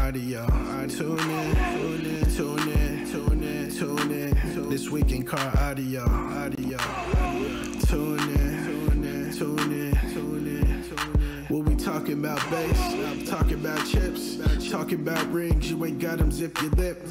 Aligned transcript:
audio. 0.00 0.46
Tune 0.88 1.18
in, 1.18 1.54
tune 1.54 2.06
in, 2.06 2.34
tune 2.34 2.68
in, 2.68 3.06
tune 3.06 3.42
in, 3.42 3.70
tune 3.70 4.10
in. 4.10 4.68
This 4.70 4.88
week 4.90 5.12
in 5.12 5.24
car 5.24 5.52
audio, 5.58 6.02
audio. 6.02 6.78
Tune 7.86 8.18
in, 8.18 8.64
tune 8.64 9.04
in, 9.04 9.32
tune 9.32 9.72
in, 9.72 10.12
tune 10.12 10.46
in. 10.46 10.84
tune 10.84 11.46
We'll 11.50 11.62
be 11.62 11.76
talking 11.76 12.14
about 12.14 12.38
bass, 12.50 13.28
talking 13.28 13.54
about 13.54 13.86
chips, 13.86 14.38
talking 14.70 15.00
about 15.00 15.30
rings. 15.32 15.70
You 15.70 15.84
ain't 15.84 15.98
got 15.98 16.18
them, 16.18 16.32
zip 16.32 16.60
your 16.62 16.70
lip. 16.72 17.02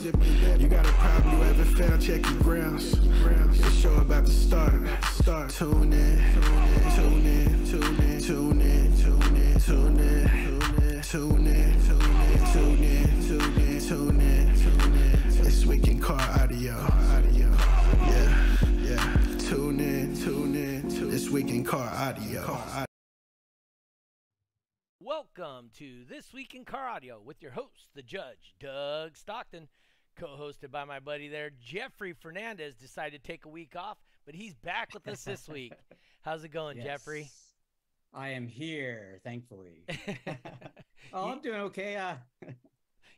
You 0.60 0.68
got 0.68 0.86
a 0.86 0.92
problem 0.94 1.38
you 1.38 1.44
haven't 1.44 1.66
found, 1.78 2.02
check 2.02 2.26
your 2.26 2.40
grounds. 2.42 3.00
The 3.00 3.72
show 3.72 3.94
about 3.96 4.26
to 4.26 4.32
start. 4.32 4.74
Start. 5.14 5.50
Tune 5.52 5.94
in, 5.94 6.18
tune 6.34 6.64
in, 6.66 6.92
tune 6.96 7.26
in, 7.26 7.62
tune 7.68 7.98
in, 8.00 8.22
tune 8.22 8.62
in, 8.62 8.92
tune 8.98 9.32
in, 9.36 9.60
tune 9.60 10.00
in, 10.00 11.02
tune 11.04 11.48
in, 11.48 12.21
tune 12.52 12.84
in, 12.84 13.28
tune 13.28 13.58
in, 13.62 13.80
tune 13.80 14.20
in, 14.20 14.60
tune 14.60 14.94
in. 14.98 15.44
This 15.44 15.66
week 15.66 15.88
in 15.88 16.02
car 16.02 16.20
audio, 16.20 16.74
audio. 16.74 17.50
Yeah, 18.08 18.58
yeah. 18.82 19.18
Tune 19.40 19.80
in, 19.80 20.18
tune 20.18 20.56
in, 20.56 20.90
tune 20.90 21.10
This 21.10 21.30
week 21.30 21.48
in 21.48 21.64
car 21.64 21.88
audio. 21.88 22.86
Welcome 25.00 25.70
to 25.78 26.04
This 26.10 26.34
Week 26.34 26.54
in 26.54 26.66
Car 26.66 26.90
Audio 26.90 27.22
with 27.24 27.42
your 27.42 27.52
host, 27.52 27.88
the 27.96 28.02
judge, 28.02 28.54
Doug 28.60 29.16
Stockton, 29.16 29.70
co 30.18 30.28
hosted 30.28 30.72
by 30.72 30.84
my 30.84 31.00
buddy 31.00 31.30
there, 31.30 31.52
Jeffrey 31.64 32.12
Fernandez. 32.12 32.76
Decided 32.76 33.24
to 33.24 33.32
take 33.32 33.46
a 33.46 33.50
week 33.50 33.78
off, 33.78 33.98
but 34.26 34.36
he's 34.36 34.56
back 34.56 34.94
with 34.94 35.08
us 35.08 35.24
this 35.24 35.48
week. 35.48 35.72
How's 36.22 36.44
it 36.44 36.50
going, 36.50 36.78
Yes. 36.78 36.86
Jeffrey? 36.86 37.30
I 38.14 38.30
am 38.30 38.48
here, 38.48 39.20
thankfully. 39.24 39.86
oh, 41.14 41.30
I'm 41.30 41.42
doing 41.42 41.62
okay. 41.62 41.96
Uh, 41.96 42.16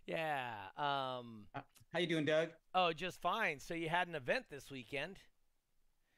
yeah. 0.05 0.51
Um, 0.77 1.45
how 1.91 1.99
you 1.99 2.07
doing, 2.07 2.25
Doug? 2.25 2.49
oh, 2.75 2.93
just 2.93 3.21
fine. 3.21 3.59
So 3.59 3.73
you 3.73 3.89
had 3.89 4.07
an 4.07 4.15
event 4.15 4.45
this 4.49 4.69
weekend. 4.71 5.17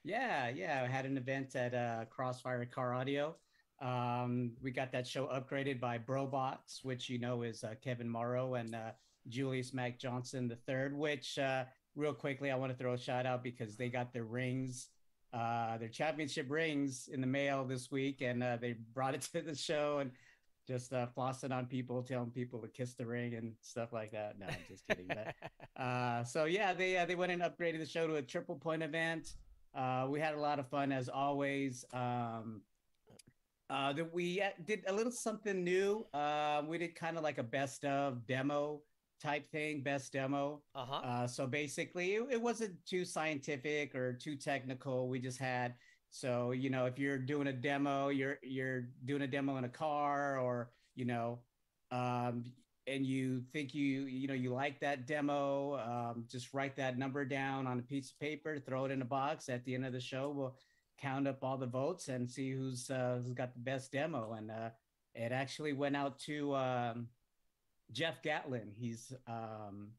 Yeah, 0.04 0.50
yeah. 0.50 0.84
I 0.84 0.92
had 0.92 1.06
an 1.06 1.18
event 1.18 1.56
at 1.56 1.74
uh, 1.74 2.06
Crossfire 2.10 2.66
Car 2.66 2.94
Audio. 2.94 3.36
Um, 3.82 4.52
we 4.62 4.72
got 4.72 4.92
that 4.92 5.08
show 5.08 5.28
upgraded 5.28 5.80
by 5.80 5.98
Brobots, 5.98 6.84
which 6.84 7.10
you 7.10 7.20
know 7.20 7.42
is 7.42 7.64
uh, 7.64 7.76
Kevin 7.84 8.10
Morrow 8.10 8.56
and 8.56 8.76
uh, 8.76 8.92
Julius 9.28 9.74
Mac 9.74 10.00
Johnson 10.00 10.48
the 10.48 10.56
third. 10.56 10.96
Which, 10.96 11.38
uh, 11.40 11.66
real 11.96 12.14
quickly, 12.14 12.52
I 12.52 12.56
want 12.56 12.72
to 12.72 12.78
throw 12.78 12.94
a 12.94 12.98
shout 12.98 13.26
out 13.26 13.44
because 13.44 13.76
they 13.76 13.90
got 13.90 14.14
their 14.14 14.24
rings, 14.24 14.90
uh, 15.34 15.78
their 15.78 15.90
championship 15.90 16.48
rings 16.50 17.10
in 17.12 17.22
the 17.22 17.28
mail 17.28 17.66
this 17.66 17.92
week, 17.92 18.22
and 18.22 18.44
uh, 18.44 18.58
they 18.60 18.76
brought 18.94 19.16
it 19.16 19.22
to 19.34 19.42
the 19.42 19.56
show 19.56 20.00
and 20.00 20.12
just 20.68 20.94
uh, 20.94 21.08
flossing 21.16 21.52
on 21.52 21.66
people, 21.68 22.02
telling 22.02 22.32
people 22.32 22.60
to 22.60 22.68
kiss 22.68 22.94
the 22.94 23.06
ring 23.06 23.36
and 23.36 23.54
stuff 23.62 23.94
like 23.94 24.12
that. 24.12 24.40
No, 24.40 24.48
I'm 24.48 24.56
just 24.68 24.88
kidding. 24.88 25.08
But 25.08 25.36
uh, 25.82 26.24
so 26.24 26.46
yeah, 26.46 26.74
they 26.74 26.98
uh, 26.98 27.06
they 27.06 27.16
went 27.16 27.32
and 27.32 27.42
upgraded 27.42 27.80
the 27.80 27.86
show 27.86 28.08
to 28.08 28.16
a 28.16 28.22
triple 28.22 28.56
point 28.56 28.82
event. 28.82 29.34
Uh, 29.76 30.08
we 30.10 30.20
had 30.20 30.34
a 30.34 30.40
lot 30.40 30.60
of 30.60 30.68
fun 30.68 30.92
as 30.92 31.10
always. 31.10 31.86
Um, 31.94 32.62
uh, 33.70 33.92
that 33.94 34.14
we 34.14 34.42
did 34.66 34.84
a 34.88 34.94
little 34.94 35.12
something 35.12 35.64
new. 35.64 36.06
Uh, 36.14 36.62
we 36.68 36.78
did 36.78 36.96
kind 36.96 37.18
of 37.18 37.24
like 37.24 37.40
a 37.40 37.44
best 37.44 37.84
of 37.84 38.26
demo 38.28 38.82
type 39.26 39.50
thing, 39.52 39.82
best 39.82 40.14
demo. 40.14 40.62
Uh 40.74 40.86
huh. 40.86 41.08
Uh, 41.08 41.28
so 41.28 41.48
basically, 41.48 42.16
it, 42.16 42.24
it 42.32 42.42
wasn't 42.42 42.74
too 42.86 43.06
scientific 43.06 43.96
or 43.96 44.14
too 44.14 44.36
technical. 44.36 45.10
We 45.10 45.20
just 45.20 45.40
had 45.40 45.74
so 46.10 46.52
you 46.52 46.70
know 46.70 46.86
if 46.86 46.98
you're 46.98 47.18
doing 47.18 47.48
a 47.48 47.54
demo, 47.54 48.10
you're 48.10 48.38
you're 48.42 48.90
doing 49.04 49.24
a 49.24 49.28
demo 49.28 49.58
in 49.58 49.66
a 49.66 49.70
car, 49.70 50.40
or 50.40 50.72
you 50.96 51.06
know, 51.06 51.40
um, 51.92 52.46
and 52.88 53.06
you 53.06 53.44
think 53.52 53.74
you 53.74 54.04
you 54.04 54.28
know 54.28 54.34
you 54.34 54.54
like 54.54 54.80
that 54.80 55.08
demo, 55.08 55.76
um, 55.80 56.26
just 56.30 56.54
write 56.54 56.76
that 56.78 56.98
number 56.98 57.26
down 57.26 57.68
on 57.68 57.80
a 57.80 57.82
piece 57.82 58.12
of 58.12 58.20
paper, 58.20 58.60
throw 58.60 58.86
it 58.86 58.92
in 58.92 59.02
a 59.02 59.06
box. 59.06 59.50
At 59.50 59.66
the 59.66 59.76
end 59.76 59.86
of 59.86 59.94
the 59.94 60.00
show, 60.00 60.30
we'll 60.30 60.56
count 60.98 61.28
up 61.28 61.44
all 61.44 61.58
the 61.58 61.66
votes 61.66 62.08
and 62.08 62.30
see 62.30 62.52
who's 62.52 62.90
uh, 62.90 63.20
who's 63.22 63.34
got 63.34 63.54
the 63.54 63.60
best 63.60 63.92
demo. 63.92 64.34
And 64.34 64.52
uh, 64.52 64.70
it 65.14 65.32
actually 65.32 65.74
went 65.74 65.96
out 65.96 66.20
to 66.20 66.56
um, 66.56 67.08
Jeff 67.92 68.22
Gatlin. 68.22 68.72
He's 68.76 69.14
um, 69.28 69.90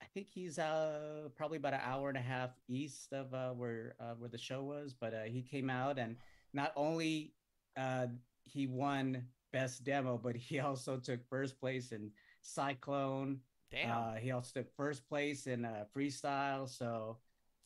I 0.00 0.06
think 0.14 0.28
he's 0.28 0.58
uh, 0.58 1.28
probably 1.36 1.58
about 1.58 1.74
an 1.74 1.80
hour 1.82 2.08
and 2.08 2.18
a 2.18 2.22
half 2.22 2.50
east 2.68 3.12
of 3.12 3.32
uh, 3.34 3.50
where 3.50 3.94
uh, 4.00 4.14
where 4.18 4.30
the 4.30 4.38
show 4.38 4.62
was, 4.62 4.94
but 4.94 5.14
uh, 5.14 5.24
he 5.24 5.42
came 5.42 5.70
out 5.70 5.98
and 5.98 6.16
not 6.52 6.72
only 6.76 7.34
uh, 7.76 8.06
he 8.44 8.66
won 8.66 9.24
best 9.52 9.84
demo, 9.84 10.18
but 10.22 10.36
he 10.36 10.60
also 10.60 10.98
took 10.98 11.26
first 11.28 11.58
place 11.58 11.92
in 11.92 12.10
Cyclone. 12.40 13.40
Damn. 13.70 13.90
Uh, 13.90 14.14
he 14.14 14.30
also 14.30 14.60
took 14.60 14.74
first 14.76 15.08
place 15.08 15.46
in 15.46 15.64
uh, 15.64 15.84
freestyle. 15.94 16.68
So, 16.68 17.18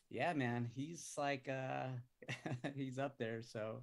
yeah, 0.08 0.32
man, 0.32 0.70
he's 0.74 1.14
like 1.18 1.48
uh, 1.48 1.88
he's 2.74 2.98
up 2.98 3.18
there. 3.18 3.42
So, 3.42 3.82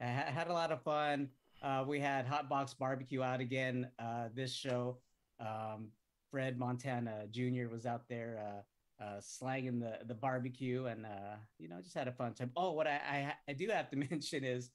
I 0.00 0.06
ha- 0.06 0.30
had 0.30 0.48
a 0.48 0.52
lot 0.52 0.72
of 0.72 0.82
fun. 0.82 1.30
Uh, 1.62 1.84
we 1.86 1.98
had 1.98 2.26
Hot 2.26 2.48
Box 2.48 2.74
Barbecue 2.74 3.22
out 3.22 3.40
again 3.40 3.88
uh, 3.98 4.28
this 4.34 4.52
show. 4.52 4.98
Um, 5.40 5.88
Fred 6.30 6.58
Montana 6.58 7.26
Jr. 7.30 7.68
was 7.70 7.86
out 7.86 8.08
there 8.08 8.62
uh, 9.00 9.04
uh, 9.04 9.20
slanging 9.20 9.78
the 9.80 9.98
the 10.06 10.14
barbecue, 10.14 10.86
and 10.86 11.06
uh, 11.06 11.36
you 11.58 11.68
know, 11.68 11.80
just 11.80 11.94
had 11.94 12.08
a 12.08 12.12
fun 12.12 12.34
time. 12.34 12.50
Oh, 12.56 12.72
what 12.72 12.86
I, 12.86 13.00
I 13.08 13.34
I 13.48 13.52
do 13.52 13.68
have 13.68 13.90
to 13.90 13.96
mention 14.10 14.44
is. 14.44 14.70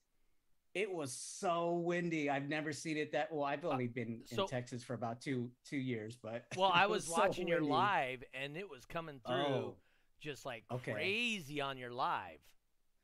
It 0.76 0.94
was 0.94 1.12
so 1.12 1.74
windy. 1.84 2.30
I've 2.30 2.48
never 2.48 2.72
seen 2.72 2.96
it 2.96 3.12
that 3.14 3.32
well. 3.32 3.44
I've 3.44 3.66
only 3.66 3.88
been 3.88 4.22
so- 4.26 4.44
in 4.44 4.48
Texas 4.48 4.84
for 4.84 4.94
about 4.94 5.20
two 5.20 5.50
two 5.68 5.78
years, 5.78 6.16
but 6.22 6.46
well, 6.56 6.70
I 6.72 6.86
was 6.86 7.06
so 7.06 7.14
watching 7.14 7.48
your 7.48 7.60
live, 7.62 8.24
and 8.36 8.56
it 8.56 8.70
was 8.70 8.86
coming 8.86 9.20
through 9.26 9.36
Oh. 9.36 9.76
just 10.22 10.46
like 10.46 10.66
Okay. 10.72 10.92
crazy 10.94 11.60
on 11.60 11.76
your 11.80 11.90
live. 11.90 12.38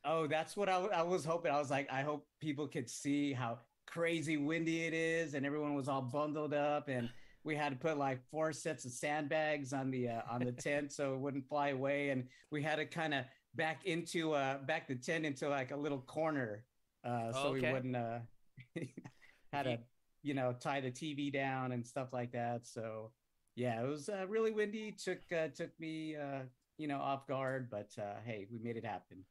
Oh, 0.05 0.27
that's 0.27 0.55
what 0.55 0.69
I 0.69 1.01
was 1.01 1.25
hoping. 1.25 1.51
I 1.51 1.57
was 1.57 1.71
like, 1.71 1.91
I 1.91 2.03
hope 2.03 2.27
people 2.39 2.67
could 2.67 2.87
see 2.87 3.33
how 3.33 3.57
crazy 3.87 4.37
windy 4.37 4.85
it 4.85 4.93
is, 4.93 5.33
and 5.33 5.43
everyone 5.43 5.73
was 5.73 5.87
all 5.87 6.03
bundled 6.03 6.53
up, 6.53 6.87
and 6.87 7.09
we 7.45 7.55
had 7.55 7.69
to 7.71 7.77
put 7.77 7.97
like 7.97 8.19
four 8.31 8.51
sets 8.53 8.85
of 8.85 8.91
sandbags 8.91 9.73
on 9.73 9.91
the 9.91 10.09
uh, 10.09 10.23
on 10.29 10.43
the 10.43 10.53
tent 10.53 10.91
so 10.91 11.13
it 11.15 11.19
wouldn't 11.21 11.47
fly 11.47 11.69
away, 11.69 12.09
and 12.09 12.29
we 12.51 12.63
had 12.63 12.77
to 12.77 12.85
kind 12.85 13.13
of 13.13 13.25
back 13.55 13.85
into 13.85 14.33
uh 14.33 14.57
back 14.59 14.87
the 14.87 14.95
tent 14.95 15.25
into 15.25 15.49
like 15.49 15.71
a 15.71 15.77
little 15.77 16.01
corner, 16.01 16.65
uh, 17.05 17.31
so 17.33 17.51
Okay. 17.51 17.53
we 17.53 17.61
wouldn't 17.61 17.95
uh 17.95 18.19
had 19.53 19.63
to 19.63 19.79
you 20.23 20.33
know 20.33 20.53
tie 20.53 20.81
the 20.81 20.91
TV 20.91 21.31
down 21.31 21.71
and 21.71 21.85
stuff 21.85 22.13
like 22.13 22.31
that. 22.33 22.67
So 22.67 23.13
yeah, 23.55 23.81
it 23.81 23.87
was 23.87 24.09
uh, 24.09 24.27
really 24.27 24.51
windy. 24.51 24.91
Took 24.91 25.31
uh, 25.31 25.49
took 25.49 25.79
me 25.79 26.15
uh, 26.15 26.43
you 26.77 26.87
know 26.87 26.99
off 26.99 27.27
guard, 27.27 27.69
but 27.69 27.91
uh, 27.99 28.15
hey, 28.25 28.47
we 28.51 28.59
made 28.59 28.77
it 28.77 28.85
happen. 28.85 29.25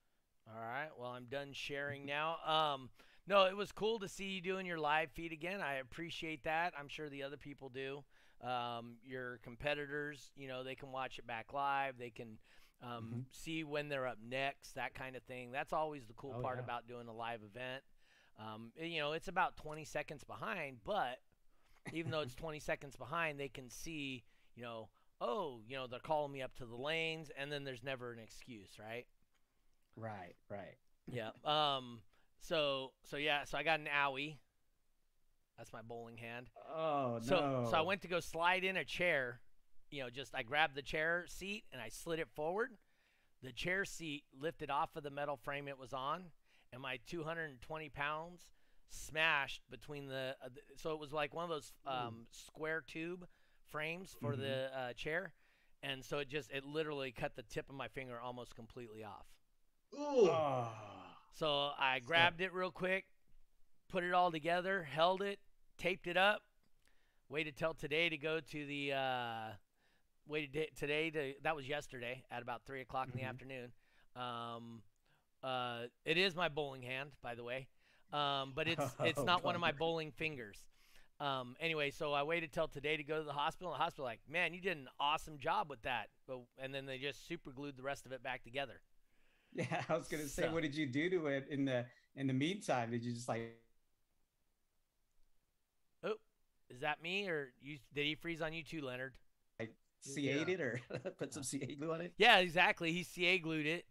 All 0.49 0.61
right. 0.61 0.91
Well, 0.99 1.11
I'm 1.11 1.27
done 1.31 1.53
sharing 1.53 2.07
now. 2.07 2.37
Um, 2.47 2.91
no, 3.27 3.45
it 3.47 3.57
was 3.57 3.73
cool 3.73 3.99
to 4.01 4.09
see 4.09 4.25
you 4.27 4.41
doing 4.41 4.67
your 4.67 4.79
live 4.79 5.11
feed 5.13 5.33
again. 5.33 5.61
I 5.61 5.75
appreciate 5.77 6.45
that. 6.45 6.73
I'm 6.79 6.89
sure 6.89 7.09
the 7.09 7.23
other 7.23 7.37
people 7.37 7.69
do. 7.69 8.05
Um, 8.43 8.97
your 9.03 9.39
competitors, 9.43 10.31
you 10.37 10.49
know, 10.49 10.63
they 10.65 10.75
can 10.75 10.93
watch 10.93 11.19
it 11.19 11.27
back 11.27 11.53
live. 11.53 11.97
They 11.99 12.11
can 12.11 12.39
um, 12.83 13.09
Mhm. 13.15 13.25
see 13.31 13.65
when 13.65 13.89
they're 13.89 14.07
up 14.07 14.19
next, 14.23 14.73
that 14.75 14.95
kind 14.95 15.17
of 15.17 15.23
thing. 15.23 15.51
That's 15.53 15.73
always 15.73 16.07
the 16.07 16.13
cool 16.15 16.35
Oh, 16.35 16.43
part 16.43 16.59
yeah. 16.59 16.65
about 16.65 16.87
doing 16.87 17.09
a 17.09 17.13
live 17.15 17.43
event. 17.43 17.83
Um, 18.39 18.73
and, 18.79 18.93
you 18.93 19.01
know, 19.01 19.13
it's 19.13 19.29
about 19.29 19.57
20 19.57 19.85
seconds 19.85 20.23
behind, 20.25 20.85
but 20.85 21.21
even 21.93 22.11
though 22.11 22.21
it's 22.21 22.35
20 22.35 22.59
seconds 22.61 22.97
behind, 22.97 23.39
they 23.41 23.49
can 23.49 23.71
see, 23.71 24.25
you 24.55 24.63
know, 24.63 24.91
oh, 25.21 25.63
you 25.67 25.77
know, 25.77 25.87
they're 25.87 26.01
calling 26.01 26.33
me 26.33 26.43
up 26.43 26.55
to 26.57 26.67
the 26.67 26.77
lanes, 26.77 27.31
and 27.39 27.51
then 27.51 27.65
there's 27.65 27.83
never 27.85 28.13
an 28.13 28.19
excuse, 28.19 28.79
right? 28.79 29.07
Right, 29.97 30.35
right. 30.51 30.77
Yeah. 31.07 31.31
Um. 31.45 32.01
So 32.47 32.93
so 33.05 33.17
yeah. 33.17 33.45
So 33.45 33.57
I 33.59 33.63
got 33.63 33.81
an 33.81 33.87
owie. 33.87 34.37
That's 35.57 35.73
my 35.73 35.83
bowling 35.83 36.17
hand. 36.19 36.51
Oh 36.75 37.19
So 37.23 37.37
no. 37.37 37.69
so 37.71 37.77
I 37.77 37.81
went 37.83 38.03
to 38.03 38.09
go 38.09 38.21
slide 38.21 38.65
in 38.65 38.77
a 38.77 38.85
chair. 38.85 39.41
You 39.91 40.03
know, 40.03 40.11
just 40.11 40.35
I 40.35 40.43
grabbed 40.43 40.75
the 40.75 40.83
chair 40.83 41.25
seat 41.29 41.65
and 41.73 41.81
I 41.81 41.89
slid 41.89 42.19
it 42.19 42.29
forward. 42.35 42.71
The 43.43 43.53
chair 43.53 43.85
seat 43.85 44.25
lifted 44.39 44.71
off 44.71 44.97
of 44.97 45.03
the 45.05 45.11
metal 45.11 45.37
frame 45.37 45.69
it 45.69 45.79
was 45.79 45.93
on, 45.93 46.25
and 46.73 46.81
my 46.83 46.99
220 47.07 47.89
pounds 47.91 48.47
smashed 48.89 49.61
between 49.71 50.09
the. 50.09 50.35
Uh, 50.43 50.49
th- 50.49 50.65
so 50.77 50.93
it 50.93 50.99
was 50.99 51.13
like 51.13 51.35
one 51.35 51.45
of 51.45 51.51
those 51.51 51.73
um, 51.87 52.27
square 52.31 52.83
tube 52.87 53.27
frames 53.69 54.17
for 54.21 54.33
Mhm. 54.35 54.39
the 54.39 54.71
uh, 54.79 54.93
chair, 54.95 55.35
and 55.83 56.03
so 56.05 56.19
it 56.19 56.29
just 56.29 56.51
it 56.51 56.65
literally 56.65 57.13
cut 57.13 57.37
the 57.37 57.43
tip 57.43 57.69
of 57.69 57.75
my 57.75 57.89
finger 57.89 58.19
almost 58.19 58.55
completely 58.57 59.05
off. 59.05 59.27
Oh. 59.97 60.71
So 61.35 61.71
I 61.79 61.99
grabbed 62.01 62.41
it 62.41 62.53
real 62.53 62.71
quick, 62.71 63.05
put 63.89 64.05
it 64.05 64.13
all 64.13 64.31
together, 64.31 64.85
held 64.85 65.21
it, 65.21 65.41
taped 65.79 66.07
it 66.07 66.17
up, 66.17 66.43
waited 67.29 67.57
till 67.57 67.75
today 67.75 68.09
to 68.09 68.17
go 68.17 68.41
to 68.41 68.67
the. 68.67 68.93
Uh, 68.93 69.49
waited 70.27 70.69
today 70.77 71.11
to 71.11 71.35
that 71.43 71.55
was 71.57 71.69
yesterday 71.69 72.25
at 72.31 72.41
about 72.43 72.63
three 72.65 72.81
o'clock 72.81 73.09
in 73.13 73.17
the 73.17 73.23
Mhm. 73.25 73.29
afternoon. 73.29 73.73
Um, 74.17 74.83
uh, 75.43 75.87
it 76.05 76.17
is 76.17 76.35
my 76.35 76.49
bowling 76.49 76.83
hand, 76.83 77.13
by 77.21 77.35
the 77.35 77.43
way, 77.45 77.69
um, 78.13 78.53
but 78.55 78.69
it's 78.69 78.81
it's 79.01 79.19
Oh, 79.19 79.25
not 79.25 79.43
one 79.43 79.55
of 79.55 79.61
my 79.61 79.73
bowling 79.73 80.13
fingers. 80.13 80.65
um, 81.21 81.57
anyway, 81.61 81.91
so 81.91 82.13
I 82.13 82.23
waited 82.23 82.53
till 82.53 82.69
today 82.69 82.97
to 82.97 83.05
go 83.05 83.19
to 83.19 83.25
the 83.25 83.33
hospital. 83.33 83.73
And 83.73 83.81
the 83.81 83.85
hospital 83.85 84.05
like, 84.05 84.21
man, 84.29 84.55
you 84.55 84.61
did 84.61 84.77
an 84.77 84.89
awesome 85.01 85.39
job 85.39 85.69
with 85.69 85.83
that. 85.83 86.11
But 86.27 86.39
and 86.59 86.73
then 86.75 86.87
they 86.87 86.99
just 86.99 87.27
super 87.27 87.51
glued 87.53 87.77
the 87.77 87.83
rest 87.83 88.07
of 88.07 88.13
it 88.13 88.23
back 88.23 88.43
together. 88.45 88.81
Yeah, 89.57 89.83
I 89.89 89.97
was 89.97 90.09
gonna 90.09 90.27
say, 90.27 90.43
So- 90.43 90.53
what 90.53 90.63
did 90.63 90.75
you 90.75 90.87
do 90.87 91.09
to 91.11 91.27
it 91.29 91.47
in 91.49 91.65
the 91.65 91.87
in 92.17 92.27
the 92.27 92.33
meantime? 92.33 92.91
Did 92.91 93.05
you 93.05 93.13
just 93.13 93.29
like 93.29 93.41
Oh, 96.03 96.15
Is 96.69 96.81
that 96.81 97.01
me 97.01 97.29
or 97.29 97.53
you? 97.61 97.79
Did 97.95 98.07
he 98.07 98.17
freeze 98.17 98.43
on 98.43 98.53
you 98.53 98.65
too, 98.65 98.81
Leonard? 98.81 99.15
CA 100.07 100.45
it 100.47 100.61
or 100.61 100.81
put 101.19 101.33
some 101.33 101.43
CA 101.43 101.65
glue 101.79 101.93
on 101.93 102.01
it? 102.03 102.13
Yeah, 102.19 102.39
exactly. 102.39 102.93
He 102.93 103.03
CA 103.05 103.39
glued 103.39 103.67
it. 103.67 103.87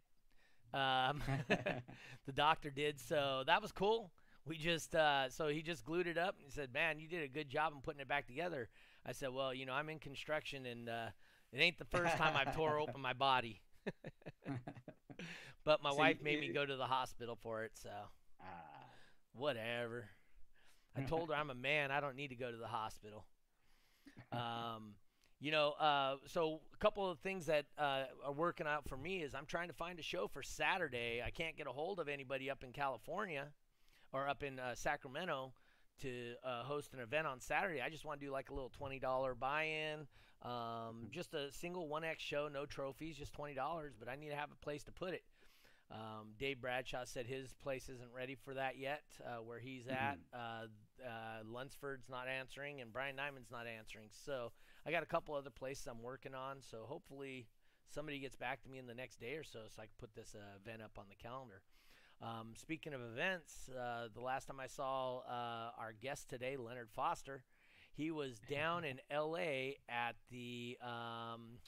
Um, 0.74 1.24
the 1.48 2.32
doctor 2.34 2.70
did. 2.70 3.00
So 3.00 3.44
that 3.48 3.62
was 3.62 3.72
cool. 3.72 4.12
We 4.46 4.58
just 4.58 4.94
uh, 4.94 5.30
so 5.30 5.48
he 5.48 5.62
just 5.62 5.86
glued 5.86 6.08
it 6.08 6.18
up 6.18 6.36
and 6.36 6.46
he 6.46 6.52
said, 6.52 6.74
"Man, 6.74 7.00
you 7.00 7.08
did 7.08 7.24
a 7.24 7.28
good 7.28 7.50
job 7.50 7.74
in 7.74 7.82
putting 7.82 8.02
it 8.02 8.08
back 8.08 8.28
together." 8.28 8.70
I 9.06 9.14
said, 9.14 9.30
"Well, 9.30 9.54
you 9.54 9.66
know, 9.66 9.74
I'm 9.74 9.90
in 9.90 10.00
construction 10.00 10.66
and 10.66 10.90
uh, 10.90 11.08
it 11.52 11.60
ain't 11.60 11.78
the 11.80 11.86
first 11.86 12.16
time 12.18 12.36
I've 12.36 12.56
tore 12.56 12.80
open 12.80 13.02
my 13.02 13.14
body." 13.14 13.62
But 15.66 15.82
my 15.82 15.92
So 15.92 15.98
wife 15.98 16.22
made 16.22 16.40
me 16.40 16.50
go 16.50 16.66
to 16.66 16.76
the 16.76 16.86
hospital 16.88 17.36
for 17.36 17.64
it, 17.64 17.72
so 17.76 17.90
Ah. 18.42 18.46
whatever. 19.34 20.10
I 20.96 21.02
told 21.08 21.30
her 21.30 21.36
I'm 21.36 21.50
a 21.50 21.56
man. 21.56 21.92
I 21.92 22.00
don't 22.00 22.16
need 22.16 22.30
to 22.30 22.36
go 22.36 22.52
to 22.52 22.58
the 22.58 22.68
hospital. 22.68 23.26
Um, 24.32 24.96
you 25.40 25.52
know, 25.52 25.72
uh, 25.72 26.16
so 26.26 26.62
a 26.74 26.78
couple 26.78 27.10
of 27.10 27.20
things 27.20 27.46
that 27.48 27.66
uh, 27.78 28.04
are 28.26 28.32
working 28.34 28.66
out 28.68 28.88
for 28.88 28.98
me 28.98 29.22
is 29.24 29.34
I'm 29.36 29.46
trying 29.46 29.68
to 29.68 29.74
find 29.74 30.00
a 30.00 30.02
show 30.02 30.28
for 30.28 30.42
Saturday. 30.42 31.22
I 31.26 31.30
can't 31.30 31.56
get 31.58 31.68
a 31.68 31.72
hold 31.72 32.00
of 32.00 32.08
anybody 32.08 32.50
up 32.50 32.64
in 32.64 32.72
California 32.72 33.48
or 34.12 34.28
up 34.28 34.42
in 34.44 34.60
uh, 34.60 34.74
Sacramento 34.76 35.54
to 36.02 36.34
uh, 36.44 36.64
host 36.64 36.94
an 36.94 37.00
event 37.00 37.28
on 37.28 37.40
Saturday. 37.40 37.82
I 37.82 37.90
just 37.90 38.06
want 38.06 38.20
to 38.20 38.26
do 38.26 38.32
like 38.32 38.50
a 38.50 38.54
little 38.54 38.70
twenty 38.70 39.00
dollar 39.00 39.36
buy-in, 39.36 40.08
um, 40.44 41.08
just 41.12 41.34
a 41.34 41.52
single 41.52 41.88
one 41.88 42.04
X 42.04 42.24
show, 42.24 42.48
no 42.52 42.66
trophies, 42.66 43.18
just 43.18 43.34
twenty 43.34 43.54
dollars. 43.54 43.94
But 44.00 44.10
I 44.10 44.16
need 44.16 44.30
to 44.30 44.36
have 44.36 44.52
a 44.52 44.64
place 44.64 44.84
to 44.86 44.92
put 44.92 45.14
it. 45.14 45.24
Um, 45.92 46.34
Dave 46.40 46.60
Bradshaw 46.60 47.06
said 47.06 47.28
his 47.28 47.54
place 47.54 47.90
isn't 47.90 48.12
ready 48.16 48.36
for 48.36 48.54
that 48.56 48.78
yet, 48.78 49.04
uh, 49.26 49.42
where 49.44 49.60
he's 49.60 49.88
at. 49.88 50.18
Uh, 50.34 50.68
uh, 51.06 51.44
Lunsford's 51.46 52.10
not 52.10 52.28
answering, 52.28 52.82
and 52.82 52.92
Brian 52.92 53.16
Nyman's 53.16 53.52
not 53.52 53.68
answering. 53.68 54.08
So 54.12 54.52
I 54.86 54.92
got 54.92 55.04
a 55.04 55.08
couple 55.08 55.36
other 55.36 55.50
places 55.50 55.88
I'm 55.88 56.02
working 56.02 56.34
on. 56.34 56.58
So 56.62 56.86
hopefully 56.88 57.48
somebody 57.90 58.20
gets 58.20 58.36
back 58.36 58.62
to 58.64 58.70
me 58.70 58.80
in 58.80 58.88
the 58.88 58.96
next 58.96 59.20
day 59.20 59.36
or 59.36 59.44
so, 59.44 59.60
so 59.68 59.82
I 59.82 59.86
can 59.86 59.96
put 60.00 60.16
this 60.16 60.36
uh, 60.36 60.58
event 60.66 60.82
up 60.82 60.98
on 60.98 61.06
the 61.10 61.16
calendar. 61.16 61.62
Um, 62.22 62.54
speaking 62.56 62.94
of 62.94 63.02
events, 63.02 63.70
uh, 63.70 64.08
the 64.14 64.22
last 64.22 64.48
time 64.48 64.60
I 64.60 64.68
saw 64.68 65.20
uh, 65.20 65.72
our 65.78 65.94
guest 66.02 66.30
today, 66.30 66.56
Leonard 66.58 66.90
Foster, 66.92 67.44
he 67.94 68.12
was 68.12 68.40
down 68.50 68.84
in 68.84 69.00
L.A. 69.12 69.78
at 69.90 70.16
the 70.32 70.78
um, 70.82 71.60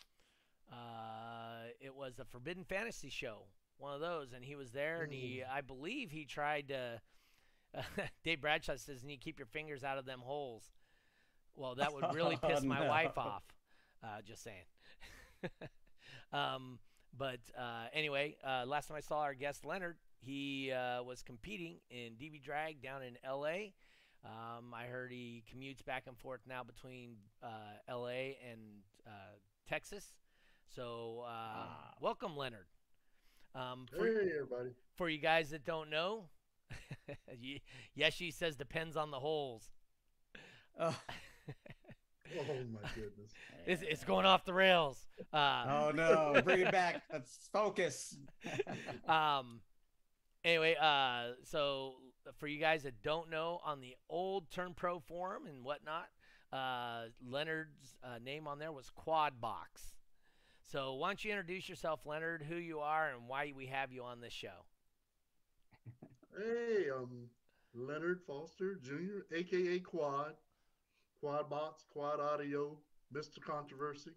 uh, 0.72 1.68
it 1.80 1.94
was 1.94 2.20
a 2.20 2.26
Forbidden 2.26 2.64
Fantasy 2.64 3.10
show, 3.10 3.44
one 3.78 3.94
of 3.94 4.00
those, 4.02 4.34
and 4.34 4.44
he 4.44 4.56
was 4.56 4.72
there, 4.72 5.04
and 5.04 5.12
he, 5.12 5.44
I 5.50 5.62
believe, 5.62 6.12
he 6.12 6.26
tried 6.26 6.70
to. 6.70 7.02
Dave 8.24 8.42
Bradshaw 8.42 8.76
says, 8.78 9.02
"And 9.02 9.12
you 9.12 9.18
keep 9.18 9.40
your 9.40 9.48
fingers 9.48 9.84
out 9.84 9.98
of 9.98 10.06
them 10.06 10.22
holes." 10.24 10.64
Well, 11.56 11.76
that 11.76 11.94
would 11.94 12.14
really 12.14 12.38
Oh, 12.42 12.48
piss 12.50 12.64
my 12.64 12.88
wife 12.88 13.18
off. 13.18 13.44
Uh, 14.04 14.22
just 14.26 14.44
saying. 14.44 14.66
um, 16.34 16.80
but 17.18 17.40
uh, 17.58 17.86
anyway, 17.94 18.36
uh, 18.46 18.66
last 18.66 18.88
time 18.88 18.98
I 18.98 19.02
saw 19.02 19.20
our 19.22 19.34
guest 19.34 19.66
Leonard, 19.66 19.98
he 20.20 20.72
uh, 20.72 21.04
was 21.04 21.22
competing 21.22 21.78
in 21.90 22.14
DB 22.14 22.42
Drag 22.42 22.82
down 22.82 23.04
in 23.04 23.18
L.A. 23.24 23.74
Um, 24.26 24.74
I 24.74 24.86
heard 24.86 25.12
he 25.12 25.44
commutes 25.54 25.86
back 25.86 26.04
and 26.08 26.18
forth 26.18 26.42
now 26.48 26.64
between 26.64 27.16
uh, 27.44 27.48
L.A. 27.88 28.38
and 28.52 28.60
uh, 29.08 29.12
Texas. 29.68 30.14
So, 30.76 31.22
uh, 31.26 31.28
Wow. 31.30 31.68
welcome, 32.02 32.36
Leonard. 32.36 32.66
Um, 33.56 33.86
for, 33.90 34.06
Hey, 34.06 34.30
everybody. 34.36 34.72
for 34.96 35.10
you 35.10 35.18
guys 35.18 35.50
that 35.52 35.64
don't 35.66 35.90
know, 35.90 36.26
ye- 37.40 37.62
yes, 37.96 38.14
she 38.14 38.32
says 38.32 38.56
depends 38.56 38.98
on 38.98 39.12
the 39.12 39.20
holes. 39.20 39.70
Oh, 40.78 40.94
Oh 42.38 42.44
my 42.74 42.90
goodness. 42.96 43.32
It's, 43.66 43.82
it's 43.82 44.04
going 44.04 44.26
off 44.26 44.44
the 44.44 44.54
rails. 44.54 45.06
Uh, 45.32 45.66
oh 45.70 45.92
no, 45.96 46.42
bring 46.44 46.60
it 46.62 46.72
back. 46.72 47.04
Let's 47.14 47.48
focus. 47.54 48.18
um 49.08 49.62
anyway 50.44 50.76
uh 50.76 51.34
so 51.44 51.94
for 52.38 52.48
you 52.48 52.60
guys 52.60 52.84
that 52.84 53.02
don't 53.04 53.30
know 53.30 53.60
on 53.64 53.80
the 53.80 53.96
old 54.10 54.50
TermPro 54.50 55.02
forum 55.04 55.44
and 55.48 55.64
whatnot 55.64 56.08
uh 56.52 57.04
leonard's 57.26 57.96
uh, 58.04 58.18
name 58.24 58.48
on 58.48 58.60
there 58.60 58.72
was 58.72 58.90
quad 58.90 59.40
box 59.40 59.95
so 60.66 60.96
why 60.96 61.10
don't 61.10 61.24
you 61.24 61.32
introduce 61.32 61.70
yourself 61.70 62.06
leonard 62.06 62.44
who 62.48 62.56
you 62.56 62.80
are 62.80 63.12
and 63.12 63.28
why 63.28 63.54
we 63.56 63.68
have 63.68 63.92
you 63.92 64.04
on 64.04 64.20
this 64.22 64.34
show 64.34 64.66
Hey, 66.38 66.90
um, 66.90 67.30
Leonard 67.74 68.20
Foster 68.28 68.76
Jr., 68.76 69.34
aka 69.34 69.80
Quad, 69.80 70.34
Quad 71.22 71.50
Box, 71.50 71.86
Quad 71.90 72.20
Audio, 72.20 72.78
Mr. 73.14 73.40
Controversy, 73.42 74.12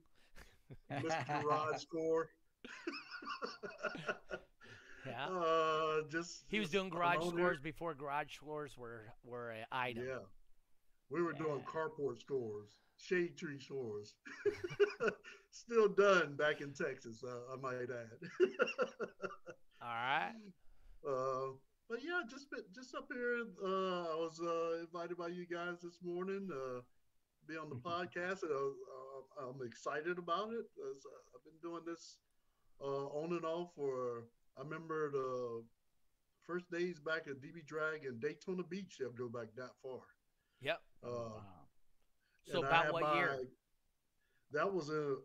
Mr. 0.92 1.42
Garage 1.42 1.80
Score. 1.80 2.30
yeah 5.06 5.26
Uh, 5.28 6.00
just 6.10 6.44
he 6.48 6.58
was 6.58 6.70
doing 6.70 6.88
garage 6.88 7.24
scores 7.24 7.60
before 7.60 7.94
garage 7.94 8.34
scores 8.34 8.76
were 8.76 9.04
were 9.24 9.50
an 9.50 9.64
item 9.70 10.04
Yeah, 10.08 10.18
we 11.10 11.22
were 11.22 11.32
doing 11.32 11.62
carport 11.62 12.18
scores, 12.20 12.70
shade 12.96 13.36
tree 13.36 13.58
scores. 13.58 14.14
Still 15.50 15.88
done 15.88 16.36
back 16.36 16.60
in 16.60 16.72
Texas, 16.74 17.22
uh, 17.26 17.52
I 17.52 17.56
might 17.60 17.88
add. 17.90 18.20
all 19.82 19.88
right 19.88 20.32
Uh, 21.06 21.52
but 21.88 22.00
yeah, 22.04 22.20
just 22.28 22.50
been- 22.50 22.68
just 22.74 22.94
up 22.94 23.06
here. 23.12 23.44
Uh, 23.64 24.12
I 24.12 24.16
was 24.16 24.38
uh, 24.42 24.80
invited 24.84 25.16
by 25.16 25.28
you 25.28 25.46
guys 25.46 25.80
this 25.82 25.98
morning 26.02 26.48
uh, 26.52 26.80
be 27.46 27.56
on 27.56 27.70
the 27.70 27.76
podcast, 27.76 28.42
and 28.42 28.52
uh, 28.52 29.40
uh, 29.40 29.48
I'm 29.48 29.66
excited 29.66 30.18
about 30.18 30.50
it. 30.52 30.66
As, 30.90 31.02
I've 31.34 31.44
been 31.44 31.58
doing 31.62 31.82
this 31.86 32.18
uh, 32.82 33.06
on 33.20 33.32
and 33.32 33.44
off 33.44 33.70
for. 33.74 34.24
I 34.58 34.62
remember 34.62 35.10
the 35.10 35.62
first 36.46 36.70
days 36.70 36.98
back 37.00 37.22
at 37.26 37.40
DB 37.40 37.64
Drag 37.66 38.04
in 38.04 38.18
Daytona 38.20 38.64
Beach. 38.64 39.00
I've 39.00 39.16
go 39.16 39.28
back 39.28 39.48
that 39.56 39.70
far. 39.82 40.00
yep 40.60 40.80
Uh, 41.04 41.08
Wow. 41.08 41.42
so 42.46 42.58
about 42.60 42.84
had 42.84 42.92
what 42.92 43.04
year 43.14 43.38
That 44.52 44.72
was 44.72 44.88
in 44.88 45.18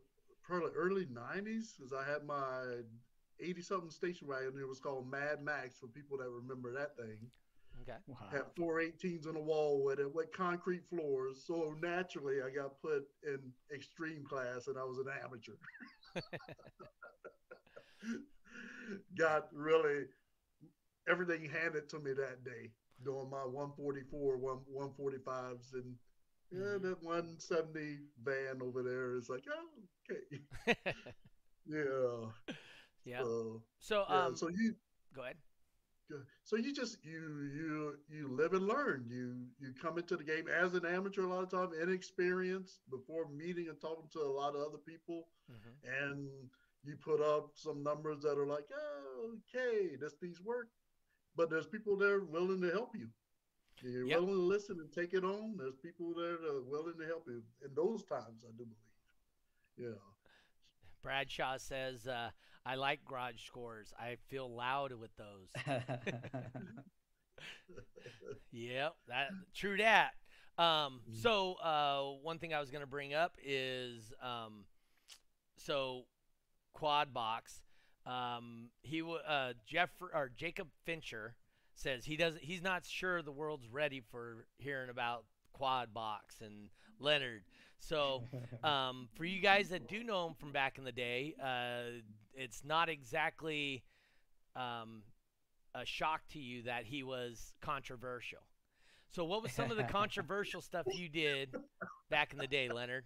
probably 0.43 0.71
early 0.75 1.05
'90s, 1.05 1.73
because 1.77 1.93
I 1.93 2.03
had 2.09 2.23
my 2.25 2.83
80 3.39 3.61
something 3.61 3.89
station 3.89 4.27
wagon. 4.27 4.59
It 4.59 4.67
was 4.67 4.79
called 4.79 5.09
Mad 5.09 5.41
Max 5.41 5.77
for 5.79 5.87
people 5.87 6.17
that 6.17 6.29
remember 6.29 6.71
that 6.73 6.95
thing. 6.97 7.17
okay 7.81 7.97
Wow. 8.07 8.17
Had 8.31 8.53
four 8.55 8.79
18s 8.81 9.27
on 9.27 9.33
the 9.35 9.41
wall 9.41 9.83
with 9.83 9.99
it 9.99 10.13
with 10.13 10.31
concrete 10.33 10.83
floors. 10.89 11.43
So 11.45 11.75
naturally, 11.81 12.41
I 12.41 12.49
got 12.49 12.81
put 12.81 13.03
in 13.23 13.39
extreme 13.73 14.23
class, 14.25 14.67
and 14.67 14.77
I 14.77 14.83
was 14.83 14.99
an 14.99 15.07
amateur. 15.23 15.53
got 19.17 19.47
really 19.53 20.05
everything 21.09 21.49
handed 21.49 21.89
to 21.89 21.99
me 21.99 22.13
that 22.13 22.43
day 22.43 22.71
doing 23.03 23.29
my 23.29 23.45
144, 23.45 24.37
one 24.37 24.59
145s, 24.67 25.73
and 25.73 25.95
yeah, 26.51 26.77
Mhm. 26.77 26.81
that 26.81 27.01
170 27.03 27.99
van 28.23 28.61
over 28.61 28.83
there 28.83 29.15
is 29.17 29.29
like, 29.29 29.43
oh, 29.49 29.83
okay, 30.11 30.43
yeah. 31.65 32.29
yeah 33.05 33.23
So, 33.23 33.63
so 33.79 34.05
yeah, 34.07 34.25
um 34.25 34.35
so 34.35 34.49
you 34.49 34.75
go 35.13 35.21
ahead 35.23 35.37
So 36.43 36.57
you 36.57 36.73
just 36.73 36.97
you 37.03 37.49
you 37.55 37.95
you 38.09 38.27
live 38.27 38.53
and 38.53 38.67
learn. 38.67 39.05
You 39.09 39.47
you 39.59 39.73
come 39.81 39.97
into 39.97 40.15
the 40.17 40.23
game 40.23 40.47
as 40.47 40.73
an 40.73 40.85
amateur 40.85 41.23
a 41.23 41.27
lot 41.27 41.43
of 41.43 41.49
time, 41.49 41.69
inexperienced 41.81 42.81
before 42.89 43.27
meeting 43.29 43.67
and 43.69 43.79
talking 43.79 44.09
to 44.13 44.19
a 44.19 44.33
lot 44.41 44.55
of 44.55 44.61
other 44.61 44.77
people, 44.85 45.27
Mhm. 45.49 45.81
and 45.83 46.27
you 46.83 46.97
put 46.97 47.21
up 47.21 47.51
some 47.55 47.81
numbers 47.83 48.21
that 48.21 48.37
are 48.37 48.45
like, 48.45 48.65
oh, 48.75 49.37
okay, 49.55 49.95
this 49.99 50.15
these 50.21 50.41
work, 50.41 50.67
but 51.35 51.49
there's 51.49 51.67
people 51.67 51.97
there 51.97 52.21
willing 52.21 52.61
to 52.61 52.71
help 52.71 52.95
you. 52.95 53.09
You're 53.81 54.05
Yep. 54.07 54.19
willing 54.19 54.35
to 54.35 54.41
listen 54.41 54.79
and 54.79 54.91
take 54.93 55.13
it 55.13 55.25
on. 55.25 55.57
There's 55.57 55.75
people 55.75 56.13
there 56.13 56.37
that 56.37 56.47
are 56.47 56.61
willing 56.61 56.97
to 56.99 57.05
help 57.05 57.27
you 57.27 57.43
in 57.65 57.73
those 57.75 58.05
times. 58.05 58.45
I 58.47 58.51
do 58.57 58.65
believe. 58.65 58.77
Yeah. 59.77 59.99
Bradshaw 61.01 61.57
says, 61.57 62.07
uh, 62.07 62.29
I 62.65 62.75
like 62.75 63.03
garage 63.03 63.43
scores. 63.45 63.93
I 63.99 64.15
feel 64.29 64.49
loud 64.53 64.93
with 64.93 65.11
those. 65.17 65.49
yep, 68.51 68.95
that 69.07 69.29
true 69.53 69.77
that. 69.77 70.11
Um, 70.57 71.01
Mm. 71.09 71.15
so 71.17 71.53
uh, 71.55 72.11
one 72.21 72.37
thing 72.39 72.53
I 72.53 72.59
was 72.59 72.69
gonna 72.69 72.85
bring 72.85 73.13
up 73.13 73.35
is 73.43 74.13
um, 74.21 74.65
so 75.57 76.05
quad 76.73 77.13
box. 77.13 77.62
Um, 78.05 78.69
he 78.81 78.99
w- 78.99 79.19
uh, 79.27 79.53
Jeff 79.65 79.89
or 80.01 80.29
Jacob 80.35 80.67
Fincher 80.85 81.35
says 81.75 82.05
he 82.05 82.17
doesn't. 82.17 82.43
He's 82.43 82.61
not 82.61 82.85
sure 82.85 83.21
the 83.21 83.31
world's 83.31 83.67
ready 83.67 84.01
for 84.11 84.45
hearing 84.57 84.89
about 84.89 85.25
Quad 85.53 85.93
Box 85.93 86.41
and 86.41 86.69
Leonard. 86.99 87.43
So 87.79 88.23
um, 88.63 89.07
for 89.15 89.25
you 89.25 89.41
guys 89.41 89.69
that 89.69 89.87
do 89.87 90.03
know 90.03 90.27
him 90.27 90.33
from 90.33 90.51
back 90.51 90.77
in 90.77 90.83
the 90.83 90.91
day, 90.91 91.35
uh, 91.41 92.01
it's 92.33 92.63
not 92.65 92.89
exactly 92.89 93.83
um, 94.55 95.03
a 95.73 95.85
shock 95.85 96.21
to 96.33 96.39
you 96.39 96.63
that 96.63 96.85
he 96.85 97.03
was 97.03 97.53
controversial. 97.61 98.39
So 99.09 99.23
what 99.25 99.43
was 99.43 99.51
some 99.51 99.71
of 99.71 99.77
the 99.77 99.83
controversial 99.99 100.61
stuff 100.61 100.85
you 100.93 101.07
did 101.07 101.53
back 102.09 102.33
in 102.33 102.39
the 102.39 102.47
day, 102.47 102.67
Leonard? 102.69 103.05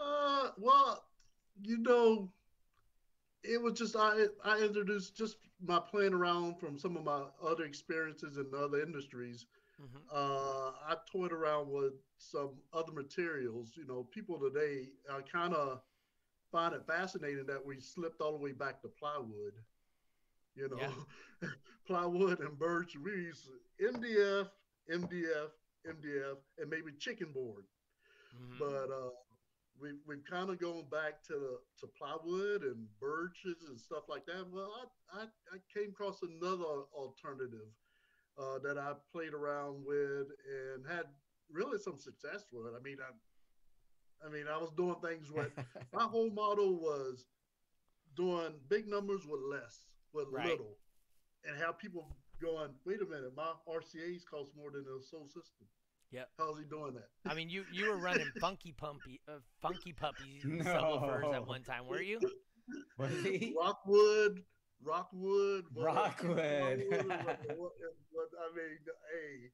Uh, 0.00 0.50
well, 0.58 1.04
you 1.62 1.78
know, 1.78 2.30
it 3.42 3.60
was 3.60 3.78
just 3.78 3.96
I 3.96 4.26
I 4.44 4.58
introduced 4.60 5.16
just 5.16 5.36
my 5.64 5.80
playing 5.80 6.14
around 6.14 6.58
from 6.58 6.78
some 6.78 6.96
of 6.96 7.04
my 7.04 7.22
other 7.44 7.64
experiences 7.64 8.36
in 8.36 8.46
other 8.56 8.80
industries. 8.80 9.46
Mm-hmm. 9.80 9.98
Uh, 10.12 10.72
I 10.88 10.96
toyed 11.10 11.32
around 11.32 11.70
with 11.70 11.92
some 12.18 12.50
other 12.72 12.92
materials. 12.92 13.72
You 13.76 13.86
know, 13.86 14.06
people 14.10 14.38
today 14.38 14.88
I 15.10 15.20
kind 15.20 15.54
of 15.54 15.80
find 16.50 16.74
it 16.74 16.86
fascinating 16.86 17.46
that 17.46 17.64
we 17.64 17.80
slipped 17.80 18.20
all 18.20 18.32
the 18.32 18.42
way 18.42 18.52
back 18.52 18.82
to 18.82 18.88
plywood. 18.88 19.54
You 20.56 20.68
know, 20.68 20.78
yeah. 20.80 21.48
plywood 21.86 22.40
and 22.40 22.58
birch. 22.58 22.96
We 23.02 23.12
use 23.12 23.48
MDF, 23.80 24.48
MDF, 24.92 25.50
MDF, 25.86 26.36
and 26.58 26.70
maybe 26.70 26.92
chicken 26.98 27.28
board. 27.32 27.64
Mm-hmm. 28.34 28.58
But 28.58 28.92
uh, 28.92 29.10
we 29.80 29.90
we've 30.06 30.24
kind 30.24 30.50
of 30.50 30.60
gone 30.60 30.84
back 30.90 31.22
to 31.28 31.58
to 31.80 31.86
plywood 31.98 32.62
and 32.62 32.86
birches 33.00 33.64
and 33.68 33.78
stuff 33.78 34.04
like 34.08 34.26
that. 34.26 34.46
Well, 34.50 34.72
I 35.14 35.20
I, 35.20 35.22
I 35.24 35.58
came 35.74 35.90
across 35.90 36.20
another 36.22 36.86
alternative 36.94 37.72
uh, 38.38 38.58
that 38.62 38.78
I 38.78 38.92
played 39.12 39.34
around 39.34 39.84
with 39.84 40.28
and 40.46 40.86
had 40.88 41.06
really 41.50 41.78
some 41.78 41.98
success 41.98 42.44
with. 42.52 42.74
I 42.74 42.82
mean, 42.82 42.98
I 43.00 44.26
I 44.26 44.30
mean, 44.30 44.46
I 44.52 44.58
was 44.58 44.70
doing 44.76 44.96
things 45.02 45.30
with 45.34 45.52
my 45.92 46.04
whole 46.04 46.30
model 46.30 46.80
was 46.80 47.26
doing 48.16 48.54
big 48.68 48.88
numbers 48.88 49.22
with 49.26 49.40
less, 49.50 49.86
with 50.12 50.26
right. 50.32 50.46
little, 50.46 50.76
and 51.44 51.56
have 51.56 51.78
people 51.78 52.16
going, 52.40 52.70
wait 52.84 53.02
a 53.02 53.06
minute, 53.06 53.32
my 53.36 53.52
RCAs 53.68 54.22
cost 54.30 54.52
more 54.56 54.70
than 54.70 54.84
the 54.84 55.02
Soul 55.10 55.26
system. 55.26 55.66
Yep. 56.10 56.28
How's 56.38 56.58
he 56.58 56.64
doing 56.64 56.94
that? 56.94 57.30
I 57.30 57.34
mean, 57.34 57.50
you 57.50 57.64
you 57.72 57.90
were 57.90 57.98
running 57.98 58.30
funky 58.40 58.72
pumpy, 58.72 59.20
uh, 59.28 59.40
funky 59.60 59.92
puppy 59.92 60.40
no. 60.44 60.64
subwoofers 60.64 61.34
at 61.34 61.46
one 61.46 61.62
time, 61.62 61.86
were 61.86 62.00
you? 62.00 62.18
Was 62.98 63.10
he? 63.22 63.54
Rockwood, 63.58 64.42
Rockwood, 64.82 65.64
Rockwood. 65.74 66.84
Rockwood. 66.90 67.10
I 68.38 68.56
mean, 68.56 68.78
hey, 69.12 69.50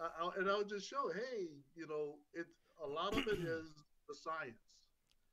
I, 0.00 0.04
I, 0.04 0.30
and 0.38 0.50
I'll 0.50 0.64
just 0.64 0.88
show, 0.88 1.10
hey, 1.14 1.48
you 1.74 1.86
know, 1.86 2.16
it's 2.34 2.52
a 2.84 2.88
lot 2.88 3.12
of 3.12 3.26
it 3.26 3.40
is 3.40 3.72
the 4.08 4.14
science. 4.14 4.60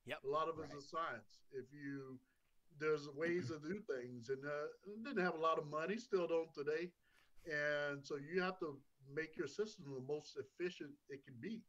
Yep. 0.06 0.20
A 0.26 0.30
lot 0.30 0.48
of 0.48 0.60
it 0.60 0.62
right. 0.62 0.70
is 0.70 0.84
the 0.84 0.98
science. 0.98 1.40
If 1.52 1.66
you 1.74 2.20
there's 2.80 3.08
ways 3.16 3.48
to 3.48 3.60
do 3.60 3.80
things, 3.86 4.30
and 4.30 4.40
uh, 4.46 5.04
didn't 5.04 5.24
have 5.24 5.36
a 5.36 5.42
lot 5.42 5.58
of 5.60 5.70
money, 5.70 5.98
still 5.98 6.28
don't 6.28 6.54
today, 6.54 6.90
and 7.46 8.04
so 8.04 8.16
you 8.16 8.42
have 8.42 8.58
to 8.60 8.78
make 9.14 9.38
your 9.38 9.48
system 9.48 9.86
the 9.94 10.14
most 10.14 10.38
efficient 10.38 10.92
it 11.10 11.24
can 11.26 11.36
be. 11.40 11.62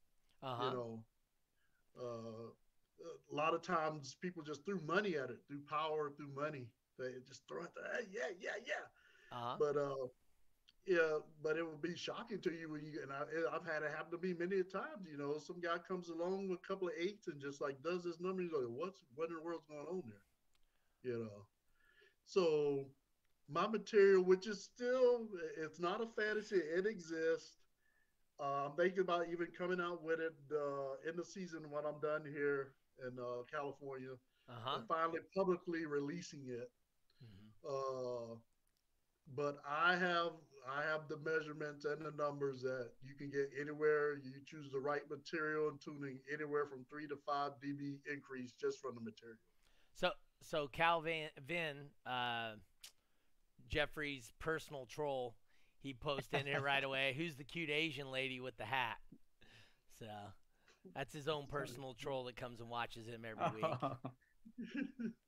Uh-huh. 0.43 0.65
You 0.65 0.77
know, 0.77 1.05
uh, 1.99 2.51
a 3.33 3.35
lot 3.35 3.55
of 3.55 3.63
times 3.63 4.17
people 4.21 4.43
just 4.43 4.65
threw 4.65 4.81
money 4.87 5.17
at 5.17 5.31
it, 5.31 5.39
through 5.49 5.61
power, 5.69 6.11
through 6.17 6.33
money. 6.35 6.69
They 6.99 7.11
just 7.27 7.43
throw 7.49 7.63
it. 7.63 7.71
Hey, 7.99 8.07
yeah, 8.13 8.33
yeah, 8.41 8.59
yeah. 8.67 9.37
Uh-huh. 9.37 9.57
But 9.59 9.77
uh, 9.77 10.07
yeah, 10.87 11.19
but 11.43 11.57
it 11.57 11.65
would 11.65 11.81
be 11.81 11.97
shocking 11.97 12.41
to 12.41 12.53
you 12.53 12.71
when 12.71 12.85
you 12.85 13.01
and 13.03 13.11
I, 13.11 13.25
have 13.53 13.65
had 13.65 13.83
it 13.83 13.91
happen 13.91 14.19
to 14.19 14.27
me 14.27 14.35
many 14.39 14.63
times. 14.63 15.09
You 15.11 15.17
know, 15.17 15.39
some 15.39 15.61
guy 15.61 15.79
comes 15.79 16.09
along 16.09 16.49
with 16.49 16.61
a 16.63 16.67
couple 16.67 16.89
of 16.89 16.95
eights 17.01 17.27
and 17.29 17.41
just 17.41 17.61
like 17.61 17.83
does 17.83 18.05
this 18.05 18.21
number. 18.21 18.43
You 18.43 18.51
go, 18.51 18.61
what's 18.69 19.01
what 19.15 19.31
in 19.31 19.37
the 19.37 19.43
world's 19.43 19.65
going 19.65 19.87
on 19.89 20.03
there? 20.07 21.13
You 21.13 21.25
know, 21.25 21.47
so 22.27 22.87
my 23.49 23.67
material, 23.67 24.23
which 24.23 24.47
is 24.47 24.63
still, 24.63 25.27
it's 25.63 25.81
not 25.81 26.01
a 26.01 26.07
fantasy, 26.21 26.57
it 26.57 26.87
exists. 26.87 27.59
Uh, 28.41 28.67
I'm 28.67 28.77
thinking 28.77 29.01
about 29.01 29.27
even 29.31 29.49
coming 29.57 29.81
out 29.81 30.03
with 30.03 30.19
it 30.21 30.35
uh, 30.51 31.09
in 31.09 31.17
the 31.17 31.25
season 31.25 31.61
when 31.71 31.85
I'm 31.87 32.01
done 32.01 32.23
here 32.25 32.73
in 33.07 33.19
uh, 33.19 33.43
California, 33.53 34.11
uh-huh. 34.49 34.79
and 34.79 34.89
finally 34.89 35.21
publicly 35.37 35.87
releasing 35.87 36.43
it. 36.49 36.71
Mm-hmm. 37.23 38.33
Uh, 38.33 38.35
but 39.37 39.59
I 39.69 39.97
have 39.97 40.33
I 40.67 40.83
have 40.83 41.09
the 41.09 41.19
measurements 41.19 41.85
and 41.85 42.05
the 42.05 42.13
numbers 42.17 42.63
that 42.63 42.91
you 43.03 43.15
can 43.15 43.31
get 43.31 43.51
anywhere. 43.61 44.15
You 44.15 44.33
choose 44.47 44.71
the 44.73 44.81
right 44.81 45.03
material 45.09 45.69
and 45.69 45.81
tuning 45.81 46.19
anywhere 46.33 46.67
from 46.67 46.85
three 46.91 47.07
to 47.09 47.17
five 47.27 47.53
dB 47.65 47.99
increase 48.13 48.53
just 48.61 48.81
from 48.81 48.95
the 48.95 49.01
material. 49.01 49.39
So 49.95 50.11
so 50.43 50.69
Calvin 50.69 51.29
Vin. 51.47 51.91
Uh 53.75 53.79
Jeffrey's 53.79 54.33
personal 54.39 54.87
troll. 54.87 55.35
He 55.81 55.93
posted 55.93 56.41
in 56.41 56.47
here 56.47 56.61
right 56.61 56.83
away. 56.83 57.15
Who's 57.19 57.37
the 57.37 57.45
cute 57.45 57.71
Asian 57.71 58.11
lady 58.11 58.41
with 58.41 58.57
the 58.57 58.65
hat? 58.65 58.97
So 59.99 60.07
that's 60.95 61.13
his 61.13 61.29
own 61.29 61.47
personal 61.47 61.95
troll 61.95 62.25
that 62.25 62.37
comes 62.37 62.61
and 62.61 62.69
watches 62.69 63.07
him 63.07 63.25
every 63.25 63.61
week. 63.61 63.71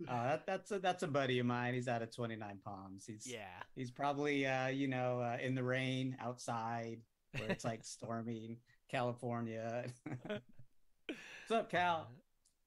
Oh, 0.08 0.22
that, 0.22 0.46
that's 0.46 0.70
a 0.70 0.78
that's 0.78 1.02
a 1.02 1.08
buddy 1.08 1.40
of 1.40 1.46
mine. 1.46 1.74
He's 1.74 1.88
out 1.88 2.00
of 2.00 2.14
29 2.14 2.60
Palms. 2.64 3.06
He's 3.06 3.26
yeah. 3.26 3.62
He's 3.74 3.90
probably 3.90 4.46
uh, 4.46 4.68
you 4.68 4.86
know 4.86 5.20
uh, 5.20 5.38
in 5.42 5.56
the 5.56 5.64
rain 5.64 6.16
outside 6.20 6.98
where 7.36 7.50
it's 7.50 7.64
like 7.64 7.82
storming 7.84 8.58
California. 8.88 9.86
What's 11.06 11.50
up, 11.50 11.70
Cal? 11.70 12.08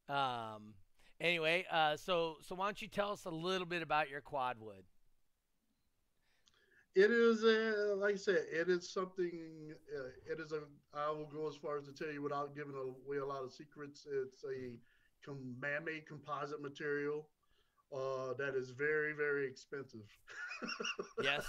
Um. 0.10 0.74
Anyway, 1.22 1.66
uh, 1.72 1.96
so 1.96 2.38
so 2.42 2.56
why 2.56 2.66
don't 2.66 2.82
you 2.82 2.90
tell 2.90 3.12
us 3.12 3.26
a 3.26 3.32
little 3.32 3.68
bit 3.68 3.82
about 3.82 4.10
your 4.10 4.22
quadwood? 4.22 4.84
It 7.00 7.12
is 7.12 7.44
a, 7.44 7.96
like 7.96 8.16
I 8.16 8.18
said, 8.18 8.44
it 8.52 8.68
is 8.70 8.92
something. 8.92 9.74
Uh, 9.96 10.10
it 10.30 10.40
is 10.40 10.52
a. 10.52 10.62
I 10.94 11.10
will 11.12 11.28
go 11.28 11.48
as 11.48 11.56
far 11.56 11.78
as 11.78 11.86
to 11.86 11.94
tell 11.94 12.12
you 12.12 12.22
without 12.22 12.56
giving 12.56 12.76
away 12.76 13.18
a 13.18 13.26
lot 13.26 13.44
of 13.44 13.54
secrets. 13.54 14.06
It's 14.06 14.44
a 14.44 14.76
com- 15.26 15.56
man-made 15.62 16.08
composite 16.08 16.62
material 16.62 17.28
uh, 17.96 18.34
that 18.38 18.56
is 18.56 18.72
very, 18.72 19.14
very 19.14 19.48
expensive. 19.48 20.08
yes. 21.24 21.46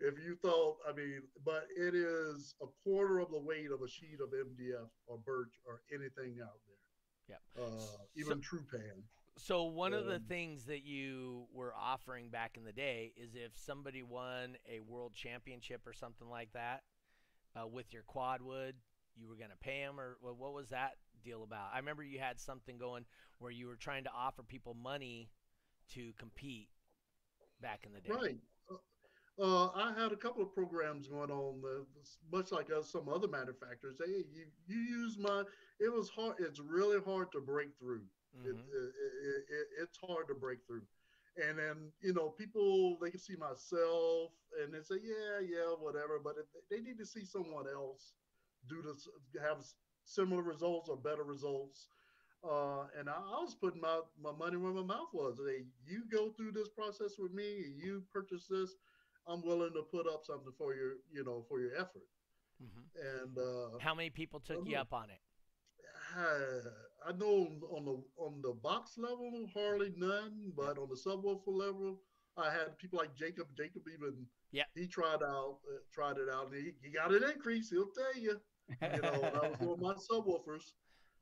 if 0.00 0.14
you 0.22 0.36
thought, 0.42 0.76
I 0.86 0.92
mean, 0.92 1.22
but 1.44 1.68
it 1.74 1.94
is 1.94 2.54
a 2.60 2.66
quarter 2.84 3.20
of 3.20 3.30
the 3.30 3.38
weight 3.38 3.70
of 3.70 3.80
a 3.80 3.88
sheet 3.88 4.18
of 4.22 4.30
MDF 4.30 4.88
or 5.06 5.18
birch 5.24 5.54
or 5.66 5.80
anything 5.90 6.36
out 6.42 6.60
there. 6.66 6.76
Yep. 7.28 7.40
Uh, 7.58 7.96
even 8.14 8.42
so, 8.42 8.48
Tru-Pan. 8.48 9.02
So 9.38 9.64
one 9.64 9.92
um, 9.92 10.00
of 10.00 10.06
the 10.06 10.18
things 10.18 10.64
that 10.64 10.84
you 10.84 11.46
were 11.52 11.74
offering 11.74 12.30
back 12.30 12.56
in 12.56 12.64
the 12.64 12.72
day 12.72 13.12
is 13.16 13.34
if 13.34 13.52
somebody 13.54 14.02
won 14.02 14.56
a 14.70 14.80
world 14.80 15.14
championship 15.14 15.86
or 15.86 15.92
something 15.92 16.28
like 16.28 16.52
that 16.54 16.82
uh, 17.54 17.66
with 17.66 17.92
your 17.92 18.02
quad 18.02 18.40
quadwood, 18.40 18.74
you 19.14 19.28
were 19.28 19.36
going 19.36 19.50
to 19.50 19.56
pay 19.56 19.80
them, 19.80 19.98
or 19.98 20.16
what 20.20 20.52
was 20.52 20.68
that 20.70 20.92
deal 21.24 21.42
about? 21.42 21.68
I 21.74 21.78
remember 21.78 22.02
you 22.02 22.18
had 22.18 22.40
something 22.40 22.78
going 22.78 23.04
where 23.38 23.50
you 23.50 23.66
were 23.66 23.76
trying 23.76 24.04
to 24.04 24.10
offer 24.16 24.42
people 24.42 24.74
money 24.74 25.30
to 25.94 26.12
compete 26.18 26.68
back 27.60 27.86
in 27.86 27.92
the 27.92 28.00
day. 28.00 28.12
Right. 28.14 28.38
Uh, 29.38 29.66
I 29.74 29.92
had 29.98 30.12
a 30.12 30.16
couple 30.16 30.42
of 30.42 30.54
programs 30.54 31.08
going 31.08 31.30
on, 31.30 31.62
uh, 31.62 31.84
much 32.32 32.52
like 32.52 32.68
uh, 32.70 32.82
some 32.82 33.08
other 33.08 33.28
manufacturers. 33.28 33.98
Hey, 34.04 34.24
you, 34.32 34.46
you 34.66 34.78
use 34.78 35.18
my. 35.18 35.42
It 35.78 35.92
was 35.92 36.08
hard. 36.08 36.36
It's 36.38 36.58
really 36.58 36.98
hard 37.04 37.30
to 37.32 37.40
break 37.40 37.68
through. 37.78 38.02
Mm-hmm. 38.38 38.48
It, 38.48 38.56
it, 38.56 39.44
it, 39.48 39.66
it's 39.82 39.98
hard 39.98 40.28
to 40.28 40.34
break 40.34 40.58
through. 40.66 40.82
And 41.36 41.58
then, 41.58 41.92
you 42.00 42.14
know, 42.14 42.28
people, 42.28 42.96
they 43.00 43.10
can 43.10 43.20
see 43.20 43.36
myself 43.36 44.32
and 44.62 44.72
they 44.72 44.80
say, 44.80 44.96
yeah, 45.04 45.40
yeah, 45.46 45.74
whatever. 45.78 46.18
But 46.22 46.36
they 46.70 46.80
need 46.80 46.98
to 46.98 47.06
see 47.06 47.24
someone 47.24 47.66
else 47.72 48.14
do 48.68 48.82
this, 48.82 49.06
have 49.42 49.58
similar 50.04 50.42
results 50.42 50.88
or 50.88 50.96
better 50.96 51.24
results. 51.24 51.88
Uh, 52.42 52.86
and 52.98 53.08
I, 53.08 53.14
I, 53.14 53.40
was 53.42 53.54
putting 53.54 53.80
my, 53.80 54.00
my 54.22 54.32
money 54.32 54.56
where 54.56 54.72
my 54.72 54.82
mouth 54.82 55.08
was. 55.12 55.38
Hey, 55.46 55.64
you 55.84 56.04
go 56.10 56.30
through 56.30 56.52
this 56.52 56.68
process 56.68 57.18
with 57.18 57.32
me, 57.32 57.74
you 57.76 58.02
purchase 58.12 58.46
this, 58.48 58.76
I'm 59.26 59.42
willing 59.42 59.72
to 59.72 59.82
put 59.82 60.06
up 60.06 60.24
something 60.24 60.52
for 60.56 60.74
your, 60.74 60.92
you 61.12 61.24
know, 61.24 61.44
for 61.48 61.60
your 61.60 61.74
effort. 61.74 62.06
Mm-hmm. 62.62 63.24
And 63.24 63.38
uh, 63.38 63.78
how 63.80 63.94
many 63.94 64.10
people 64.10 64.40
took 64.40 64.66
you 64.66 64.76
up 64.76 64.92
on 64.92 65.10
it? 65.10 65.20
I 67.06 67.12
know 67.12 67.48
on 67.70 67.84
the 67.84 68.02
on 68.16 68.42
the 68.42 68.52
box 68.52 68.98
level, 68.98 69.48
hardly 69.54 69.92
none, 69.96 70.52
but 70.56 70.78
on 70.78 70.88
the 70.88 70.96
subwoofer 70.96 71.42
level, 71.46 72.00
I 72.36 72.50
had 72.50 72.76
people 72.78 72.98
like 72.98 73.14
Jacob. 73.14 73.46
Jacob 73.56 73.82
even 73.92 74.26
yeah 74.52 74.64
he 74.74 74.86
tried 74.86 75.22
out 75.22 75.58
uh, 75.68 75.78
tried 75.92 76.16
it 76.18 76.28
out. 76.32 76.52
And 76.52 76.56
he, 76.56 76.72
he 76.82 76.90
got 76.90 77.14
an 77.14 77.22
increase. 77.24 77.70
He'll 77.70 77.86
tell 77.86 78.20
you. 78.20 78.40
You 78.82 79.00
know, 79.00 79.30
I 79.42 79.48
was 79.48 79.58
doing 79.60 79.80
my 79.80 79.94
subwoofers. 79.94 80.72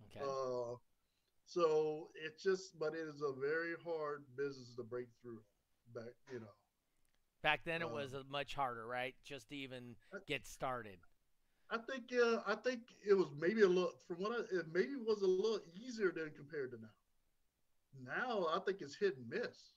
Okay. 0.07 0.25
Uh, 0.25 0.77
so 1.45 2.09
it's 2.15 2.43
just, 2.43 2.79
but 2.79 2.95
it 2.95 3.07
is 3.07 3.21
a 3.21 3.39
very 3.39 3.75
hard 3.87 4.25
business 4.37 4.73
to 4.77 4.83
break 4.83 5.09
through. 5.21 5.41
Back, 5.95 6.15
you 6.33 6.41
know. 6.41 6.55
Back 7.43 7.61
then 7.65 7.83
it 7.83 7.89
Uh, 7.89 7.89
was 7.89 8.15
a 8.15 8.25
much 8.31 8.55
harder, 8.55 8.87
right? 8.87 9.15
Just 9.25 9.51
to 9.51 9.57
even 9.57 9.97
get 10.27 10.47
started. 10.47 10.99
I 11.71 11.79
think 11.79 12.13
uh, 12.13 12.41
I 12.47 12.55
think 12.55 12.81
it 13.09 13.15
was 13.15 13.29
maybe 13.39 13.63
a 13.63 13.69
little 13.69 13.93
from 14.07 14.17
what 14.17 14.33
I 14.33 14.41
it 14.57 14.67
maybe 14.73 14.97
was 14.97 15.23
a 15.23 15.27
little 15.27 15.61
easier 15.75 16.13
than 16.13 16.31
compared 16.37 16.71
to 16.73 16.79
now. 16.81 16.95
Now 18.17 18.47
I 18.55 18.59
think 18.61 18.79
it's 18.81 18.97
hit 18.97 19.17
and 19.17 19.29
miss. 19.29 19.73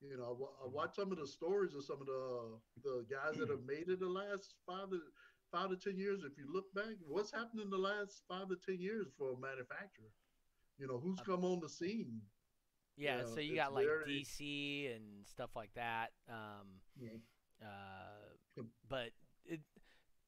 You 0.00 0.16
know, 0.16 0.50
I 0.62 0.64
I 0.64 0.68
watch 0.68 0.94
some 0.96 1.12
of 1.12 1.18
the 1.18 1.26
stories 1.26 1.74
of 1.74 1.84
some 1.84 2.00
of 2.00 2.06
the 2.06 2.58
the 2.82 3.04
guys 3.10 3.38
that 3.38 3.50
have 3.50 3.64
made 3.66 3.88
it 3.88 4.00
the 4.00 4.08
last 4.08 4.54
five 4.66 4.90
to 4.90 5.00
five 5.52 5.70
to 5.70 5.76
ten 5.76 5.98
years. 5.98 6.22
If 6.24 6.38
you 6.38 6.52
look 6.52 6.72
back, 6.74 6.96
what's 7.06 7.32
happened 7.32 7.62
in 7.62 7.70
the 7.70 7.78
last 7.78 8.22
five 8.28 8.48
to 8.48 8.56
ten 8.56 8.80
years 8.80 9.08
for 9.18 9.32
a 9.32 9.38
manufacturer? 9.38 10.12
You 10.78 10.86
know, 10.86 10.98
who's 10.98 11.20
come 11.20 11.44
on 11.44 11.60
the 11.60 11.68
scene? 11.68 12.20
Yeah, 12.96 13.18
Yeah, 13.18 13.24
so 13.26 13.40
you 13.40 13.54
got 13.54 13.74
like 13.74 13.86
very- 13.86 14.24
DC 14.24 14.94
and 14.94 15.26
stuff 15.26 15.50
like 15.56 15.72
that. 15.74 16.12
Um, 16.28 16.80
uh, 17.62 18.64
but 18.88 19.10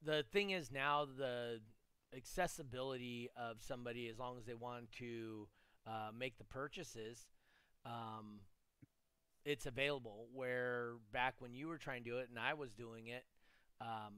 the 0.05 0.25
thing 0.33 0.50
is 0.50 0.71
now 0.71 1.07
the 1.07 1.61
accessibility 2.17 3.28
of 3.37 3.57
somebody, 3.61 4.09
as 4.09 4.19
long 4.19 4.38
as 4.38 4.45
they 4.45 4.55
want 4.55 4.90
to 4.93 5.49
uh, 5.87 6.11
make 6.17 6.38
the 6.38 6.45
purchases, 6.45 7.26
um, 7.85 8.40
it's 9.45 9.67
available. 9.67 10.26
Where 10.33 10.93
back 11.12 11.35
when 11.38 11.55
you 11.55 11.69
were 11.69 11.78
trying 11.78 12.05
to 12.05 12.11
do 12.11 12.19
it 12.19 12.28
and 12.28 12.38
I 12.38 12.55
was 12.55 12.73
doing 12.73 13.09
it, 13.09 13.25
um, 13.81 14.14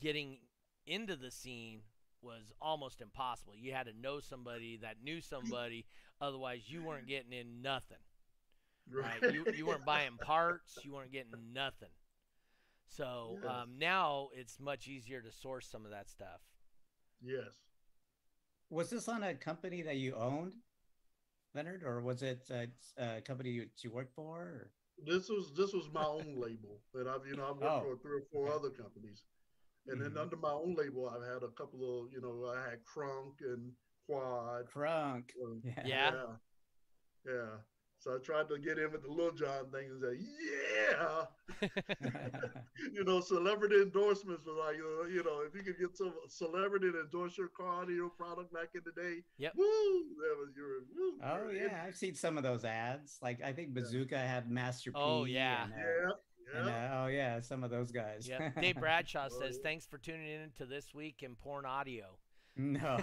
getting 0.00 0.38
into 0.86 1.16
the 1.16 1.30
scene 1.30 1.80
was 2.22 2.52
almost 2.60 3.00
impossible. 3.00 3.54
You 3.56 3.72
had 3.72 3.86
to 3.86 3.92
know 4.00 4.20
somebody 4.20 4.78
that 4.82 4.96
knew 5.02 5.20
somebody, 5.20 5.86
otherwise 6.20 6.62
you 6.66 6.82
weren't 6.82 7.06
getting 7.06 7.32
in 7.32 7.62
nothing. 7.62 7.98
Right? 8.90 9.32
you, 9.32 9.44
you 9.54 9.66
weren't 9.66 9.84
buying 9.86 10.16
parts, 10.20 10.78
you 10.82 10.92
weren't 10.92 11.12
getting 11.12 11.32
nothing. 11.52 11.88
So 12.88 13.38
Yes. 13.42 13.50
um, 13.50 13.78
now 13.78 14.28
it's 14.34 14.58
much 14.60 14.86
easier 14.88 15.20
to 15.22 15.32
source 15.32 15.66
some 15.66 15.84
of 15.84 15.90
that 15.92 16.08
stuff. 16.10 16.40
Yes. 17.20 17.52
Was 18.70 18.90
this 18.90 19.08
on 19.08 19.22
a 19.22 19.34
company 19.34 19.82
that 19.82 19.96
you 19.96 20.14
owned, 20.14 20.54
Leonard, 21.54 21.82
or 21.84 22.00
was 22.00 22.22
it 22.22 22.48
a, 22.50 22.68
a 22.98 23.20
company 23.20 23.50
you, 23.50 23.66
you 23.82 23.90
worked 23.90 24.14
for? 24.14 24.38
Or? 24.38 24.70
This 25.04 25.28
was 25.28 25.52
this 25.56 25.72
was 25.72 25.88
my 25.92 26.04
own 26.04 26.34
label 26.40 26.80
that 26.94 27.06
I've 27.08 27.26
you 27.26 27.36
know 27.36 27.44
I've 27.50 27.56
worked 27.56 27.86
Oh, 27.86 27.96
for 27.96 27.96
three 28.02 28.18
or 28.20 28.24
four 28.32 28.52
other 28.52 28.70
companies, 28.70 29.24
and 29.88 30.00
then 30.00 30.12
Mhm. 30.12 30.20
under 30.20 30.36
my 30.36 30.52
own 30.52 30.74
label 30.74 31.08
I've 31.08 31.26
had 31.26 31.42
a 31.42 31.50
couple 31.50 32.04
of 32.04 32.12
you 32.12 32.20
know 32.20 32.46
I 32.46 32.70
had 32.70 32.80
Crunk 32.84 33.40
and 33.40 33.72
Quad. 34.06 34.66
Crunk. 34.70 35.30
um, 35.42 35.62
Yeah. 35.64 35.82
Yeah. 35.86 36.12
yeah, 36.12 37.32
yeah. 37.32 37.56
So 38.02 38.16
I 38.16 38.18
tried 38.18 38.48
to 38.48 38.58
get 38.58 38.80
in 38.80 38.90
with 38.90 39.02
the 39.02 39.08
Lil 39.12 39.30
Jon 39.30 39.70
thing 39.70 39.86
and 39.92 40.00
say, 40.02 40.18
yeah, 40.42 41.24
you 42.92 43.04
know, 43.04 43.20
celebrity 43.20 43.76
endorsements 43.76 44.44
was 44.44 44.56
like, 44.58 44.74
uh, 44.74 45.06
you 45.06 45.22
know, 45.22 45.42
if 45.46 45.54
you 45.54 45.62
could 45.62 45.78
get 45.78 45.96
some 45.96 46.12
celebrity 46.28 46.90
to 46.90 47.00
endorse 47.02 47.38
your 47.38 47.46
car 47.46 47.84
or 47.84 47.90
your 47.92 48.08
product 48.10 48.52
back 48.52 48.70
in 48.74 48.80
the 48.84 48.90
day, 49.00 49.18
Yep. 49.38 49.52
woo, 49.56 49.64
that 50.18 50.36
was 50.36 50.48
your, 50.56 50.80
woo, 50.96 51.12
Oh 51.22 51.50
you're 51.52 51.62
in. 51.64 51.70
yeah, 51.70 51.84
I've 51.86 51.94
seen 51.94 52.16
some 52.16 52.36
of 52.36 52.42
those 52.42 52.64
ads. 52.64 53.18
Like 53.22 53.40
I 53.40 53.52
think 53.52 53.72
Bazooka 53.72 54.18
had 54.18 54.50
Master 54.50 54.90
P. 54.90 54.98
Oh, 55.00 55.22
yeah. 55.22 55.64
and, 55.66 55.72
uh, 55.72 55.76
yeah, 56.54 56.58
and, 56.60 56.68
uh, 56.68 57.02
oh 57.02 57.06
yeah, 57.06 57.40
some 57.40 57.62
of 57.62 57.70
those 57.70 57.92
guys. 57.92 58.26
yeah. 58.28 58.48
Dave 58.60 58.80
Bradshaw 58.80 59.28
Oh, 59.30 59.40
says, 59.40 59.58
yeah. 59.58 59.62
"Thanks 59.62 59.86
for 59.86 59.98
tuning 59.98 60.26
in 60.28 60.50
to 60.56 60.66
this 60.66 60.92
week 60.92 61.22
in 61.22 61.36
porn 61.36 61.64
audio." 61.66 62.18
no. 62.56 62.98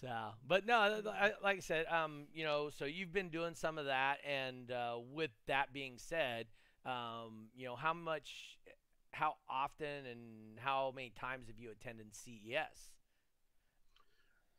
So, 0.00 0.08
but 0.46 0.64
no, 0.64 0.88
th- 0.90 1.02
th- 1.04 1.14
I- 1.14 1.32
like 1.42 1.56
I 1.56 1.60
said, 1.60 1.86
um, 1.86 2.26
you 2.32 2.44
know, 2.44 2.70
so 2.70 2.84
you've 2.84 3.12
been 3.12 3.30
doing 3.30 3.54
some 3.54 3.78
of 3.78 3.86
that, 3.86 4.18
and 4.24 4.70
uh, 4.70 4.98
with 5.12 5.32
that 5.46 5.72
being 5.72 5.94
said, 5.98 6.46
um, 6.86 7.48
you 7.56 7.66
know, 7.66 7.74
how 7.74 7.94
much, 7.94 8.58
how 9.10 9.34
often, 9.50 10.06
and 10.06 10.58
how 10.60 10.92
many 10.94 11.10
times 11.10 11.48
have 11.48 11.58
you 11.58 11.70
attended 11.72 12.14
CES? 12.14 12.92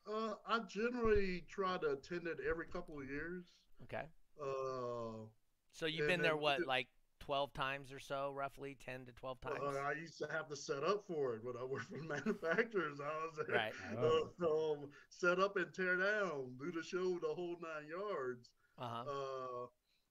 Uh, 0.05 0.34
I 0.48 0.60
generally 0.67 1.45
try 1.47 1.78
to 1.78 1.91
attend 1.91 2.28
it 2.28 2.38
every 2.49 2.65
couple 2.65 2.99
of 2.99 3.08
years. 3.10 3.45
Okay, 3.84 4.04
Uh, 4.41 5.25
so 5.71 5.86
you've 5.86 6.08
been 6.08 6.21
there 6.21 6.36
what, 6.36 6.60
it- 6.62 6.67
like 6.67 6.89
twelve 7.30 7.54
times 7.54 7.92
or 7.92 8.00
so, 8.00 8.32
roughly 8.36 8.76
ten 8.84 9.06
to 9.06 9.12
twelve 9.12 9.39
times. 9.39 9.60
uh, 9.62 9.78
I 9.86 9.92
used 9.94 10.18
to 10.18 10.28
have 10.32 10.48
to 10.50 10.56
set 10.56 10.84
up 10.84 11.06
for 11.06 11.36
it 11.36 11.44
when 11.44 11.54
I 11.62 11.63
worked 11.63 11.86
for 11.86 12.02
manufacturers. 12.15 12.98
I 13.00 13.13
was 13.22 13.38
there, 13.46 13.56
Right. 13.56 13.74
Oh. 14.00 14.30
uh, 14.42 14.74
um, 14.74 14.89
set 15.10 15.38
up 15.39 15.56
and 15.56 15.72
tear 15.72 15.96
down, 15.98 16.58
do 16.60 16.72
the 16.72 16.82
show 16.82 17.20
the 17.22 17.32
whole 17.36 17.56
nine 17.62 17.86
yards. 17.88 18.50
Uh 18.80 18.88
huh. 18.89 19.04
Uh, 19.06 19.65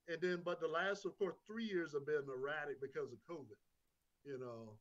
and 0.07 0.19
then, 0.23 0.43
but 0.45 0.61
the 0.61 0.69
last, 0.69 1.05
of 1.07 1.19
course, 1.19 1.35
three 1.45 1.65
years 1.67 1.93
have 1.93 2.07
been 2.07 2.23
erratic 2.31 2.81
because 2.81 3.11
of 3.11 3.19
COVID. 3.29 3.59
You 4.25 4.39
know, 4.39 4.79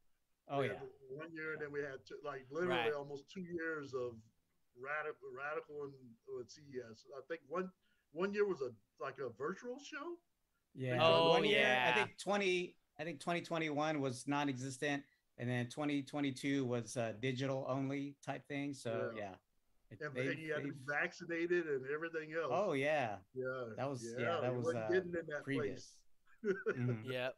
oh 0.49 0.59
we 0.59 0.67
yeah. 0.67 0.73
had 0.73 0.89
one 1.09 1.33
year, 1.33 1.53
and 1.53 1.61
then 1.61 1.71
we 1.71 1.79
had 1.79 2.05
two, 2.07 2.21
like 2.23 2.45
literally 2.51 2.77
Right. 2.85 2.93
almost 2.93 3.31
two 3.33 3.41
years 3.41 3.95
of 3.95 4.13
radical, 4.77 5.25
radical 5.33 5.89
and 5.89 5.93
with 6.37 6.51
CES. 6.53 7.01
I 7.17 7.21
think 7.27 7.41
one 7.49 7.71
one 8.13 8.31
year 8.31 8.45
was 8.45 8.61
a 8.61 8.69
like 9.03 9.17
a 9.17 9.29
virtual 9.41 9.79
show. 9.81 10.21
Yeah. 10.77 10.99
Oh, 11.01 11.31
One 11.31 11.43
year, 11.43 11.59
yeah. 11.59 11.91
I 11.93 11.97
think 11.97 12.17
twenty. 12.17 12.75
I 12.99 13.03
think 13.03 13.19
2021 13.19 14.01
was 14.01 14.27
non-existent, 14.27 15.03
and 15.37 15.47
then 15.49 15.67
2022 15.67 16.65
was 16.65 16.97
uh, 16.97 17.13
digital 17.19 17.65
only 17.69 18.15
type 18.25 18.47
thing. 18.47 18.73
So 18.73 19.11
Yeah. 19.15 19.21
yeah. 19.21 19.35
It- 19.91 20.01
And, 20.01 20.15
they- 20.15 20.35
you 20.41 20.53
had 20.53 20.63
to 20.63 20.69
be 20.69 20.77
vaccinated 20.85 21.67
and 21.67 21.85
everything 21.93 22.33
else. 22.33 22.51
oh 22.51 22.73
yeah, 22.73 23.17
yeah, 23.35 23.63
that 23.77 23.89
was 23.89 24.03
yeah, 24.17 24.39
that 24.41 24.53
was 24.53 24.65
wasn't 24.65 24.83
uh, 24.83 24.87
getting 24.89 25.13
in 25.13 25.25
that 25.27 25.43
previous. 25.43 25.95
place. 26.41 26.55
Mhm. 26.77 27.03
Yep. 27.11 27.35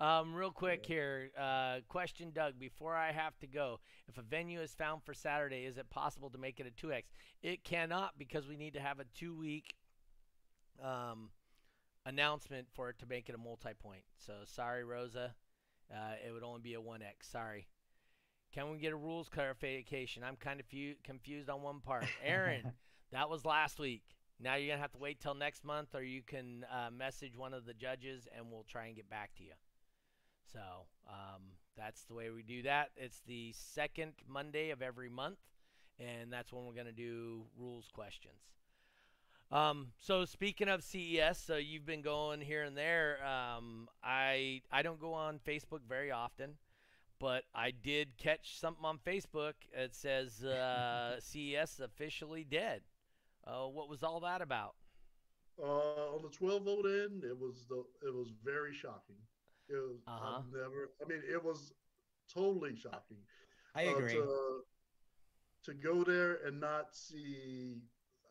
Um, 0.00 0.34
real 0.34 0.50
quick 0.50 0.84
here, 0.84 1.30
uh, 1.38 1.80
question, 1.88 2.32
Doug. 2.32 2.58
Before 2.58 2.96
I 2.96 3.12
have 3.12 3.38
to 3.38 3.46
go, 3.46 3.78
if 4.08 4.18
a 4.18 4.22
venue 4.22 4.60
is 4.60 4.74
found 4.74 5.04
for 5.04 5.14
Saturday, 5.14 5.64
is 5.64 5.76
it 5.78 5.88
possible 5.90 6.28
to 6.30 6.38
make 6.38 6.58
it 6.60 6.66
a 6.66 6.70
two 6.72 6.92
X? 6.92 7.12
It 7.42 7.62
cannot 7.64 8.18
because 8.18 8.46
we 8.48 8.56
need 8.56 8.74
to 8.74 8.80
have 8.80 8.98
a 9.00 9.04
two 9.14 9.34
week 9.36 9.74
um, 10.82 11.30
announcement 12.06 12.68
for 12.72 12.88
it 12.90 12.98
to 12.98 13.06
make 13.06 13.28
it 13.28 13.34
a 13.34 13.38
multi 13.38 13.70
point. 13.80 14.02
So 14.18 14.32
sorry, 14.44 14.84
Rosa. 14.84 15.34
Uh, 15.92 16.14
it 16.26 16.32
would 16.32 16.42
only 16.42 16.60
be 16.60 16.74
a 16.74 16.80
one 16.80 17.02
X. 17.02 17.28
Sorry. 17.28 17.66
Can 18.52 18.70
we 18.70 18.78
get 18.78 18.92
a 18.92 18.96
rules 18.96 19.28
clarification? 19.28 20.22
I'm 20.24 20.36
kind 20.36 20.60
of 20.60 20.66
fu- 20.66 20.94
confused 21.04 21.48
on 21.48 21.62
one 21.62 21.80
part. 21.80 22.06
Aaron, 22.24 22.72
that 23.10 23.28
was 23.28 23.44
last 23.44 23.78
week. 23.78 24.02
Now 24.40 24.56
you're 24.56 24.68
gonna 24.72 24.82
have 24.82 24.92
to 24.92 24.98
wait 24.98 25.20
till 25.20 25.34
next 25.34 25.64
month, 25.64 25.94
or 25.94 26.02
you 26.02 26.22
can 26.22 26.66
uh, 26.70 26.90
message 26.90 27.36
one 27.36 27.54
of 27.54 27.64
the 27.64 27.74
judges, 27.74 28.26
and 28.36 28.50
we'll 28.50 28.64
try 28.64 28.86
and 28.86 28.96
get 28.96 29.08
back 29.08 29.34
to 29.36 29.44
you. 29.44 29.52
So 30.52 30.60
um, 31.08 31.42
that's 31.76 32.02
the 32.04 32.14
way 32.14 32.30
we 32.30 32.42
do 32.42 32.62
that. 32.62 32.90
It's 32.96 33.20
the 33.26 33.54
second 33.56 34.12
Monday 34.28 34.70
of 34.70 34.82
every 34.82 35.08
month, 35.08 35.38
and 35.98 36.32
that's 36.32 36.52
when 36.52 36.64
we're 36.66 36.74
gonna 36.74 36.92
do 36.92 37.44
rules 37.56 37.88
questions. 37.92 38.42
Um, 39.52 39.88
so 39.98 40.24
speaking 40.24 40.68
of 40.68 40.82
CES, 40.82 41.36
so 41.36 41.56
you've 41.56 41.84
been 41.84 42.00
going 42.00 42.40
here 42.40 42.62
and 42.62 42.74
there. 42.76 43.18
Um, 43.22 43.86
I 44.02 44.62
I 44.72 44.80
don't 44.80 44.98
go 44.98 45.12
on 45.12 45.40
Facebook 45.46 45.80
very 45.86 46.10
often, 46.10 46.54
but 47.20 47.44
I 47.54 47.70
did 47.70 48.16
catch 48.16 48.58
something 48.58 48.84
on 48.84 48.98
Facebook. 49.06 49.52
It 49.74 49.94
says 49.94 50.42
uh, 50.42 51.16
CES 51.20 51.80
officially 51.80 52.44
dead. 52.44 52.80
Uh, 53.46 53.66
what 53.66 53.90
was 53.90 54.02
all 54.02 54.20
that 54.20 54.40
about? 54.40 54.74
Uh, 55.62 56.14
on 56.14 56.22
the 56.22 56.30
12 56.30 56.62
volt 56.62 56.86
end, 56.86 57.24
it 57.24 57.38
was 57.38 57.66
the 57.68 57.84
it 58.06 58.14
was 58.14 58.28
very 58.42 58.72
shocking. 58.72 59.16
It 59.68 59.74
was 59.74 60.00
Uh-huh. 60.06 60.38
I've 60.38 60.50
never. 60.50 60.92
I 61.04 61.08
mean, 61.08 61.22
it 61.30 61.44
was 61.44 61.74
totally 62.32 62.74
shocking. 62.74 63.18
I 63.74 63.86
uh, 63.86 63.96
agree. 63.96 64.14
to, 64.14 64.64
to 65.64 65.74
go 65.74 66.04
there 66.04 66.38
and 66.46 66.58
not 66.58 66.94
see. 66.94 67.82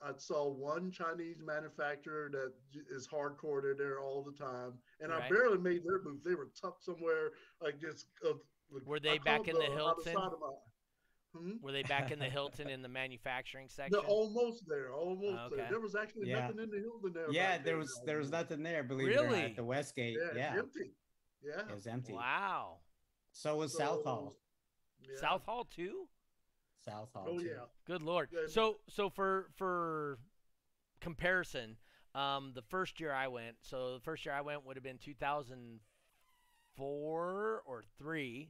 I 0.03 0.11
saw 0.17 0.49
one 0.49 0.91
Chinese 0.91 1.37
manufacturer 1.45 2.29
that 2.31 2.47
is 2.47 2.63
j- 2.73 2.79
is 2.95 3.07
hardcore. 3.07 3.61
They're 3.61 3.75
there 3.75 3.99
all 3.99 4.23
the 4.23 4.31
time, 4.31 4.73
and 4.99 5.11
Right. 5.11 5.23
I 5.23 5.29
barely 5.29 5.57
made 5.59 5.83
their 5.85 5.99
booth. 5.99 6.23
They 6.23 6.33
were 6.35 6.49
tucked 6.59 6.83
somewhere 6.83 7.31
like 7.61 7.79
just. 7.79 8.07
Uh, 8.25 8.33
like- 8.71 8.83
Were 8.85 8.95
I 8.95 8.99
they 8.99 9.17
back 9.19 9.47
in 9.47 9.55
the 9.55 9.65
other 9.65 9.75
Hilton? 9.75 10.03
side 10.13 10.15
my- 10.39 10.55
Hmm? 11.33 11.51
Were 11.61 11.71
they 11.71 11.83
back 11.83 12.11
in 12.11 12.19
the 12.19 12.25
Hilton 12.29 12.67
in 12.69 12.81
the 12.81 12.89
manufacturing 12.89 13.69
section? 13.69 13.91
They're 13.93 14.09
almost 14.09 14.67
there, 14.67 14.91
almost 14.93 15.37
Okay. 15.53 15.55
there. 15.57 15.69
There 15.69 15.79
was 15.79 15.95
actually 15.95 16.27
Yeah. 16.29 16.41
nothing 16.41 16.59
in 16.59 16.69
the 16.69 16.79
Hilton 16.79 17.13
there. 17.13 17.31
yeah, 17.31 17.55
back 17.57 17.65
there 17.65 17.77
was 17.77 18.01
there 18.05 18.17
was 18.17 18.31
nothing 18.31 18.63
there. 18.63 18.83
Believe 18.83 19.07
it 19.09 19.17
or 19.17 19.23
not, 19.27 19.31
Really? 19.31 19.53
the 19.53 19.63
Westgate. 19.63 20.17
Yeah, 20.19 20.35
Yeah, 20.35 20.49
it's 20.51 20.59
empty. 20.59 20.91
Yeah. 21.41 21.69
it 21.69 21.73
was 21.73 21.87
empty. 21.87 22.13
Wow. 22.13 22.79
So 23.31 23.55
was 23.55 23.77
South 23.77 24.03
Hall. 24.03 24.35
yeah. 24.99 25.15
South 25.21 25.45
Hall 25.45 25.63
too? 25.65 26.09
South 26.85 27.09
Hall. 27.13 27.25
Oh 27.27 27.39
too. 27.39 27.45
yeah. 27.45 27.65
Good 27.85 28.01
lord. 28.01 28.29
Yeah, 28.31 28.47
So 28.47 28.79
so 28.89 29.09
for 29.09 29.49
for 29.55 30.17
comparison, 30.99 31.77
um, 32.15 32.51
the 32.53 32.61
first 32.61 32.99
year 32.99 33.13
I 33.13 33.27
went, 33.27 33.57
so 33.61 33.95
the 33.95 34.01
first 34.01 34.25
year 34.25 34.33
I 34.33 34.41
went 34.41 34.65
would 34.65 34.75
have 34.75 34.83
been 34.83 34.97
2004 34.97 37.63
or 37.65 37.83
three. 37.97 38.49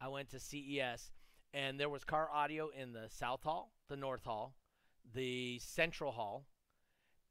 I 0.00 0.08
went 0.08 0.30
to 0.30 0.38
CES, 0.38 1.10
and 1.52 1.78
there 1.78 1.88
was 1.88 2.04
car 2.04 2.30
audio 2.32 2.68
in 2.68 2.92
the 2.92 3.08
South 3.08 3.42
Hall, 3.42 3.72
the 3.88 3.96
North 3.96 4.24
Hall, 4.24 4.54
the 5.14 5.58
Central 5.58 6.12
Hall, 6.12 6.46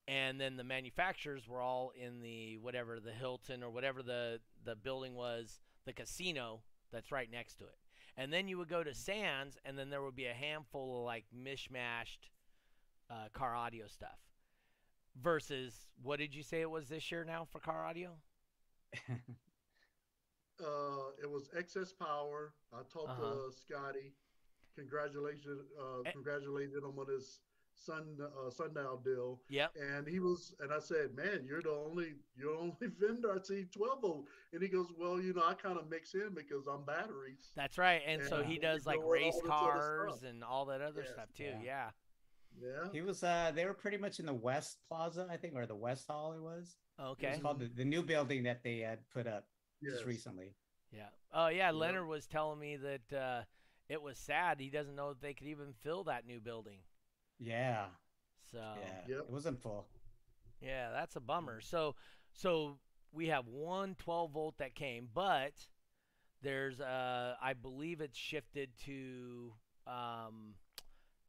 and 0.08 0.40
then 0.40 0.58
the 0.58 0.64
manufacturers 0.64 1.48
were 1.48 1.62
all 1.62 1.92
in 1.96 2.22
the 2.22 2.58
whatever 2.58 3.00
the 3.00 3.12
Hilton 3.12 3.64
or 3.64 3.70
whatever 3.70 4.04
the 4.04 4.40
the 4.64 4.76
building 4.76 5.16
was, 5.16 5.60
the 5.86 5.94
casino 5.94 6.62
that's 6.92 7.12
right 7.12 7.32
next 7.32 7.56
to 7.56 7.66
it. 7.66 7.78
And 8.18 8.34
then 8.34 8.48
you 8.48 8.58
would 8.58 8.68
go 8.70 8.84
to 8.84 8.94
Sands, 8.96 9.58
and 9.64 9.78
then 9.78 9.90
there 9.90 10.02
would 10.02 10.16
be 10.16 10.26
a 10.26 10.34
handful 10.34 11.00
of 11.00 11.06
like 11.06 11.26
mishmashed 11.36 12.30
uh, 13.12 13.30
car 13.34 13.56
audio 13.56 13.88
stuff. 13.88 14.18
Versus, 15.22 15.74
what 16.02 16.20
did 16.20 16.34
you 16.36 16.44
say 16.44 16.62
it 16.62 16.70
was 16.70 16.90
this 16.90 17.12
year 17.12 17.24
now 17.24 17.46
for 17.52 17.60
car 17.60 17.86
audio? 17.86 18.12
Uh, 20.60 21.12
it 21.22 21.30
was 21.30 21.50
XS 21.56 21.94
Power. 22.00 22.54
I 22.74 22.78
talked 22.92 23.10
Uh-huh. 23.12 23.36
to 23.36 23.52
Scotty. 23.52 24.14
Congratulations, 24.76 25.70
uh, 25.80 26.10
congratulated 26.12 26.84
him 26.84 26.98
on 26.98 27.08
his 27.08 27.42
sun 27.78 28.18
uh, 28.22 28.50
sundown 28.50 29.00
deal. 29.04 29.40
Yeah. 29.50 29.68
And 29.80 30.08
he 30.08 30.20
was, 30.20 30.54
and 30.60 30.74
I 30.74 30.80
said, 30.80 31.16
"Man, 31.16 31.46
you're 31.48 31.62
the 31.62 31.72
only, 31.72 32.16
you're 32.36 32.54
the 32.54 32.60
only 32.60 32.76
vendor 33.00 33.34
I 33.34 33.42
see 33.44 33.66
12 33.72 34.02
volt." 34.02 34.26
And 34.54 34.62
he 34.62 34.68
goes, 34.68 34.88
"Well, 34.98 35.22
you 35.22 35.34
know, 35.34 35.44
I 35.46 35.54
kind 35.54 35.78
of 35.78 35.90
mix 35.90 36.14
in 36.14 36.34
because 36.34 36.66
I'm 36.68 36.84
batteries." 36.86 37.52
That's 37.56 37.78
right. 37.78 38.02
And 38.06 38.24
so 38.24 38.44
he 38.44 38.58
does 38.58 38.86
like 38.86 39.00
race 39.06 39.36
the 39.36 39.48
sort 39.48 39.52
of 39.52 39.60
cars 39.60 40.24
and 40.24 40.44
all 40.44 40.66
that 40.66 40.82
other 40.82 41.02
Yes. 41.02 41.12
stuff 41.14 41.30
too. 41.36 41.44
Yeah. 41.44 41.62
Yeah. 41.64 41.90
Yeah. 42.60 42.92
He 42.92 43.02
was 43.02 43.24
uh 43.24 43.52
they 43.54 43.66
were 43.66 43.74
pretty 43.76 43.98
much 43.98 44.20
in 44.20 44.26
the 44.26 44.34
West 44.34 44.80
Plaza, 44.90 45.28
I 45.30 45.38
think, 45.38 45.54
or 45.56 45.66
the 45.68 45.76
West 45.76 46.08
Hall 46.08 46.34
it 46.34 46.42
was. 46.42 46.78
It 46.98 47.02
Okay. 47.04 47.30
was 47.32 47.40
called 47.40 47.60
the, 47.60 47.68
the 47.68 47.86
new 47.86 48.02
building 48.02 48.44
that 48.44 48.64
they 48.64 48.80
had 48.80 49.08
put 49.14 49.28
up 49.28 49.46
Yes. 49.82 49.94
just 49.94 50.06
recently. 50.06 50.56
Yeah. 50.92 51.10
Oh 51.34 51.48
yeah, 51.50 51.68
Yeah. 51.68 51.72
Leonard 51.72 52.08
was 52.08 52.26
telling 52.26 52.60
me 52.60 52.78
that 52.78 53.14
uh, 53.16 53.42
it 53.90 54.02
was 54.02 54.18
sad. 54.18 54.60
He 54.60 54.70
doesn't 54.72 54.96
know 54.96 55.12
if 55.12 55.20
they 55.20 55.34
could 55.36 55.48
even 55.48 55.74
fill 55.84 56.06
that 56.06 56.26
new 56.26 56.40
building. 56.40 56.80
Yeah. 57.40 57.86
So 58.52 58.58
yeah. 58.60 59.02
Yep. 59.16 59.20
It 59.20 59.30
wasn't 59.30 59.62
full. 59.62 59.86
yeah, 60.62 60.90
that's 60.92 61.16
a 61.16 61.20
bummer. 61.22 61.62
So 61.62 61.96
so 62.34 62.78
we 63.14 63.28
have 63.28 63.48
one 63.48 63.96
12 64.00 64.32
volt 64.32 64.58
that 64.60 64.76
came, 64.76 65.10
but 65.14 65.54
there's 66.42 66.80
uh 66.80 67.36
I 67.42 67.54
believe 67.54 68.02
it's 68.02 68.18
shifted 68.18 68.70
to 68.86 69.54
um 69.86 70.56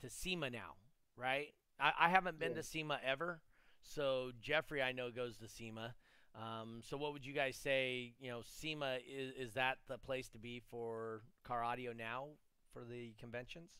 to 0.00 0.08
SEMA 0.08 0.50
now, 0.50 0.74
right? 1.16 1.48
I, 1.80 1.92
I 2.00 2.08
haven't 2.08 2.38
been 2.38 2.50
Yeah. 2.52 2.58
to 2.58 2.62
SEMA 2.62 3.00
ever. 3.04 3.40
So 3.82 4.32
Jeffrey 4.40 4.82
I 4.82 4.92
know 4.92 5.10
goes 5.10 5.36
to 5.38 5.48
SEMA. 5.48 5.94
Um, 6.34 6.82
so 6.84 6.96
what 6.96 7.12
would 7.14 7.24
you 7.26 7.32
guys 7.32 7.56
say, 7.56 8.12
you 8.20 8.30
know, 8.30 8.42
SEMA 8.44 8.98
is, 9.08 9.32
is 9.48 9.54
that 9.54 9.78
the 9.88 9.98
place 9.98 10.28
to 10.28 10.38
be 10.38 10.60
for 10.70 11.22
car 11.42 11.64
audio 11.64 11.92
now 11.92 12.26
for 12.72 12.84
the 12.84 13.14
conventions? 13.18 13.70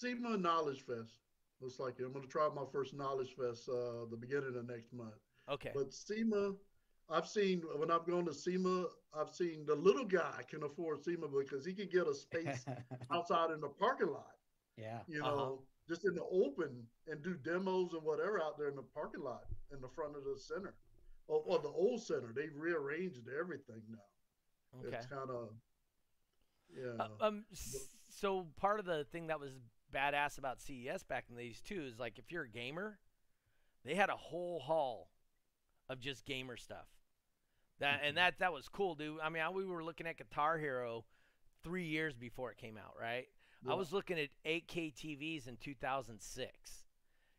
SEMA 0.00 0.36
Knowledge 0.36 0.82
Fest. 0.82 1.18
Looks 1.60 1.78
like 1.78 1.94
it. 1.98 2.04
I'm 2.04 2.12
going 2.12 2.24
to 2.24 2.30
try 2.30 2.48
my 2.54 2.64
first 2.72 2.94
Knowledge 2.94 3.34
Fest 3.38 3.68
uh, 3.68 4.04
the 4.10 4.16
beginning 4.18 4.56
of 4.56 4.68
next 4.68 4.92
month. 4.92 5.14
Okay. 5.50 5.70
But 5.74 5.92
SEMA, 5.92 6.52
I've 7.10 7.26
seen 7.28 7.62
when 7.76 7.90
I've 7.90 8.06
gone 8.06 8.24
to 8.26 8.34
SEMA, 8.34 8.86
I've 9.16 9.30
seen 9.30 9.64
the 9.66 9.74
little 9.74 10.04
guy 10.04 10.40
can 10.48 10.62
afford 10.64 11.02
SEMA 11.04 11.28
because 11.28 11.64
he 11.64 11.72
can 11.72 11.88
get 11.88 12.06
a 12.08 12.14
space 12.14 12.64
outside 13.12 13.50
in 13.50 13.60
the 13.60 13.68
parking 13.68 14.08
lot, 14.08 14.32
yeah. 14.76 14.98
you 15.06 15.22
Uh-huh. 15.22 15.34
know, 15.36 15.62
just 15.88 16.04
in 16.06 16.14
the 16.14 16.24
open 16.24 16.82
and 17.06 17.22
do 17.22 17.34
demos 17.34 17.92
and 17.92 18.02
whatever 18.02 18.40
out 18.42 18.58
there 18.58 18.68
in 18.68 18.76
the 18.76 18.82
parking 18.82 19.22
lot 19.22 19.44
in 19.72 19.80
the 19.80 19.88
front 19.88 20.16
of 20.16 20.24
the 20.24 20.36
center 20.38 20.74
or, 21.28 21.42
or 21.46 21.58
the 21.60 21.68
old 21.68 22.02
center. 22.02 22.32
They've 22.34 22.54
rearranged 22.56 23.28
everything 23.38 23.82
now. 23.90 24.80
Okay. 24.86 24.96
It's 24.96 25.06
kind 25.06 25.30
of, 25.30 25.50
yeah. 26.74 27.04
Uh, 27.20 27.26
um. 27.26 27.44
So 27.52 28.46
part 28.56 28.80
of 28.80 28.86
the 28.86 29.04
thing 29.12 29.26
that 29.28 29.38
was 29.38 29.52
badass 29.94 30.38
about 30.38 30.60
CES 30.60 31.02
back 31.04 31.26
in 31.30 31.36
these 31.36 31.60
too 31.60 31.84
is 31.86 31.98
like 31.98 32.18
if 32.18 32.32
you're 32.32 32.44
a 32.44 32.48
gamer, 32.48 32.98
they 33.84 33.94
had 33.94 34.10
a 34.10 34.16
whole 34.16 34.60
hall 34.60 35.10
of 35.88 36.00
just 36.00 36.24
gamer 36.24 36.56
stuff. 36.56 36.86
That 37.78 38.00
Mhm. 38.02 38.08
and 38.08 38.16
that 38.16 38.38
that 38.38 38.52
was 38.52 38.68
cool, 38.68 38.94
dude. 38.94 39.20
I 39.20 39.28
mean, 39.28 39.42
I, 39.42 39.50
we 39.50 39.64
were 39.64 39.84
looking 39.84 40.06
at 40.06 40.16
Guitar 40.16 40.58
Hero 40.58 41.04
three 41.62 41.84
years 41.86 42.14
before 42.16 42.50
it 42.50 42.56
came 42.58 42.76
out, 42.76 42.94
right? 43.00 43.28
I 43.66 43.72
was 43.74 43.92
looking 43.94 44.18
at 44.18 44.28
8K 44.44 44.90
TVs 44.92 45.46
in 45.48 45.56
2006. 45.56 46.84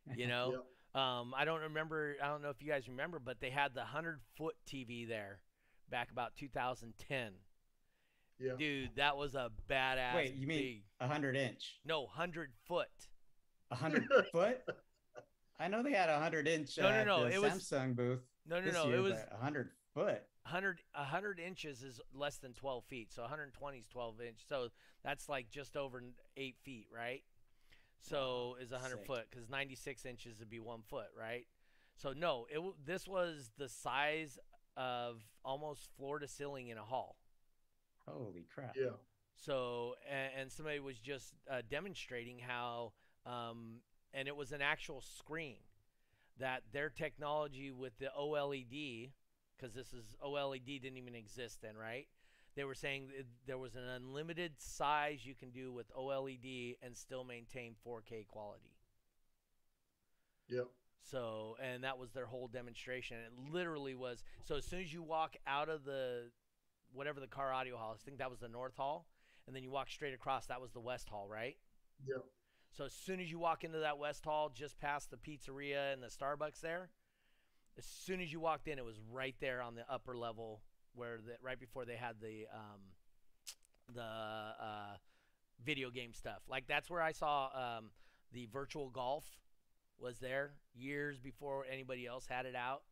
You 0.15 0.27
know, 0.27 0.63
um, 0.93 1.33
I 1.35 1.45
don't 1.45 1.61
remember. 1.61 2.15
I 2.21 2.27
don't 2.27 2.41
know 2.43 2.49
if 2.51 2.61
you 2.61 2.67
guys 2.71 2.87
remember, 2.87 3.17
but 3.19 3.39
they 3.39 3.49
had 3.49 3.73
the 3.73 3.83
hundred 3.85 4.21
foot 4.35 4.55
TV 4.67 5.07
there 5.07 5.39
back 5.89 6.11
about 6.11 6.35
2010. 6.35 7.33
Yeah. 8.39 8.53
Dude, 8.57 8.91
that 8.95 9.17
was 9.17 9.35
a 9.35 9.51
badass. 9.69 10.15
Wait, 10.15 10.35
you 10.35 10.47
mean 10.47 10.81
a 10.99 11.07
hundred 11.07 11.35
inch? 11.35 11.79
no 11.85 12.05
hundred 12.05 12.51
foot? 12.67 12.87
A 13.71 13.75
hundred 13.75 14.07
foot? 14.31 14.61
I 15.59 15.67
know 15.69 15.83
they 15.83 15.93
had 15.93 16.09
a 16.09 16.19
hundred 16.19 16.47
inch 16.47 16.77
No, 16.77 16.89
no, 16.91 17.01
uh, 17.01 17.03
no, 17.03 17.23
the 17.25 17.35
it 17.35 17.41
was- 17.41 17.53
Samsung 17.53 17.95
booth. 17.95 18.21
No, 18.47 18.59
no, 18.59 18.65
this 18.65 18.73
no. 18.73 18.85
year, 18.87 18.97
it 18.97 18.99
was 19.01 19.17
a 19.31 19.37
hundred 19.43 19.71
foot. 19.93 20.21
100 20.43 20.79
100 20.93 21.39
inches 21.39 21.81
is 21.81 21.99
less 22.13 22.37
than 22.37 22.53
12 22.53 22.83
feet. 22.85 23.11
So 23.11 23.23
120 23.23 23.79
is 23.79 23.87
12 23.87 24.21
inch. 24.21 24.37
So 24.47 24.67
that's 25.03 25.27
like 25.27 25.49
just 25.49 25.75
over 25.75 26.03
eight 26.37 26.57
feet, 26.63 26.87
right? 26.95 27.23
So 28.01 28.55
is 28.61 28.71
100 28.71 28.97
sick. 28.97 29.07
foot 29.07 29.25
because 29.31 29.49
96 29.49 30.05
inches 30.05 30.37
would 30.37 30.49
be 30.49 30.59
one 30.59 30.81
foot, 30.87 31.07
right? 31.19 31.47
So 31.95 32.13
no, 32.15 32.45
it 32.49 32.61
this 32.85 33.07
was 33.07 33.49
the 33.57 33.69
size 33.69 34.37
of 34.77 35.21
almost 35.43 35.89
floor 35.97 36.19
to 36.19 36.27
ceiling 36.27 36.67
in 36.67 36.77
a 36.77 36.83
hall. 36.83 37.15
Holy 38.07 38.45
crap. 38.53 38.75
Yeah. 38.75 38.89
So 39.35 39.95
and, 40.09 40.41
and 40.41 40.51
somebody 40.51 40.79
was 40.79 40.97
just 40.97 41.33
uh, 41.49 41.61
demonstrating 41.69 42.39
how, 42.39 42.93
um, 43.25 43.81
and 44.13 44.27
it 44.27 44.35
was 44.35 44.51
an 44.51 44.61
actual 44.61 45.01
screen 45.01 45.57
that 46.39 46.63
their 46.71 46.89
technology 46.89 47.71
with 47.71 47.97
the 47.99 48.09
OLED, 48.17 49.11
because 49.57 49.73
this 49.73 49.93
is 49.93 50.15
OLED 50.23 50.81
didn't 50.81 50.97
even 50.97 51.15
exist 51.15 51.61
then, 51.61 51.75
right? 51.77 52.07
They 52.55 52.63
were 52.63 52.75
saying 52.75 53.07
that 53.07 53.25
there 53.45 53.57
was 53.57 53.75
an 53.75 53.83
unlimited 53.83 54.53
size 54.59 55.25
you 55.25 55.35
can 55.35 55.49
do 55.49 55.73
with 55.73 55.91
OLED 55.93 56.77
and 56.81 56.95
still 56.95 57.25
maintain 57.25 57.75
4K 57.85 58.27
quality. 58.27 58.75
Yep. 60.47 60.67
So, 61.01 61.57
and 61.61 61.83
that 61.83 61.97
was 61.97 62.11
their 62.11 62.25
whole 62.25 62.47
demonstration. 62.47 63.17
It 63.17 63.53
literally 63.53 63.93
was. 63.93 64.23
So 64.43 64.55
as 64.55 64.65
soon 64.65 64.81
as 64.81 64.93
you 64.93 65.03
walk 65.03 65.35
out 65.45 65.69
of 65.69 65.83
the 65.83 66.31
whatever 66.93 67.19
the 67.19 67.27
car 67.27 67.53
audio 67.53 67.77
hall, 67.77 67.95
I 67.95 68.03
think 68.03 68.19
that 68.19 68.29
was 68.29 68.39
the 68.39 68.47
north 68.47 68.75
hall, 68.75 69.05
and 69.47 69.55
then 69.55 69.63
you 69.63 69.71
walk 69.71 69.89
straight 69.89 70.13
across, 70.13 70.47
that 70.47 70.61
was 70.61 70.71
the 70.71 70.79
west 70.79 71.09
hall, 71.09 71.27
right? 71.29 71.57
Yep. 72.07 72.23
So 72.71 72.85
as 72.85 72.93
soon 72.93 73.19
as 73.19 73.31
you 73.31 73.39
walk 73.39 73.63
into 73.63 73.79
that 73.79 73.97
west 73.97 74.25
hall, 74.25 74.51
just 74.53 74.77
past 74.79 75.09
the 75.09 75.17
pizzeria 75.17 75.93
and 75.93 76.03
the 76.03 76.07
Starbucks 76.07 76.59
there, 76.61 76.89
as 77.77 77.85
soon 77.85 78.21
as 78.21 78.31
you 78.31 78.39
walked 78.39 78.67
in, 78.67 78.77
it 78.77 78.85
was 78.85 78.99
right 79.11 79.35
there 79.39 79.61
on 79.61 79.75
the 79.75 79.83
upper 79.89 80.17
level 80.17 80.61
where 80.93 81.17
the 81.17 81.33
right 81.41 81.59
before 81.59 81.85
they 81.85 81.95
had 81.95 82.15
the 82.21 82.45
um, 82.53 82.79
the 83.93 84.01
uh, 84.01 84.95
video 85.63 85.89
game 85.89 86.13
stuff. 86.13 86.41
Like 86.49 86.67
that's 86.67 86.89
where 86.89 87.01
I 87.01 87.11
saw 87.11 87.49
um, 87.53 87.91
the 88.33 88.47
virtual 88.51 88.89
golf 88.89 89.25
was 89.97 90.19
there 90.19 90.51
years 90.73 91.19
before 91.19 91.65
anybody 91.71 92.05
else 92.05 92.27
had 92.27 92.45
it 92.45 92.55
out. 92.55 92.83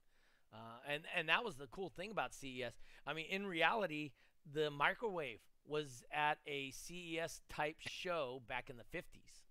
Uh, 0.54 0.58
and 0.88 1.04
and 1.16 1.30
that 1.30 1.44
was 1.44 1.56
the 1.56 1.68
cool 1.68 1.90
thing 1.90 2.12
about 2.12 2.34
CES. 2.34 2.74
I 3.08 3.14
mean, 3.14 3.26
in 3.30 3.46
reality, 3.48 4.12
the 4.52 4.70
microwave 4.70 5.40
was 5.66 6.04
at 6.12 6.38
a 6.46 6.72
CES 6.72 7.42
type 7.50 7.78
show 7.80 8.42
back 8.48 8.70
in 8.70 8.76
the 8.78 8.84
50s, 8.98 9.42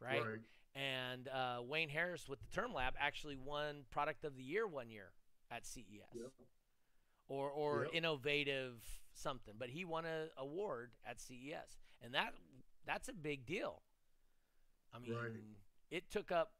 right? 0.00 0.22
And 0.74 1.28
uh, 1.28 1.60
Wayne 1.62 1.88
Harris 1.88 2.28
with 2.28 2.38
the 2.40 2.46
Term 2.54 2.72
Lab 2.72 2.94
actually 2.98 3.36
won 3.36 3.84
Product 3.90 4.24
of 4.24 4.36
the 4.36 4.42
Year 4.42 4.66
one 4.66 4.90
year 4.90 5.12
at 5.50 5.66
CES, 5.66 5.84
Yep. 6.14 6.30
or 7.28 7.50
or 7.50 7.84
Yep. 7.84 7.94
innovative 7.94 8.82
something. 9.12 9.54
But 9.58 9.68
he 9.70 9.84
won 9.84 10.04
an 10.06 10.30
award 10.36 10.92
at 11.04 11.20
CES, 11.20 11.78
and 12.00 12.14
that 12.14 12.34
that's 12.86 13.08
a 13.08 13.12
big 13.12 13.44
deal. 13.44 13.82
I 14.92 14.98
mean, 15.00 15.14
Right. 15.14 15.32
it 15.90 16.10
took 16.10 16.32
up 16.32 16.52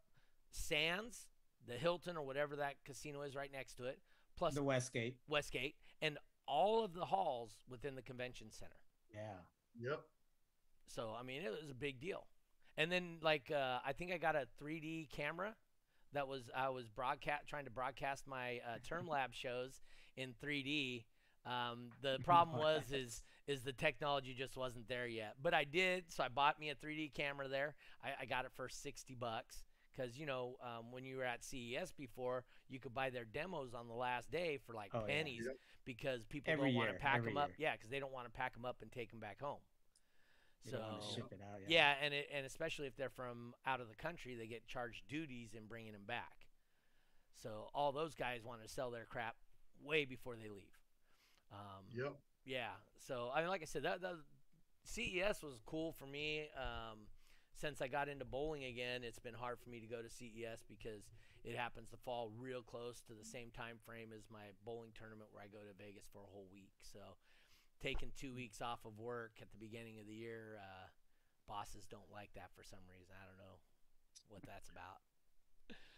Sands, 0.50 1.28
the 1.66 1.74
Hilton, 1.74 2.16
or 2.16 2.22
whatever 2.22 2.56
that 2.56 2.74
casino 2.84 3.22
is 3.22 3.34
right 3.34 3.50
next 3.52 3.74
to 3.74 3.84
it, 3.84 3.98
plus 4.36 4.54
The 4.54 4.62
Westgate. 4.62 5.16
Westgate, 5.28 5.76
and 6.02 6.18
all 6.46 6.84
of 6.84 6.94
the 6.94 7.04
halls 7.04 7.58
within 7.68 7.94
the 7.94 8.02
convention 8.02 8.50
center. 8.50 8.72
Yeah. 9.12 9.90
Yep. 9.90 10.00
So 10.86 11.14
I 11.18 11.22
mean, 11.22 11.42
it 11.42 11.50
was 11.50 11.70
a 11.70 11.74
big 11.74 12.00
deal. 12.00 12.26
And 12.76 12.90
then 12.90 13.18
like 13.22 13.50
uh, 13.54 13.78
I 13.84 13.92
think 13.92 14.12
I 14.12 14.18
got 14.18 14.36
a 14.36 14.46
3D 14.62 15.10
camera 15.10 15.54
that 16.12 16.28
was 16.28 16.50
I 16.54 16.68
was 16.70 16.88
broadcast 16.88 17.46
trying 17.48 17.64
to 17.64 17.70
broadcast 17.70 18.26
my 18.26 18.60
uh, 18.66 18.78
Term 18.86 19.06
Lab 19.06 19.32
shows 19.34 19.82
in 20.16 20.34
3D. 20.44 21.04
Um, 21.46 21.90
the 22.02 22.18
problem 22.24 22.58
was 22.58 22.90
is 22.92 23.22
is 23.46 23.62
the 23.62 23.72
technology 23.72 24.34
just 24.34 24.56
wasn't 24.56 24.88
there 24.88 25.06
yet. 25.06 25.34
But 25.42 25.54
I 25.54 25.64
did, 25.64 26.04
so 26.08 26.24
I 26.24 26.28
bought 26.28 26.58
me 26.58 26.70
a 26.70 26.74
3D 26.74 27.14
camera 27.14 27.48
there. 27.48 27.74
I, 28.02 28.22
I 28.22 28.24
got 28.24 28.44
it 28.44 28.52
for 28.54 28.68
60 28.68 29.14
bucks 29.14 29.64
because 29.94 30.18
you 30.18 30.26
know 30.26 30.56
um, 30.62 30.90
when 30.90 31.04
you 31.04 31.16
were 31.16 31.24
at 31.24 31.44
CES 31.44 31.92
before, 31.96 32.44
you 32.68 32.78
could 32.80 32.94
buy 32.94 33.10
their 33.10 33.24
demos 33.24 33.74
on 33.74 33.86
the 33.88 33.94
last 33.94 34.30
day 34.30 34.58
for 34.66 34.72
like 34.74 34.90
Oh, 34.94 35.00
yeah. 35.06 35.14
pennies 35.14 35.42
Yep. 35.46 35.56
because 35.84 36.24
people 36.24 36.52
Every 36.52 36.68
don't 36.70 36.76
want 36.76 36.90
to 36.90 36.96
pack 36.96 37.24
them 37.24 37.36
up. 37.36 37.50
Yeah, 37.58 37.72
because 37.72 37.90
they 37.90 38.00
don't 38.00 38.12
want 38.12 38.26
to 38.26 38.32
pack 38.32 38.54
them 38.54 38.64
up 38.64 38.76
and 38.82 38.90
take 38.90 39.10
them 39.10 39.20
back 39.20 39.40
home. 39.40 39.60
They 40.64 40.70
So 40.72 40.78
don't 40.78 41.02
ship 41.14 41.26
it 41.32 41.40
out. 41.42 41.60
yeah, 41.68 41.94
and 42.02 42.14
it, 42.14 42.28
and 42.34 42.46
especially 42.46 42.86
if 42.86 42.96
they're 42.96 43.10
from 43.10 43.54
out 43.66 43.80
of 43.80 43.88
the 43.88 43.94
country, 43.94 44.34
they 44.34 44.46
get 44.46 44.66
charged 44.66 45.06
duties 45.08 45.54
in 45.54 45.66
bringing 45.66 45.92
them 45.92 46.04
back. 46.06 46.46
So 47.42 47.68
all 47.74 47.92
those 47.92 48.14
guys 48.14 48.42
want 48.44 48.62
to 48.62 48.68
sell 48.68 48.90
their 48.90 49.04
crap 49.04 49.36
way 49.82 50.04
before 50.06 50.36
they 50.36 50.48
leave. 50.48 50.78
Um, 51.52 51.84
Yep. 51.94 52.14
Yeah. 52.46 52.68
So 52.98 53.30
I 53.34 53.40
mean, 53.40 53.48
like 53.50 53.62
I 53.62 53.66
said, 53.66 53.82
that, 53.84 54.00
that 54.02 54.14
CES 54.84 55.42
was 55.42 55.58
cool 55.66 55.92
for 55.92 56.06
me. 56.06 56.48
Um, 56.56 57.00
since 57.56 57.80
I 57.80 57.88
got 57.88 58.08
into 58.08 58.24
bowling 58.24 58.64
again, 58.64 59.02
it's 59.04 59.18
been 59.18 59.34
hard 59.34 59.58
for 59.60 59.70
me 59.70 59.80
to 59.80 59.86
go 59.86 60.02
to 60.02 60.10
CES 60.10 60.64
because 60.68 61.10
it 61.44 61.56
happens 61.56 61.90
to 61.90 61.96
fall 61.96 62.30
real 62.38 62.62
close 62.62 63.00
to 63.02 63.14
the 63.14 63.24
same 63.24 63.50
time 63.50 63.76
frame 63.84 64.10
as 64.16 64.24
my 64.30 64.52
bowling 64.64 64.90
tournament 64.98 65.30
where 65.32 65.42
I 65.44 65.48
go 65.48 65.58
to 65.58 65.72
Vegas 65.78 66.04
for 66.12 66.18
a 66.18 66.26
whole 66.30 66.48
week. 66.52 66.72
So 66.82 66.98
taking 67.80 68.10
two 68.16 68.34
weeks 68.34 68.60
off 68.60 68.84
of 68.84 68.98
work 68.98 69.38
at 69.40 69.50
the 69.50 69.58
beginning 69.58 69.98
of 70.00 70.06
the 70.06 70.14
year, 70.14 70.58
uh, 70.60 70.88
bosses 71.46 71.86
don't 71.86 72.10
like 72.12 72.30
that 72.34 72.50
for 72.56 72.62
some 72.62 72.80
reason. 72.90 73.14
I 73.20 73.26
don't 73.26 73.38
know 73.38 73.58
what 74.28 74.42
that's 74.46 74.70
about. 74.70 74.98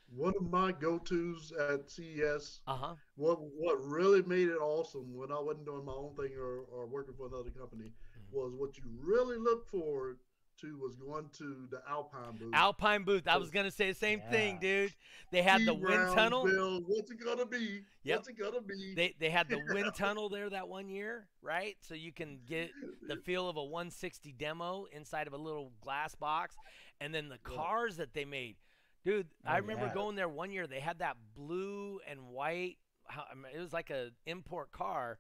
One 0.09 0.35
of 0.41 0.51
my 0.51 0.73
go-tos 0.73 1.53
at 1.53 1.91
CES, 1.91 2.61
Uh 2.67 2.77
huh. 2.77 2.95
what 3.17 3.39
what 3.41 3.83
really 3.85 4.23
made 4.23 4.49
it 4.49 4.59
awesome 4.61 5.15
when 5.15 5.33
I 5.33 5.41
wasn't 5.41 5.67
doing 5.67 5.85
my 5.85 5.93
own 5.93 6.15
thing 6.15 6.33
or, 6.39 6.61
or 6.71 6.87
working 6.87 7.15
for 7.15 7.27
another 7.27 7.51
company, 7.51 7.93
Mhm. 8.17 8.31
was 8.31 8.53
what 8.55 8.77
you 8.79 8.85
really 9.01 9.37
look 9.37 9.67
forward 9.69 10.19
to 10.61 10.79
was 10.79 10.95
going 10.97 11.29
to 11.39 11.67
the 11.71 11.81
Alpine 11.89 12.37
booth. 12.39 12.55
Alpine 12.55 13.03
booth. 13.05 13.27
I 13.29 13.37
was 13.37 13.51
gonna 13.51 13.71
say 13.71 13.89
the 13.89 13.95
same 13.95 14.21
thing, 14.31 14.59
dude. 14.61 14.93
They 15.31 15.43
had 15.43 15.65
the 15.65 15.75
wind 15.75 16.09
tunnel. 16.15 16.45
Bill, 16.45 16.81
what's 16.87 17.11
it 17.11 17.19
gonna 17.23 17.47
be? 17.47 17.83
Yep. 18.05 18.17
What's 18.19 18.29
it 18.29 18.39
gonna 18.39 18.61
be? 18.61 18.95
They 18.95 19.15
they 19.19 19.31
had 19.31 19.49
the 19.49 19.61
wind 19.73 19.93
tunnel 19.97 20.29
there 20.29 20.49
that 20.51 20.69
one 20.69 20.89
year, 20.89 21.27
right? 21.43 21.77
So 21.83 21.95
you 21.95 22.13
can 22.13 22.39
get 22.47 22.71
the 23.09 23.17
feel 23.25 23.49
of 23.49 23.57
a 23.57 23.65
160 23.65 24.33
demo 24.33 24.87
inside 24.93 25.27
of 25.27 25.33
a 25.33 25.39
little 25.39 25.73
glass 25.81 26.15
box, 26.15 26.57
and 27.01 27.15
then 27.15 27.29
the 27.29 27.39
Yeah. 27.49 27.57
cars 27.57 27.97
that 27.99 28.15
they 28.15 28.25
made, 28.25 28.57
dude. 29.05 29.29
I 29.45 29.59
Oh, 29.59 29.61
remember 29.61 29.87
yeah. 29.87 29.95
going 29.95 30.17
there 30.17 30.29
one 30.29 30.51
year. 30.53 30.67
They 30.67 30.81
had 30.81 30.99
that 31.01 31.17
blue 31.35 32.01
and 32.09 32.29
white. 32.29 32.79
I 33.09 33.35
mean, 33.35 33.53
It 33.55 33.61
was 33.61 33.73
like 33.73 33.91
a 33.91 34.11
import 34.27 34.73
car, 34.73 35.19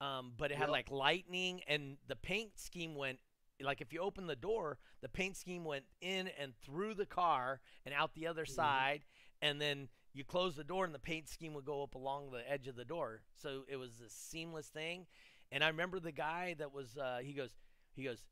um, 0.00 0.32
but 0.36 0.50
it 0.50 0.56
had 0.56 0.64
Yep. 0.64 0.70
like 0.70 0.90
lightning, 0.90 1.62
and 1.68 1.96
the 2.08 2.16
paint 2.16 2.58
scheme 2.58 2.94
went. 2.94 3.20
Like 3.62 3.80
if 3.80 3.92
you 3.92 4.00
open 4.00 4.26
the 4.26 4.36
door, 4.36 4.78
the 5.00 5.08
paint 5.08 5.36
scheme 5.36 5.64
went 5.64 5.84
in 6.00 6.28
and 6.38 6.54
through 6.64 6.94
the 6.94 7.06
car 7.06 7.60
and 7.84 7.94
out 7.94 8.14
the 8.14 8.26
other 8.26 8.44
Mhm. 8.44 8.54
side, 8.54 9.04
and 9.42 9.60
then 9.60 9.88
you 10.12 10.24
close 10.24 10.56
the 10.56 10.64
door 10.64 10.84
and 10.84 10.94
the 10.94 10.98
paint 10.98 11.28
scheme 11.28 11.54
would 11.54 11.64
go 11.64 11.82
up 11.82 11.94
along 11.94 12.30
the 12.30 12.48
edge 12.50 12.66
of 12.68 12.76
the 12.76 12.84
door. 12.84 13.22
So 13.34 13.64
it 13.68 13.76
was 13.76 14.00
a 14.00 14.08
seamless 14.08 14.68
thing. 14.68 15.06
And 15.50 15.62
I 15.62 15.68
remember 15.68 16.00
the 16.00 16.12
guy 16.12 16.54
that 16.54 16.72
was 16.72 16.96
uh, 16.96 17.18
he 17.22 17.32
goes 17.32 17.54
he 17.94 18.04
goes 18.04 18.24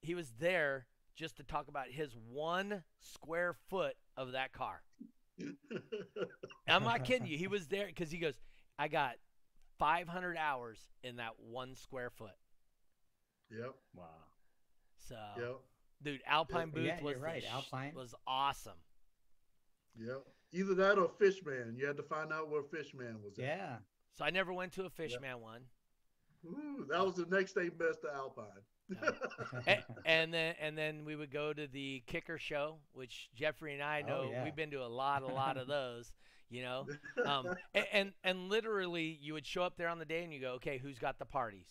he 0.00 0.14
was 0.14 0.32
there 0.38 0.86
just 1.14 1.36
to 1.36 1.42
talk 1.44 1.68
about 1.68 1.88
his 1.90 2.16
one 2.16 2.84
square 3.00 3.54
foot 3.68 3.96
of 4.16 4.32
that 4.32 4.52
car. 4.52 4.82
I'm 6.68 6.84
not 6.84 7.04
kidding 7.04 7.26
you. 7.26 7.36
He 7.36 7.46
was 7.48 7.68
there 7.68 7.86
because 7.86 8.10
he 8.10 8.18
goes, 8.18 8.34
I 8.78 8.88
got 8.88 9.16
500 9.78 10.36
hours 10.36 10.86
in 11.02 11.16
that 11.16 11.38
one 11.38 11.74
square 11.74 12.10
foot. 12.10 12.36
yep, 13.50 13.74
Wow. 13.94 14.06
So, 15.08 15.16
yep, 15.38 15.56
dude, 16.02 16.20
Alpine 16.26 16.68
Yeah, 16.68 16.74
Booth 16.74 16.86
yeah, 16.86 17.02
was 17.02 17.16
right, 17.18 17.42
sh- 17.42 17.46
Alpine. 17.52 17.92
was 17.94 18.14
awesome. 18.26 18.78
yep. 19.98 20.22
Either 20.54 20.74
that 20.74 20.98
or 20.98 21.08
Fishman. 21.18 21.74
You 21.78 21.86
had 21.86 21.96
to 21.96 22.02
find 22.02 22.32
out 22.32 22.50
where 22.50 22.62
Fishman 22.62 23.22
was 23.24 23.38
at. 23.38 23.44
Yeah. 23.44 23.76
So 24.18 24.24
I 24.24 24.30
never 24.30 24.52
went 24.52 24.72
to 24.72 24.84
a 24.84 24.90
Fishman 24.90 25.40
one. 25.40 25.62
Ooh, 26.44 26.86
that 26.90 27.04
was 27.04 27.14
the 27.14 27.26
next 27.34 27.52
thing 27.52 27.70
best 27.78 28.00
to 28.02 28.12
Alpine. 28.14 28.46
A- 29.66 29.82
and 30.04 30.34
then 30.34 30.54
and 30.60 30.76
then 30.76 31.04
we 31.06 31.16
would 31.16 31.30
go 31.32 31.52
to 31.54 31.66
the 31.66 32.02
kicker 32.06 32.36
show, 32.36 32.76
which 32.92 33.30
Jeffrey 33.34 33.72
and 33.72 33.82
I 33.82 34.02
Oh, 34.04 34.08
know 34.08 34.30
yeah. 34.30 34.44
we've 34.44 34.54
been 34.56 34.70
to 34.72 34.82
a 34.82 34.86
lot, 34.88 35.22
a 35.22 35.26
lot 35.26 35.56
of 35.56 35.66
those. 35.68 36.12
You 36.50 36.62
know, 36.62 36.86
um, 37.24 37.46
and, 37.74 37.86
and 37.92 38.12
and 38.22 38.48
literally 38.50 39.18
you 39.22 39.32
would 39.32 39.46
show 39.46 39.62
up 39.62 39.78
there 39.78 39.88
on 39.88 39.98
the 39.98 40.04
day 40.04 40.22
and 40.22 40.32
you 40.34 40.40
go, 40.40 40.52
okay, 40.54 40.76
who's 40.76 40.98
got 40.98 41.18
the 41.18 41.24
parties? 41.24 41.68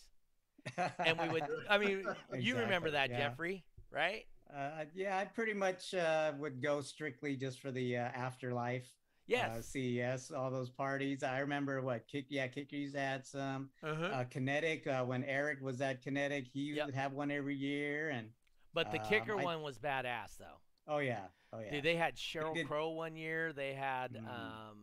And 0.98 1.18
we 1.18 1.28
would, 1.28 1.42
I 1.68 1.78
mean, 1.78 2.04
you 2.38 2.56
remember 2.56 2.90
that, 2.92 3.10
yeah. 3.10 3.18
Jeffrey, 3.28 3.64
right? 3.90 4.24
Uh, 4.54 4.84
yeah, 4.94 5.18
I 5.18 5.24
pretty 5.24 5.54
much 5.54 5.94
uh, 5.94 6.32
would 6.38 6.62
go 6.62 6.80
strictly 6.80 7.36
just 7.36 7.60
for 7.60 7.70
the 7.70 7.96
uh, 7.96 8.00
afterlife. 8.14 8.86
Yes. 9.26 9.56
Uh, 9.56 9.62
CES, 9.62 10.30
all 10.30 10.50
those 10.50 10.68
parties. 10.68 11.22
I 11.22 11.38
remember 11.38 11.80
what 11.80 12.06
Kick, 12.08 12.26
yeah, 12.28 12.48
Kickers 12.48 12.94
had 12.94 13.24
some. 13.26 13.70
uh-huh. 13.82 14.04
Uh, 14.06 14.24
Kinetik, 14.24 14.86
uh, 14.86 15.04
when 15.04 15.24
Eric 15.24 15.60
was 15.62 15.80
at 15.80 16.04
Kinetik, 16.04 16.48
he 16.52 16.72
Yep. 16.74 16.86
would 16.86 16.94
have 16.94 17.12
one 17.12 17.30
every 17.30 17.54
year. 17.56 18.10
And 18.10 18.28
but 18.74 18.90
the 18.90 19.00
um, 19.00 19.06
kicker 19.08 19.38
I- 19.38 19.44
one 19.44 19.62
was 19.62 19.78
badass, 19.78 20.36
though. 20.38 20.58
oh 20.88 20.98
yeah, 20.98 21.20
oh 21.52 21.60
yeah. 21.60 21.70
Dude, 21.70 21.84
they 21.84 21.96
had 21.96 22.16
Sheryl 22.16 22.54
did- 22.54 22.66
Crow 22.66 22.90
one 22.90 23.16
year. 23.16 23.52
They 23.52 23.74
had 23.74 24.14
Mhm. 24.14 24.26
um, 24.28 24.78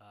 uh, 0.00 0.04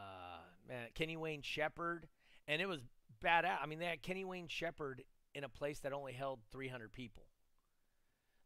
man, 0.68 0.88
Kenny 0.94 1.18
Wayne 1.18 1.42
Shepherd, 1.42 2.08
and 2.48 2.62
it 2.62 2.68
was 2.68 2.82
badass. 3.24 3.58
I 3.62 3.66
mean, 3.66 3.80
they 3.80 3.86
had 3.86 4.02
Kenny 4.02 4.26
Wayne 4.26 4.48
Shepherd 4.48 5.04
in 5.34 5.44
a 5.44 5.50
place 5.50 5.80
that 5.80 5.94
only 5.94 6.14
held 6.14 6.40
300 6.52 6.92
people. 6.92 7.24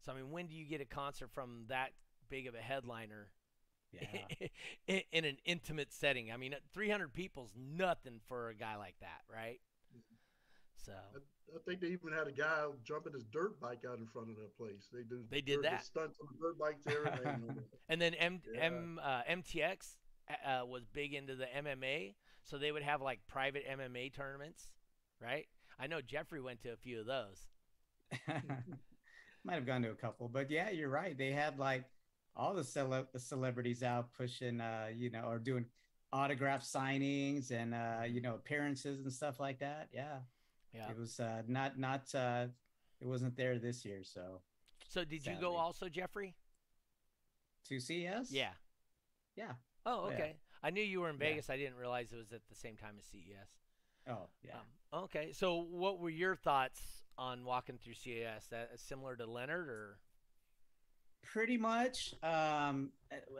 So 0.05 0.11
I 0.11 0.15
mean, 0.15 0.31
when 0.31 0.47
do 0.47 0.55
you 0.55 0.65
get 0.65 0.81
a 0.81 0.85
concert 0.85 1.29
from 1.31 1.65
that 1.69 1.91
big 2.29 2.47
of 2.47 2.55
a 2.55 2.59
headliner 2.61 3.29
yeah. 3.91 4.47
in, 4.87 5.01
in 5.11 5.25
an 5.25 5.37
intimate 5.45 5.93
setting? 5.93 6.31
I 6.31 6.37
mean, 6.37 6.55
300 6.73 7.13
people's 7.13 7.51
nothing 7.55 8.19
for 8.27 8.49
a 8.49 8.55
guy 8.55 8.75
like 8.75 8.95
that, 8.99 9.21
right? 9.33 9.59
So 10.85 10.91
I 10.91 11.59
think 11.65 11.79
they 11.79 11.87
even 11.87 12.11
had 12.11 12.27
a 12.27 12.31
guy 12.31 12.65
jumping 12.83 13.13
his 13.13 13.23
dirt 13.31 13.59
bike 13.61 13.83
out 13.89 13.99
in 13.99 14.07
front 14.07 14.29
of 14.29 14.35
that 14.35 14.57
place. 14.57 14.89
They 14.91 15.03
do. 15.03 15.23
They 15.29 15.39
did 15.39 15.57
dirt- 15.57 15.63
that. 15.63 15.85
stunts 15.85 16.19
on 16.19 16.27
the 16.33 16.39
dirt 16.39 16.59
bikes, 16.59 16.85
everything. 16.87 17.59
And 17.89 18.01
then 18.01 18.13
M- 18.15 18.41
Yeah. 18.53 18.61
M- 18.65 18.99
uh, 19.01 19.21
MTX 19.29 19.95
uh, 20.29 20.65
was 20.65 20.85
big 20.85 21.13
into 21.13 21.35
the 21.35 21.45
MMA, 21.45 22.15
so 22.43 22.57
they 22.57 22.71
would 22.71 22.83
have 22.83 23.01
like 23.01 23.19
private 23.27 23.63
MMA 23.69 24.13
tournaments, 24.13 24.71
right? 25.21 25.47
I 25.79 25.87
know 25.87 26.01
Jeffrey 26.01 26.41
went 26.41 26.61
to 26.63 26.69
a 26.73 26.77
few 26.77 26.99
of 26.99 27.05
those. 27.05 27.47
Might 29.45 29.55
have 29.55 29.65
gone 29.65 29.81
to 29.81 29.89
a 29.91 29.95
couple, 29.95 30.29
but 30.29 30.49
yeah, 30.49 30.69
you're 30.69 30.89
right. 30.89 31.17
They 31.17 31.31
had 31.31 31.59
like 31.59 31.83
all 32.35 32.53
the 32.53 32.63
cele- 32.63 33.07
the 33.11 33.19
celebrities 33.19 33.83
out 33.83 34.13
pushing, 34.13 34.61
uh, 34.61 34.87
you 34.95 35.09
know, 35.09 35.23
or 35.25 35.37
doing 35.37 35.65
autograph 36.13 36.63
signings 36.63 37.51
and 37.51 37.73
uh, 37.73 38.03
you 38.07 38.21
know 38.21 38.35
appearances 38.35 39.01
and 39.01 39.11
stuff 39.11 39.39
like 39.41 39.59
that. 39.59 39.89
Yeah, 39.91 40.19
Yeah. 40.73 40.89
it 40.89 40.97
was 40.97 41.19
uh, 41.19 41.41
not 41.47 41.77
not 41.77 42.13
uh, 42.15 42.45
it 43.01 43.07
wasn't 43.07 43.35
there 43.35 43.59
this 43.59 43.83
year. 43.83 44.01
So 44.03 44.41
So 44.87 45.03
did 45.03 45.25
you 45.25 45.35
go 45.41 45.55
also, 45.55 45.89
Jeffrey? 45.89 46.35
to 47.67 47.79
CES, 47.79 48.31
Yeah. 48.31 48.51
yeah. 49.35 49.53
Oh, 49.85 50.03
Oh, 50.05 50.09
yeah. 50.09 50.15
okay. 50.15 50.35
I 50.63 50.69
knew 50.69 50.81
you 50.83 51.01
were 51.01 51.09
in 51.09 51.17
Yeah. 51.19 51.29
Vegas. 51.29 51.49
I 51.49 51.57
didn't 51.57 51.75
realize 51.75 52.11
it 52.13 52.17
was 52.17 52.31
at 52.31 52.41
the 52.47 52.55
same 52.55 52.77
time 52.77 52.95
as 52.97 53.05
CES. 53.05 53.49
Oh 54.09 54.27
yeah. 54.43 54.53
Um, 54.93 55.01
okay. 55.03 55.31
So 55.33 55.57
what 55.69 55.99
were 55.99 56.09
your 56.09 56.35
thoughts 56.35 57.03
on 57.17 57.43
walking 57.43 57.77
through 57.77 57.95
CES? 57.95 58.47
That 58.49 58.71
uh, 58.73 58.77
similar 58.77 59.15
to 59.17 59.25
Leonard 59.25 59.67
or? 59.69 59.97
pretty 61.25 61.57
much 61.57 62.13
um 62.21 62.91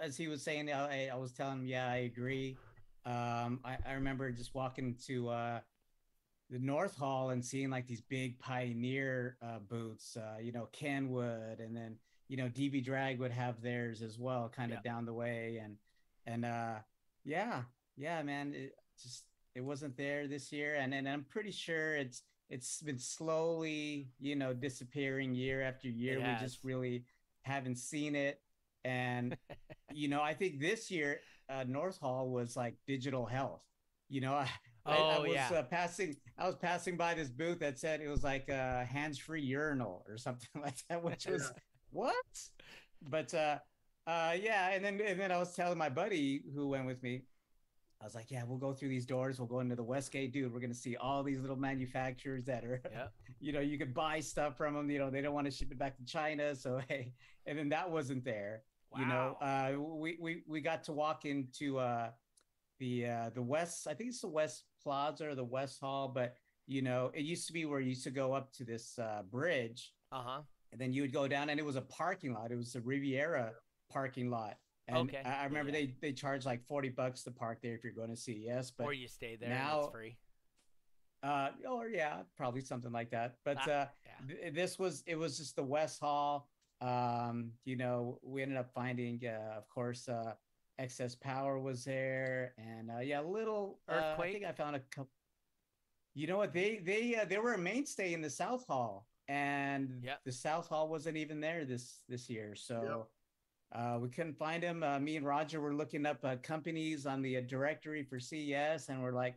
as 0.02 0.16
he 0.16 0.30
was 0.30 0.42
saying 0.42 0.72
I, 0.72 1.10
I 1.10 1.16
was 1.16 1.34
telling 1.34 1.60
him 1.60 1.66
yeah 1.66 1.88
i 1.90 1.98
agree 1.98 2.56
um 3.06 3.60
I, 3.66 3.78
I 3.86 3.94
remember 3.94 4.32
just 4.32 4.56
walking 4.56 4.96
to 5.08 5.30
uh 5.30 5.60
the 6.50 6.60
north 6.60 6.96
hall 6.96 7.32
and 7.32 7.44
seeing 7.44 7.70
like 7.70 7.86
these 7.86 8.02
big 8.02 8.40
pioneer 8.40 9.38
uh 9.42 9.60
booths 9.60 10.16
uh 10.16 10.38
you 10.42 10.54
know 10.54 10.70
kenwood 10.72 11.60
and 11.60 11.76
then 11.76 11.98
you 12.30 12.38
know 12.38 12.46
db 12.48 12.84
drag 12.84 13.20
would 13.20 13.32
have 13.32 13.62
theirs 13.62 14.02
as 14.02 14.18
well 14.18 14.50
kind 14.56 14.72
of 14.72 14.82
Yeah. 14.82 14.92
down 14.92 15.06
the 15.06 15.14
way 15.14 15.60
and 15.62 15.76
and 16.26 16.46
uh 16.46 16.76
yeah 17.24 17.64
yeah 17.98 18.22
man 18.24 18.54
it 18.54 18.74
just 19.02 19.26
it 19.56 19.62
wasn't 19.62 19.96
there 19.98 20.28
this 20.28 20.52
year. 20.52 20.76
And 20.76 20.94
and 20.94 21.08
i'm 21.08 21.26
pretty 21.30 21.52
sure 21.52 21.96
it's 21.96 22.24
it's 22.50 22.82
been 22.82 23.00
slowly 23.00 24.10
you 24.20 24.36
know 24.36 24.54
disappearing 24.54 25.34
year 25.36 25.62
after 25.62 25.88
year. 25.88 26.22
We 26.22 26.36
just 26.36 26.64
really 26.64 27.06
haven't 27.44 27.78
seen 27.78 28.16
it. 28.16 28.42
And 28.86 29.38
you 29.92 30.08
know 30.08 30.22
i 30.22 30.34
think 30.34 30.60
this 30.60 30.90
year 30.92 31.22
uh, 31.50 31.64
north 31.68 32.00
hall 32.00 32.30
was 32.30 32.56
like 32.56 32.76
digital 32.88 33.26
health. 33.26 33.64
You 34.10 34.22
know 34.22 34.34
i, 34.36 34.50
I, 34.86 34.98
I 35.16 35.20
Oh, 35.20 35.24
was 35.24 35.36
yeah. 35.36 35.50
uh, 35.52 35.64
passing 35.64 36.16
i 36.38 36.46
was 36.46 36.56
passing 36.56 36.98
by 36.98 37.14
this 37.14 37.30
booth 37.30 37.60
that 37.60 37.80
said 37.80 38.02
it 38.02 38.10
was 38.10 38.24
like 38.24 38.50
a 38.50 38.86
hands-free 38.86 39.42
urinal 39.42 40.06
or 40.08 40.18
something 40.18 40.50
like 40.62 40.76
that 40.90 41.04
which 41.04 41.28
was 41.28 41.52
what? 41.92 42.16
But 43.02 43.34
uh 43.34 43.60
uh 44.08 44.34
yeah 44.42 44.72
and 44.72 44.84
then 44.84 45.00
and 45.06 45.20
then 45.20 45.32
i 45.32 45.38
was 45.38 45.54
telling 45.56 45.78
my 45.78 45.90
buddy 45.90 46.44
who 46.54 46.68
went 46.68 46.86
with 46.86 47.02
me 47.04 47.22
i 48.02 48.04
was 48.04 48.16
like 48.16 48.30
yeah 48.30 48.44
we'll 48.46 48.58
go 48.58 48.74
through 48.74 48.90
these 48.90 49.06
doors 49.06 49.40
we'll 49.40 49.48
go 49.48 49.60
into 49.62 49.76
the 49.76 49.84
westgate 49.84 50.34
dude 50.34 50.52
we're 50.54 50.60
gonna 50.60 50.74
see 50.74 50.96
all 50.98 51.24
these 51.24 51.40
little 51.40 51.56
manufacturers 51.56 52.44
that 52.46 52.64
are 52.66 52.82
Yeah. 52.92 53.08
you 53.40 53.54
know 53.54 53.62
you 53.62 53.78
could 53.78 53.94
buy 53.94 54.20
stuff 54.20 54.58
from 54.58 54.74
them 54.74 54.90
you 54.90 55.00
know 55.00 55.10
they 55.10 55.22
don't 55.22 55.34
want 55.34 55.46
to 55.46 55.52
ship 55.52 55.72
it 55.72 55.78
back 55.80 55.96
to 55.98 56.06
china 56.06 56.54
so 56.56 56.80
hey 56.90 57.14
and 57.46 57.58
then 57.58 57.70
that 57.70 57.90
wasn't 57.90 58.24
there 58.26 58.64
you 58.98 59.06
know 59.06 59.38
uh 59.42 59.72
we 59.80 60.18
we 60.22 60.44
we 60.48 60.62
got 60.62 60.84
to 60.84 60.92
walk 60.94 61.26
into 61.26 61.80
uh 61.80 62.10
the 62.80 63.08
uh 63.08 63.30
the 63.34 63.42
west 63.42 63.88
i 63.88 63.94
think 63.94 64.10
it's 64.10 64.22
the 64.22 64.28
west 64.28 64.66
plaza 64.84 65.30
or 65.30 65.36
the 65.36 65.44
west 65.44 65.80
hall 65.80 66.08
but 66.08 66.36
you 66.66 66.82
know, 66.82 67.12
it 67.14 67.26
used 67.26 67.46
to 67.48 67.52
be 67.52 67.66
where 67.66 67.82
you 67.82 67.90
used 67.90 68.06
to 68.06 68.10
go 68.10 68.32
up 68.32 68.54
to 68.54 68.64
this 68.64 68.98
uh, 68.98 69.22
bridge, 69.30 69.92
Uh 70.14 70.22
huh. 70.24 70.42
and 70.72 70.80
then 70.80 70.94
you 70.94 71.02
would 71.02 71.12
go 71.12 71.28
down, 71.28 71.50
and 71.50 71.60
it 71.60 71.66
was 71.66 71.76
a 71.76 71.82
parking 71.82 72.34
lot. 72.34 72.54
It 72.54 72.56
was 72.56 72.72
the 72.72 72.80
Riviera 72.80 73.52
parking 73.94 74.30
lot. 74.30 74.58
And 74.88 74.98
Okay. 75.10 75.22
I, 75.24 75.42
I 75.42 75.44
remember 75.46 75.72
Yeah. 75.72 75.86
they 75.86 75.96
they 76.02 76.12
charge 76.14 76.46
like 76.46 76.66
forty 76.66 76.90
bucks 76.90 77.24
to 77.24 77.32
park 77.32 77.60
there 77.62 77.74
if 77.76 77.84
you're 77.84 77.94
going 77.94 78.10
to 78.10 78.16
CES, 78.18 78.72
but 78.72 78.86
or 78.86 78.94
you 78.94 79.08
stay 79.08 79.36
there 79.38 79.50
and 79.50 79.58
now- 79.60 79.80
it's 79.82 79.92
free. 79.92 80.18
uh, 81.24 81.50
or 81.70 81.88
yeah, 81.88 82.24
probably 82.36 82.60
something 82.62 82.92
like 82.92 83.10
that. 83.12 83.38
But 83.46 83.58
Ah, 83.60 83.64
uh, 83.64 83.88
yeah. 84.06 84.28
th- 84.28 84.54
this 84.54 84.78
was 84.78 85.04
it 85.08 85.16
was 85.16 85.38
just 85.38 85.56
the 85.56 85.64
West 85.64 86.00
Hall. 86.02 86.50
Um, 86.82 87.54
you 87.64 87.78
know, 87.78 88.20
we 88.24 88.42
ended 88.42 88.58
up 88.58 88.70
finding, 88.74 89.26
uh, 89.26 89.54
of 89.58 89.70
course, 89.70 90.10
uh, 90.10 90.34
XS 90.80 91.16
Power 91.22 91.60
was 91.60 91.86
there, 91.86 92.54
and 92.58 92.92
uh, 92.92 93.00
yeah, 93.00 93.22
a 93.22 93.24
little 93.24 93.80
uh, 93.88 93.94
I 93.94 93.96
Earthquake? 94.12 94.34
think 94.34 94.46
I 94.46 94.52
found 94.52 94.76
a 94.76 94.80
couple. 94.80 95.10
You 96.14 96.28
know 96.28 96.38
what? 96.38 96.52
They 96.52 96.80
they 96.80 97.16
uh, 97.16 97.24
they 97.26 97.38
were 97.38 97.54
a 97.54 97.58
mainstay 97.58 98.14
in 98.14 98.22
the 98.22 98.30
South 98.30 98.68
Hall, 98.68 99.08
and 99.30 100.02
Yep. 100.04 100.20
the 100.26 100.32
South 100.34 100.68
Hall 100.68 100.90
wasn't 100.90 101.16
even 101.16 101.40
there 101.40 101.64
this 101.64 102.02
this 102.10 102.30
year, 102.30 102.54
so. 102.54 103.08
Uh, 103.74 103.98
we 104.00 104.08
couldn't 104.10 104.38
find 104.38 104.62
him. 104.62 104.84
Uh, 104.84 105.00
me 105.00 105.18
and 105.18 105.26
Roger 105.26 105.60
were 105.60 105.74
looking 105.74 106.06
up 106.06 106.20
uh, 106.24 106.36
companies 106.44 107.06
on 107.06 107.22
the 107.22 107.38
uh, 107.38 107.42
directory 107.42 108.04
for 108.04 108.20
CES, 108.20 108.90
and 108.90 109.02
we're 109.02 109.14
like, 109.14 109.36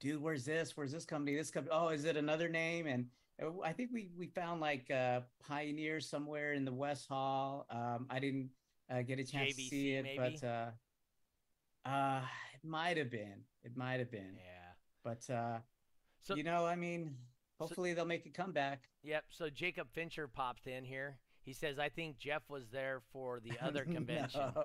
dude, 0.00 0.20
where's 0.20 0.44
this? 0.44 0.76
Where's 0.76 0.92
this 0.92 1.04
company? 1.04 1.36
This 1.36 1.50
company? 1.50 1.74
Oh, 1.76 1.88
is 1.88 2.04
it 2.04 2.16
another 2.16 2.48
name? 2.48 2.86
And 2.86 3.06
uh, 3.40 3.60
I 3.64 3.72
think 3.72 3.90
we 3.92 4.10
we 4.18 4.26
found 4.26 4.60
like 4.60 4.90
uh, 4.90 5.20
Pioneer 5.46 6.00
somewhere 6.00 6.54
in 6.54 6.64
the 6.64 6.72
West 6.72 7.08
Hall. 7.08 7.66
Um, 7.70 8.06
I 8.10 8.18
didn't 8.18 8.50
uh, 8.90 9.02
get 9.02 9.20
a 9.20 9.24
chance 9.24 9.54
to 9.54 9.62
see 9.62 9.92
it, 9.92 10.04
maybe? 10.04 10.38
but 10.40 10.46
uh, 10.46 11.88
uh, 11.88 12.22
it 12.54 12.66
might 12.66 12.96
have 12.96 13.10
been. 13.10 13.44
It 13.62 13.76
might 13.76 14.00
have 14.00 14.10
been. 14.10 14.34
Yeah. 14.36 14.72
But 15.04 15.32
uh, 15.32 15.58
So 16.22 16.34
you 16.34 16.42
know, 16.42 16.66
I 16.66 16.74
mean, 16.74 17.14
hopefully 17.58 17.94
they'll 17.94 18.04
make 18.04 18.26
a 18.26 18.30
comeback. 18.30 18.82
Yep. 19.02 19.24
So 19.30 19.48
Jacob 19.48 19.88
Fincher 19.92 20.26
popped 20.26 20.66
in 20.66 20.84
here. 20.84 21.18
He 21.48 21.54
says, 21.54 21.78
"I 21.78 21.88
think 21.88 22.18
Jeff 22.18 22.42
was 22.50 22.68
there 22.68 23.00
for 23.10 23.40
the 23.40 23.52
other 23.66 23.84
convention." 23.86 24.42
No. 24.54 24.64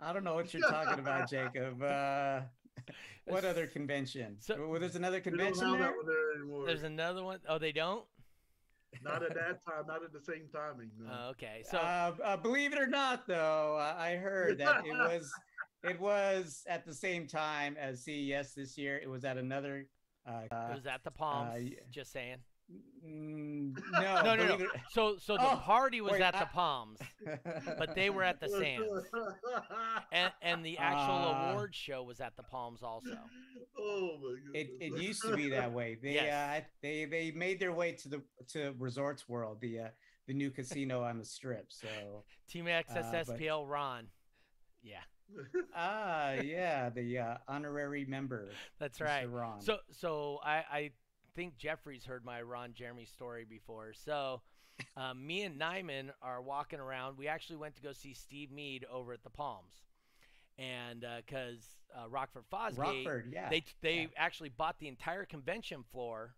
I 0.00 0.14
don't 0.14 0.24
know 0.24 0.34
what 0.34 0.52
you're 0.54 0.66
talking 0.66 0.98
about, 0.98 1.28
Jacob. 1.36 1.82
Uh, 1.82 2.40
what 3.26 3.44
other 3.44 3.66
convention? 3.66 4.36
So- 4.40 4.66
well, 4.66 4.80
there's 4.80 4.96
another 4.96 5.18
We 5.18 5.22
convention 5.30 5.72
there. 5.72 5.92
there. 6.06 6.64
There's 6.66 6.84
another 6.84 7.22
one. 7.22 7.40
Oh, 7.46 7.58
they 7.58 7.72
don't. 7.72 8.06
Not 9.02 9.22
at 9.22 9.34
that 9.34 9.62
time. 9.66 9.86
Not 9.86 10.02
at 10.02 10.12
the 10.14 10.20
same 10.22 10.48
timing. 10.50 10.90
No. 10.98 11.10
Oh, 11.12 11.28
okay. 11.32 11.62
So 11.70 11.76
uh, 11.76 12.14
uh, 12.24 12.36
believe 12.38 12.72
it 12.72 12.78
or 12.78 12.86
not, 12.86 13.26
though, 13.26 13.76
I 13.78 14.12
I 14.12 14.16
heard 14.16 14.56
that 14.56 14.86
it 14.86 14.92
was 14.92 15.30
it 15.84 16.00
was 16.00 16.64
at 16.66 16.86
the 16.86 16.94
same 16.94 17.26
time 17.26 17.76
as 17.78 18.02
CES 18.02 18.54
this 18.54 18.78
year. 18.78 18.96
It 18.96 19.10
was 19.10 19.26
at 19.26 19.36
another. 19.36 19.86
Uh, 20.26 20.40
it 20.50 20.74
was 20.76 20.86
at 20.86 21.04
the 21.04 21.10
Palms. 21.10 21.62
yeah. 21.62 21.80
Just 21.90 22.10
saying. 22.10 22.38
Mm, 23.04 23.76
no, 23.92 24.22
No, 24.22 24.34
no, 24.36 24.56
no. 24.56 24.66
So, 24.90 25.16
so 25.18 25.36
the 25.36 25.42
Oh, 25.52 25.56
party 25.56 26.00
was 26.00 26.12
wait, 26.12 26.22
at 26.22 26.34
I- 26.34 26.40
the 26.40 26.46
Palms, 26.46 26.98
but 27.78 27.94
they 27.94 28.10
were 28.10 28.22
at 28.24 28.40
the 28.40 28.48
Sands, 28.60 29.06
and 30.12 30.32
and 30.42 30.64
the 30.64 30.78
actual 30.78 31.14
Ah. 31.34 31.50
award 31.52 31.74
show 31.74 32.02
was 32.02 32.20
at 32.20 32.36
the 32.36 32.42
Palms 32.42 32.82
also. 32.82 33.18
Oh 33.78 34.16
my 34.22 34.30
god! 34.30 34.54
It, 34.54 34.70
it 34.80 35.00
used 35.00 35.22
to 35.22 35.36
be 35.36 35.48
that 35.50 35.72
way. 35.72 35.96
They 36.02 36.14
Yes. 36.14 36.62
uh, 36.62 36.64
they 36.82 37.04
they 37.04 37.30
made 37.30 37.60
their 37.60 37.72
way 37.72 37.92
to 37.92 38.08
the 38.08 38.22
to 38.48 38.74
Resorts 38.78 39.28
World, 39.28 39.60
the 39.60 39.80
uh, 39.80 39.88
the 40.26 40.34
new 40.34 40.50
casino 40.50 41.02
on 41.04 41.18
the 41.18 41.24
strip. 41.24 41.66
So 41.70 42.24
Team 42.48 42.64
XS 42.66 42.96
Uh, 42.96 43.24
but- 43.26 43.38
SPL 43.38 43.68
Ron. 43.68 44.06
Yeah, 44.82 45.00
ah 45.74 46.32
yeah, 46.34 46.90
the 46.90 47.18
uh, 47.18 47.36
honorary 47.48 48.04
member. 48.04 48.50
that's 48.78 48.98
Mr. 48.98 49.04
right. 49.04 49.30
Ron. 49.30 49.60
So 49.60 49.78
so 49.90 50.38
I 50.44 50.56
I 50.70 50.90
think 51.36 51.58
Jeffrey's 51.58 52.04
heard 52.04 52.24
my 52.24 52.42
Ron 52.42 52.72
Jeremy 52.74 53.04
story 53.04 53.44
before. 53.48 53.92
So 53.92 54.40
um, 54.96 55.24
me 55.24 55.42
and 55.42 55.60
Nyman 55.60 56.10
are 56.22 56.42
walking 56.42 56.80
around. 56.80 57.18
We 57.18 57.28
actually 57.28 57.56
went 57.56 57.76
to 57.76 57.82
go 57.82 57.92
see 57.92 58.14
Steve 58.14 58.50
Meade 58.50 58.84
over 58.90 59.12
at 59.12 59.22
the 59.22 59.30
Palms, 59.30 59.74
and 60.58 61.04
because 61.24 61.76
uh, 61.94 62.08
Rockford 62.08 62.44
Fosgate, 62.52 62.78
Rockford, 62.78 63.30
yeah. 63.32 63.48
they 63.50 63.62
they 63.82 64.00
yeah. 64.00 64.06
actually 64.16 64.48
bought 64.48 64.78
the 64.80 64.88
entire 64.88 65.24
convention 65.24 65.84
floor 65.92 66.34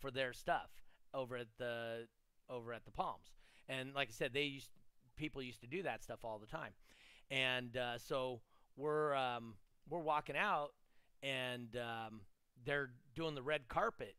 for 0.00 0.10
their 0.10 0.32
stuff 0.32 0.70
over 1.14 1.36
at 1.36 1.48
the 1.58 2.06
over 2.48 2.72
at 2.72 2.84
the 2.84 2.90
Palms. 2.90 3.30
And 3.68 3.94
like 3.94 4.08
I 4.08 4.12
said, 4.12 4.32
they 4.34 4.42
used 4.42 4.68
people 5.16 5.42
used 5.42 5.60
to 5.60 5.68
do 5.68 5.82
that 5.84 6.02
stuff 6.02 6.20
all 6.24 6.38
the 6.38 6.46
time. 6.46 6.72
And 7.30 7.76
uh, 7.76 7.98
so 7.98 8.40
we're 8.76 9.14
um, 9.14 9.54
we're 9.88 10.00
walking 10.00 10.36
out, 10.36 10.72
and 11.22 11.76
um, 11.76 12.22
they're 12.64 12.90
doing 13.14 13.34
the 13.34 13.42
red 13.42 13.68
carpet, 13.68 14.16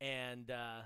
and 0.00 0.50
uh, 0.50 0.82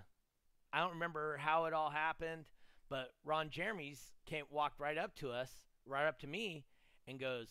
I 0.73 0.81
don't 0.81 0.93
remember 0.93 1.37
how 1.37 1.67
it 1.67 1.73
all 1.73 1.91
happened, 1.91 2.45
but 2.89 3.13
Ron 3.25 3.51
Jeremy's 3.51 4.11
came 4.27 4.45
walked 4.51 4.81
right 4.81 4.97
up 4.97 5.15
to 5.17 5.31
us, 5.31 5.51
right 5.87 6.07
up 6.07 6.19
to 6.21 6.27
me, 6.27 6.65
and 7.07 7.19
goes, 7.19 7.49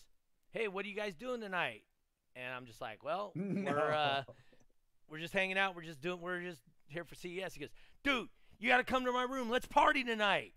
"Hey, 0.50 0.68
what 0.68 0.84
are 0.84 0.88
you 0.88 0.96
guys 0.96 1.14
doing 1.14 1.40
tonight?" 1.40 1.82
And 2.34 2.52
I'm 2.54 2.66
just 2.66 2.80
like, 2.80 3.04
"Well, 3.04 3.32
no. 3.36 3.70
we're 3.70 3.92
uh, 3.92 4.22
we're 5.08 5.18
just 5.18 5.32
hanging 5.32 5.58
out. 5.58 5.76
We're 5.76 5.82
just 5.82 6.00
doing. 6.00 6.20
We're 6.20 6.40
just 6.42 6.60
here 6.88 7.04
for 7.04 7.14
CES." 7.14 7.54
He 7.54 7.60
goes, 7.60 7.70
"Dude, 8.02 8.28
you 8.58 8.68
got 8.68 8.78
to 8.78 8.84
come 8.84 9.04
to 9.04 9.12
my 9.12 9.24
room. 9.24 9.50
Let's 9.50 9.66
party 9.66 10.04
tonight." 10.04 10.54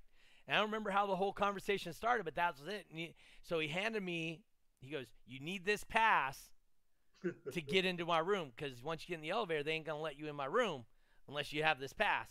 And 0.48 0.56
I 0.56 0.60
don't 0.60 0.70
remember 0.70 0.92
how 0.92 1.08
the 1.08 1.16
whole 1.16 1.34
conversation 1.34 1.92
started, 1.94 2.24
but 2.24 2.36
that 2.36 2.56
was 2.60 2.72
it. 2.72 2.86
And 2.92 3.00
he, 3.00 3.16
so 3.42 3.60
he 3.60 3.68
handed 3.68 4.04
me. 4.04 4.42
He 4.80 4.90
goes, 4.90 5.08
"You 5.28 5.40
need 5.40 5.66
this 5.66 5.84
pass 5.84 6.50
to 7.52 7.62
get 7.62 7.86
into 7.86 8.06
my 8.06 8.20
room 8.20 8.52
because 8.56 8.84
once 8.84 9.04
you 9.04 9.14
get 9.14 9.16
in 9.16 9.22
the 9.22 9.32
elevator, 9.32 9.64
they 9.64 9.74
ain't 9.74 9.86
gonna 9.86 10.02
let 10.02 10.18
you 10.18 10.28
in 10.28 10.36
my 10.36 10.46
room 10.46 10.86
unless 11.28 11.54
you 11.54 11.64
have 11.64 11.80
this 11.80 11.94
pass." 11.94 12.30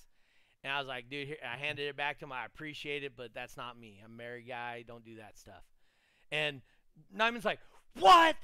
And 0.63 0.73
I 0.73 0.79
was 0.79 0.89
like, 0.89 1.09
"Dude," 1.11 1.29
here, 1.29 1.37
I 1.45 1.57
handed 1.57 1.87
it 1.89 1.97
back 1.97 2.19
to 2.19 2.25
him. 2.25 2.33
I 2.33 2.47
appreciate 2.47 3.05
it, 3.05 3.13
but 3.17 3.35
that's 3.35 3.57
not 3.57 3.79
me. 3.79 4.01
I'm 4.05 4.13
a 4.13 4.17
married 4.17 4.49
guy. 4.49 4.85
Don't 4.87 5.05
do 5.05 5.17
that 5.17 5.39
stuff. 5.39 5.65
And 6.33 6.63
Nyman's 7.17 7.45
like, 7.45 7.61
"What? 7.99 8.37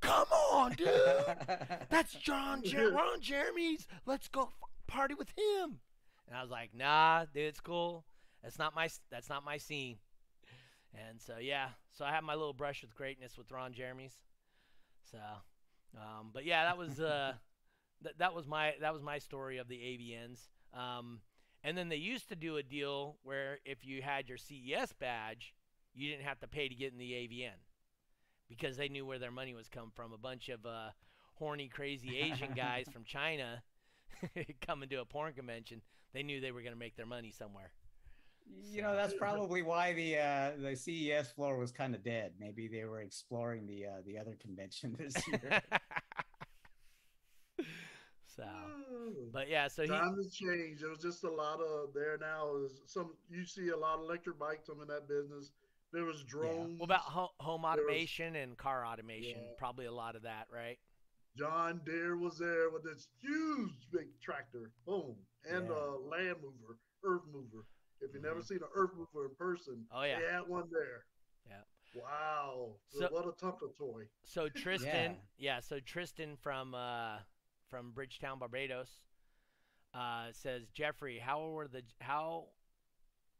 Come 0.00 0.26
on, 0.52 0.72
dude." 0.72 0.88
That's 1.90 2.14
John 2.14 2.62
Jer- 2.62 2.92
Ron 2.92 3.20
Jeremy's. 3.20 3.86
Let's 4.06 4.28
go 4.28 4.42
f- 4.42 4.68
party 4.86 5.14
with 5.14 5.30
him. 5.30 5.80
And 6.28 6.36
I 6.36 6.42
was 6.42 6.50
like, 6.50 6.70
nah, 6.74 7.24
dude, 7.32 7.44
it's 7.44 7.58
cool. 7.60 8.04
That's 8.42 8.58
not 8.58 8.74
my 8.76 8.88
that's 9.10 9.28
not 9.28 9.44
my 9.44 9.56
scene. 9.56 9.96
And 10.94 11.20
so 11.20 11.38
yeah, 11.40 11.70
so 11.92 12.04
I 12.04 12.10
had 12.12 12.22
my 12.22 12.34
little 12.34 12.52
brush 12.52 12.82
with 12.82 12.94
greatness 12.94 13.36
with 13.36 13.50
Ron 13.50 13.72
Jeremy's. 13.72 14.14
So, 15.10 15.18
um, 15.96 16.30
but 16.32 16.44
yeah, 16.44 16.64
that 16.64 16.78
was 16.78 17.00
uh, 17.00 17.32
th- 18.02 18.16
that 18.18 18.34
was 18.34 18.46
my 18.46 18.74
that 18.80 18.92
was 18.92 19.02
my 19.02 19.18
story 19.18 19.58
of 19.58 19.68
the 19.68 19.76
AVNs. 19.76 20.48
Um, 20.78 21.20
and 21.64 21.76
then 21.76 21.88
they 21.88 21.96
used 21.96 22.28
to 22.28 22.36
do 22.36 22.56
a 22.56 22.62
deal 22.62 23.16
where 23.22 23.58
if 23.64 23.84
you 23.84 24.02
had 24.02 24.28
your 24.28 24.38
CES 24.38 24.92
badge, 25.00 25.54
you 25.94 26.08
didn't 26.10 26.24
have 26.24 26.38
to 26.40 26.48
pay 26.48 26.68
to 26.68 26.74
get 26.74 26.92
in 26.92 26.98
the 26.98 27.12
AVN 27.12 27.58
because 28.48 28.76
they 28.76 28.88
knew 28.88 29.04
where 29.04 29.18
their 29.18 29.30
money 29.32 29.54
was 29.54 29.68
coming 29.68 29.90
from. 29.94 30.12
A 30.12 30.18
bunch 30.18 30.48
of 30.48 30.64
uh, 30.64 30.90
horny, 31.34 31.68
crazy 31.68 32.18
Asian 32.18 32.52
guys 32.56 32.86
from 32.92 33.04
China 33.04 33.62
coming 34.66 34.88
to 34.90 34.96
a 35.00 35.04
porn 35.04 35.32
convention. 35.32 35.82
They 36.14 36.22
knew 36.22 36.40
they 36.40 36.52
were 36.52 36.62
going 36.62 36.72
to 36.74 36.78
make 36.78 36.96
their 36.96 37.06
money 37.06 37.32
somewhere. 37.32 37.72
you 38.72 38.80
know, 38.82 38.94
that's 38.94 39.14
probably 39.14 39.62
why 39.62 39.92
the 39.92 40.16
uh, 40.18 40.50
the 40.58 40.76
CES 40.76 41.32
floor 41.32 41.58
was 41.58 41.72
kind 41.72 41.94
of 41.94 42.02
dead. 42.04 42.32
Maybe 42.38 42.68
they 42.68 42.84
were 42.84 43.00
exploring 43.02 43.66
the 43.66 43.86
uh, 43.86 43.90
the 44.06 44.18
other 44.18 44.36
convention 44.40 44.96
this 44.98 45.14
year. 45.28 45.60
So, 48.38 49.12
but 49.32 49.48
yeah, 49.48 49.68
so 49.68 49.82
he, 49.82 49.88
Time 49.88 50.16
has 50.16 50.32
changed. 50.32 50.82
There 50.82 50.90
was 50.90 51.00
just 51.00 51.24
a 51.24 51.30
lot 51.30 51.60
of 51.60 51.92
there 51.94 52.16
now. 52.20 52.56
Is 52.64 52.80
some 52.86 53.14
you 53.30 53.44
see 53.44 53.68
a 53.68 53.76
lot 53.76 53.94
of 53.98 54.00
electric 54.04 54.38
bikes. 54.38 54.68
I'm 54.68 54.80
in 54.80 54.88
that 54.88 55.08
business. 55.08 55.50
There 55.92 56.04
was 56.04 56.22
drones. 56.24 56.78
what 56.78 56.84
about 56.84 57.00
ho- 57.00 57.32
home 57.40 57.62
was- 57.62 57.78
automation 57.78 58.36
and 58.36 58.56
car 58.56 58.84
automation? 58.86 59.40
Yeah. 59.40 59.52
Probably 59.58 59.86
a 59.86 59.92
lot 59.92 60.16
of 60.16 60.22
that, 60.22 60.46
right? 60.52 60.78
John 61.36 61.80
Deere 61.86 62.16
was 62.16 62.38
there 62.38 62.68
with 62.70 62.82
this 62.84 63.08
huge 63.20 63.88
big 63.92 64.06
tractor, 64.22 64.70
boom, 64.86 65.16
and 65.48 65.68
Yeah. 65.68 65.74
a 65.74 65.84
land 65.98 66.36
mover, 66.42 66.78
earth 67.04 67.22
mover. 67.32 67.64
If 68.00 68.12
you've 68.12 68.22
never 68.22 68.42
seen 68.42 68.58
an 68.58 68.68
earth 68.74 68.90
mover 68.96 69.26
in 69.26 69.34
person, 69.36 69.86
Oh, 69.92 70.02
yeah. 70.02 70.18
they 70.20 70.26
had 70.26 70.46
one 70.48 70.68
there. 70.70 71.04
Yeah. 71.48 71.62
Wow. 72.02 72.74
So- 72.90 73.08
what 73.10 73.26
a 73.26 73.32
Tonka 73.32 73.74
toy. 73.76 74.08
So 74.24 74.48
Tristan, 74.54 75.16
Yeah. 75.38 75.54
yeah. 75.54 75.60
so 75.60 75.80
Tristan 75.80 76.36
from 76.36 76.74
uh, 76.74 77.18
from 77.70 77.90
Bridgetown, 77.92 78.38
Barbados, 78.38 78.88
uh, 79.94 80.26
says 80.32 80.68
Jeffrey, 80.74 81.18
how 81.18 81.48
were 81.48 81.68
the 81.68 81.82
how 82.00 82.46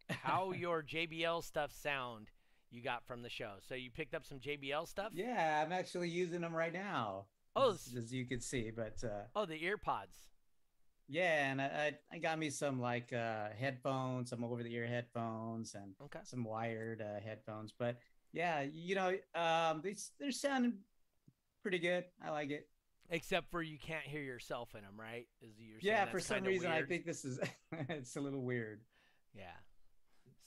how 0.08 0.52
your 0.56 0.82
JBL 0.82 1.42
stuff 1.44 1.72
sound 1.72 2.28
you 2.70 2.82
got 2.82 3.04
from 3.06 3.22
the 3.22 3.30
show? 3.30 3.54
So 3.68 3.74
you 3.74 3.90
picked 3.90 4.14
up 4.14 4.24
some 4.26 4.38
JBL 4.38 4.88
stuff? 4.88 5.12
yeah, 5.14 5.62
I'm 5.64 5.72
actually 5.72 6.08
using 6.08 6.40
them 6.40 6.54
right 6.54 6.72
now. 6.72 7.26
Oh, 7.56 7.70
as, 7.72 7.94
as 7.96 8.12
you 8.12 8.24
can 8.24 8.40
see, 8.40 8.70
but 8.74 9.02
uh, 9.04 9.24
Oh, 9.34 9.44
the 9.46 9.62
ear 9.64 9.78
pods. 9.78 10.16
yeah, 11.08 11.50
and 11.50 11.60
I, 11.60 11.94
I 12.12 12.18
got 12.18 12.38
me 12.38 12.50
some 12.50 12.80
like 12.80 13.12
uh, 13.12 13.48
headphones, 13.58 14.30
some 14.30 14.44
over 14.44 14.62
the 14.62 14.72
ear 14.74 14.86
headphones, 14.86 15.74
and 15.74 15.94
Okay. 16.04 16.20
some 16.22 16.44
wired 16.44 17.00
uh, 17.02 17.20
headphones. 17.24 17.72
But 17.76 17.98
yeah, 18.32 18.62
you 18.62 18.94
know, 18.94 19.16
um, 19.34 19.80
they 19.82 19.96
they're 20.20 20.30
sounding 20.30 20.74
pretty 21.62 21.78
good. 21.78 22.04
I 22.24 22.30
like 22.30 22.50
it. 22.50 22.68
Except 23.11 23.50
for 23.50 23.62
you 23.62 23.78
can't 23.78 24.04
hear 24.04 24.20
yourself 24.20 24.74
in 24.74 24.82
them, 24.82 24.94
right? 24.98 25.26
Is 25.40 25.54
you're 25.59 25.78
yeah, 25.80 26.04
for 26.04 26.20
some 26.20 26.44
reason 26.44 26.70
I 26.70 26.82
think 26.82 27.06
this 27.06 27.24
is 27.24 27.40
it's 27.88 28.16
a 28.16 28.20
little 28.20 28.42
weird. 28.42 28.80
Yeah. 29.34 29.44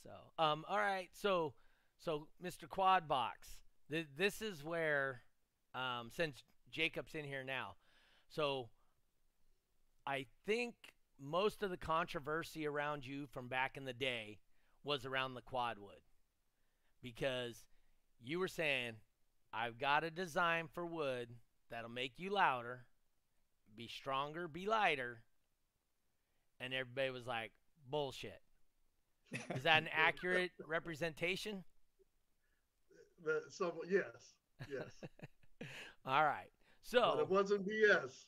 So, 0.04 0.44
um, 0.44 0.66
all 0.68 0.78
right. 0.78 1.10
So, 1.14 1.54
so 1.98 2.28
Mr. 2.44 2.70
Quad 2.70 3.08
Box, 3.08 3.48
th- 3.90 4.08
this 4.18 4.42
is 4.42 4.64
where, 4.64 5.22
um, 5.74 6.10
since 6.12 6.44
Jacob's 6.72 7.16
in 7.16 7.26
here 7.26 7.44
now, 7.44 7.76
so 8.30 8.70
I 10.06 10.26
think 10.46 10.76
most 11.20 11.64
of 11.64 11.70
the 11.70 11.78
controversy 11.78 12.66
around 12.68 13.06
you 13.06 13.28
from 13.28 13.48
back 13.48 13.78
in 13.78 13.86
the 13.86 13.94
day 13.94 14.40
was 14.84 15.06
around 15.06 15.36
the 15.36 15.42
quad 15.42 15.78
wood 15.78 16.02
because 17.02 17.66
you 18.24 18.40
were 18.40 18.48
saying, 18.48 18.94
I've 19.54 19.78
got 19.78 20.04
a 20.04 20.10
design 20.10 20.68
for 20.74 20.86
wood 20.86 21.30
that'll 21.72 21.90
make 21.90 22.14
you 22.18 22.30
louder, 22.30 22.86
be 23.76 23.88
stronger, 23.88 24.48
be 24.48 24.68
lighter. 24.68 25.22
And 26.60 26.74
everybody 26.74 27.10
was 27.10 27.26
like, 27.26 27.52
bullshit. 27.90 28.42
Is 29.56 29.64
that 29.64 29.82
an 29.82 29.90
accurate 29.96 30.52
representation? 30.68 31.64
That 33.26 33.44
some 33.50 33.72
yes, 33.90 34.36
yes. 34.72 35.02
All 36.06 36.24
right. 36.24 36.50
but 36.50 36.84
So 36.84 37.20
it 37.20 37.30
wasn't 37.30 37.68
BS. 37.68 38.26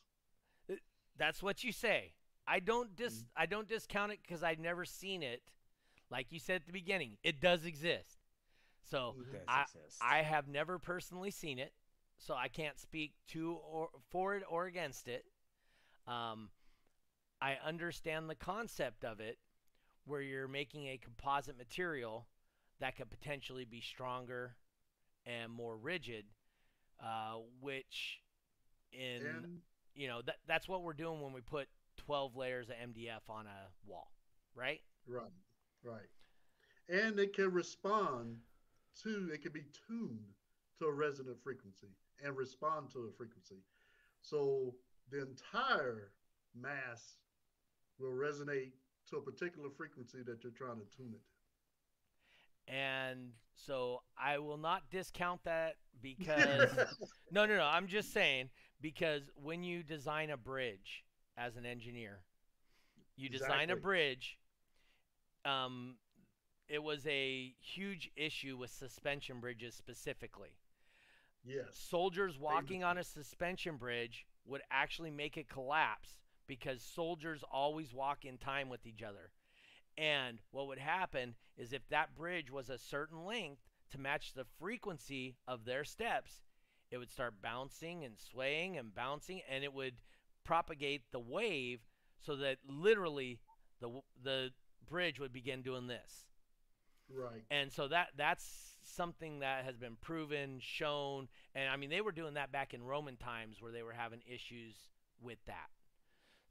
that's 1.18 1.44
what 1.44 1.64
you 1.64 1.72
say. 1.72 2.14
I 2.48 2.60
don't 2.60 2.96
dis 2.96 3.22
mm. 3.22 3.26
I 3.36 3.46
don't 3.46 3.68
discount 3.68 4.12
it 4.12 4.20
because 4.22 4.44
I've 4.44 4.60
never 4.60 4.86
seen 4.86 5.24
it. 5.24 5.42
Like 6.10 6.28
you 6.32 6.40
said 6.40 6.58
at 6.58 6.66
the 6.68 6.74
beginning, 6.74 7.18
it 7.24 7.40
does 7.42 7.66
exist. 7.66 8.20
So. 8.90 9.16
Does 9.32 9.42
I- 9.48 9.64
exist. 9.64 10.00
I 10.02 10.22
have 10.22 10.48
never 10.48 10.78
personally 10.80 11.32
seen 11.32 11.58
it, 11.60 11.74
so 12.18 12.34
I 12.34 12.48
can't 12.48 12.80
speak 12.80 13.14
to 13.30 13.58
or 13.70 13.90
for 14.10 14.36
it 14.36 14.44
or 14.50 14.66
against 14.66 15.08
it. 15.08 15.26
Um, 16.08 16.50
I 17.42 17.58
understand 17.66 18.30
the 18.30 18.36
concept 18.36 19.04
of 19.04 19.20
it, 19.20 19.38
where 20.06 20.22
you're 20.22 20.48
making 20.48 20.88
a 20.88 20.98
composite 20.98 21.58
material 21.58 22.28
that 22.80 22.96
could 22.98 23.10
potentially 23.10 23.66
be 23.66 23.82
stronger 23.82 24.56
and 25.26 25.52
more 25.52 25.78
rigid, 25.78 26.26
uh, 27.02 27.36
which 27.62 28.20
in 28.92 29.26
And 29.26 29.60
you 29.96 30.08
know 30.08 30.22
that 30.26 30.36
that's 30.48 30.68
what 30.68 30.84
we're 30.84 30.94
doing 30.94 31.22
when 31.22 31.34
we 31.34 31.42
put 31.42 31.68
12 31.98 32.36
layers 32.36 32.70
of 32.70 32.76
MDF 32.76 33.30
on 33.30 33.46
a 33.46 33.90
wall, 33.90 34.12
right? 34.56 34.82
right, 35.08 35.32
right. 35.84 36.10
And 36.90 37.20
it 37.20 37.34
can 37.34 37.52
respond 37.52 38.38
to 39.04 39.30
it 39.34 39.42
can 39.42 39.52
be 39.52 39.64
tuned 39.88 40.34
to 40.80 40.86
a 40.86 40.92
resonant 40.92 41.38
frequency 41.44 41.88
and 42.24 42.36
respond 42.36 42.90
to 42.92 43.00
a 43.00 43.12
frequency. 43.18 43.62
So 44.22 44.74
the 45.12 45.22
entire 45.22 46.12
mass 46.56 47.18
will 48.00 48.12
resonate 48.12 48.72
to 49.10 49.18
a 49.18 49.22
particular 49.22 49.70
frequency 49.70 50.20
that 50.26 50.44
you're 50.44 50.54
trying 50.54 50.80
to 50.80 50.98
tune 50.98 51.14
it 51.14 51.22
to. 52.68 52.74
And 52.74 53.32
so 53.56 54.02
I 54.18 54.38
will 54.40 54.58
not 54.58 54.84
discount 54.90 55.44
that 55.44 55.76
because 56.02 56.70
no, 57.32 57.46
no, 57.46 57.58
no. 57.58 57.66
I'm 57.66 57.88
just 57.88 58.14
saying 58.14 58.50
because 58.82 59.24
when 59.36 59.64
you 59.64 59.84
design 59.84 60.30
a 60.30 60.38
bridge 60.38 61.04
as 61.38 61.58
an 61.58 61.66
engineer, 61.66 62.22
you 63.18 63.30
design 63.30 63.70
a 63.70 63.76
bridge. 63.76 64.38
Um, 65.46 65.96
it 66.70 66.82
was 66.82 67.06
a 67.06 67.54
huge 67.60 68.10
issue 68.16 68.58
with 68.58 68.72
suspension 68.72 69.40
bridges 69.42 69.76
specifically. 69.76 70.58
Yes. 71.46 71.66
Soldiers 71.72 72.38
walking 72.40 72.84
on 72.84 72.98
a 72.98 73.04
suspension 73.04 73.78
bridge 73.78 74.26
would 74.46 74.62
actually 74.72 75.12
make 75.12 75.38
it 75.38 75.50
collapse 75.50 76.18
because 76.48 76.82
soldiers 76.82 77.44
always 77.52 77.94
walk 77.94 78.26
in 78.26 78.38
time 78.38 78.70
with 78.70 78.86
each 78.86 79.02
other. 79.02 79.32
And 79.98 80.40
what 80.52 80.68
would 80.68 80.80
happen 80.80 81.36
is 81.58 81.72
if 81.72 81.88
that 81.90 82.16
bridge 82.16 82.52
was 82.52 82.70
a 82.70 82.78
certain 82.78 83.26
length 83.26 83.62
to 83.92 84.00
match 84.00 84.34
the 84.34 84.46
frequency 84.60 85.36
of 85.48 85.66
their 85.66 85.84
steps, 85.84 86.42
it 86.92 86.98
would 86.98 87.12
start 87.12 87.42
bouncing 87.42 88.04
and 88.04 88.18
swaying 88.18 88.78
and 88.78 88.94
bouncing 88.94 89.42
and 89.50 89.64
it 89.64 89.74
would 89.74 89.96
propagate 90.44 91.04
the 91.12 91.20
wave 91.20 91.80
so 92.20 92.36
that 92.36 92.58
literally 92.68 93.40
the 93.80 93.90
the 94.24 94.52
bridge 94.90 95.20
would 95.20 95.34
begin 95.34 95.62
doing 95.62 95.88
this. 95.88 96.26
Right. 97.10 97.44
And 97.52 97.72
so 97.72 97.88
that 97.88 98.10
that's 98.18 98.76
something 98.84 99.40
that 99.40 99.66
has 99.66 99.78
been 99.78 99.96
proven, 100.02 100.60
shown, 100.60 101.28
and 101.56 101.70
I 101.70 101.78
mean 101.78 101.90
they 101.90 102.02
were 102.02 102.12
doing 102.12 102.36
that 102.36 102.52
back 102.52 102.74
in 102.74 102.84
Roman 102.84 103.18
times 103.18 103.62
where 103.62 103.72
they 103.72 103.84
were 103.84 103.94
having 103.94 104.22
issues 104.28 104.76
with 105.22 105.40
that. 105.48 105.70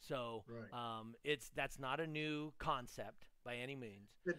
So 0.00 0.44
Right. 0.48 0.72
um, 1.00 1.14
it's 1.24 1.50
that's 1.54 1.78
not 1.78 2.00
a 2.00 2.06
new 2.06 2.52
concept 2.58 3.26
by 3.44 3.56
any 3.56 3.76
means. 3.76 4.10
And, 4.26 4.34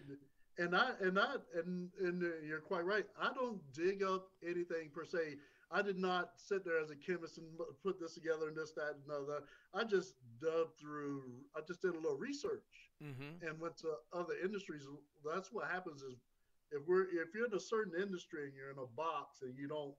and 0.58 0.76
I 0.76 0.90
and 1.00 1.18
I 1.18 1.34
and 1.54 1.90
and 2.00 2.22
uh, 2.22 2.26
you're 2.46 2.60
quite 2.60 2.84
right. 2.84 3.06
I 3.20 3.32
don't 3.34 3.60
dig 3.72 4.02
up 4.02 4.28
anything 4.42 4.90
per 4.94 5.04
se. 5.04 5.36
I 5.74 5.82
did 5.82 5.98
not 5.98 6.30
sit 6.36 6.64
there 6.64 6.78
as 6.80 6.90
a 6.90 6.96
chemist 6.96 7.38
and 7.38 7.46
put 7.82 7.98
this 7.98 8.14
together 8.14 8.46
and 8.48 8.56
this, 8.56 8.72
that, 8.72 8.94
and 9.02 9.10
other. 9.10 9.40
I 9.74 9.82
just 9.84 10.14
dug 10.40 10.68
through. 10.80 11.24
I 11.56 11.60
just 11.66 11.82
did 11.82 11.94
a 11.94 11.98
little 12.00 12.16
research 12.18 12.62
Mm-hmm. 13.02 13.44
and 13.46 13.60
went 13.60 13.76
to 13.78 13.88
other 14.12 14.34
industries. 14.42 14.86
That's 15.24 15.52
what 15.52 15.68
happens 15.68 16.02
is 16.02 16.22
if 16.70 16.86
we're 16.86 17.02
if 17.10 17.34
you're 17.34 17.46
in 17.46 17.54
a 17.54 17.60
certain 17.60 18.00
industry 18.00 18.44
and 18.46 18.54
you're 18.54 18.70
in 18.70 18.78
a 18.78 18.86
box 18.96 19.42
and 19.42 19.58
you 19.58 19.66
don't 19.68 19.94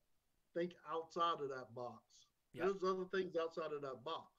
think 0.55 0.71
outside 0.89 1.41
of 1.43 1.49
that 1.49 1.75
box, 1.75 2.01
Yep. 2.53 2.63
there's 2.65 2.83
other 2.83 3.05
things 3.13 3.35
outside 3.35 3.73
of 3.75 3.81
that 3.81 4.03
box. 4.05 4.31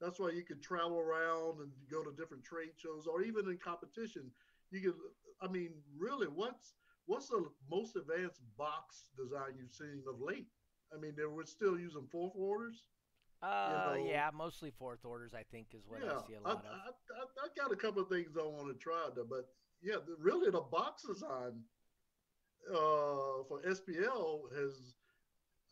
That's 0.00 0.20
why 0.20 0.30
you 0.30 0.44
could 0.44 0.62
travel 0.62 0.98
around 1.00 1.60
and 1.60 1.70
go 1.90 2.02
to 2.04 2.12
different 2.16 2.44
trade 2.44 2.70
shows 2.76 3.06
or 3.06 3.22
even 3.22 3.48
in 3.48 3.58
competition. 3.58 4.30
You 4.70 4.80
could, 4.80 4.94
I 5.42 5.48
mean, 5.52 5.72
really, 5.98 6.28
what's 6.28 6.74
what's 7.06 7.28
the 7.28 7.44
most 7.70 7.96
advanced 7.96 8.40
box 8.56 9.10
design 9.18 9.58
you've 9.58 9.74
seen 9.74 10.02
of 10.08 10.20
late? 10.20 10.46
I 10.94 10.98
mean, 10.98 11.14
they 11.16 11.24
were 11.24 11.44
still 11.44 11.78
using 11.78 12.06
fourth 12.10 12.32
orders. 12.34 12.82
Uh, 13.42 13.94
know- 13.94 14.06
yeah, 14.08 14.30
mostly 14.32 14.70
fourth 14.70 15.04
orders 15.04 15.34
I 15.34 15.42
think 15.52 15.68
is 15.74 15.82
what 15.86 16.00
yeah, 16.02 16.12
I 16.16 16.26
see 16.26 16.34
a 16.34 16.48
I, 16.48 16.52
lot 16.52 16.64
of. 16.64 16.70
I, 16.70 16.88
I, 17.20 17.44
I 17.44 17.48
got 17.56 17.72
a 17.72 17.76
couple 17.76 18.02
of 18.02 18.08
things 18.08 18.36
I 18.38 18.42
want 18.42 18.68
to 18.68 18.74
try 18.82 19.08
there, 19.14 19.24
but 19.24 19.46
yeah, 19.82 19.96
the, 20.06 20.16
really 20.18 20.50
the 20.50 20.60
box 20.62 21.02
design 21.02 21.60
uh, 22.70 23.44
for 23.48 23.60
SPL 23.66 24.52
has. 24.56 24.94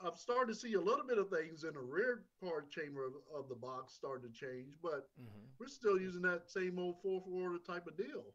I've 0.05 0.19
started 0.19 0.53
to 0.53 0.59
see 0.59 0.75
a 0.75 0.81
little 0.81 1.07
bit 1.07 1.19
of 1.19 1.31
things 1.31 1.65
in 1.65 1.73
the 1.73 1.81
rear 1.81 2.25
part 2.43 2.71
chamber 2.71 3.07
of, 3.07 3.12
of 3.35 3.49
the 3.49 3.55
box 3.55 3.95
starting 3.95 4.31
to 4.31 4.39
change, 4.39 4.75
but 4.83 5.09
hmm 5.17 5.45
we're 5.59 5.69
still 5.69 5.99
using 5.99 6.23
that 6.23 6.51
same 6.51 6.79
old 6.79 6.97
fourth 7.01 7.23
order 7.33 7.59
type 7.59 7.87
of 7.87 7.97
deal. 7.97 8.35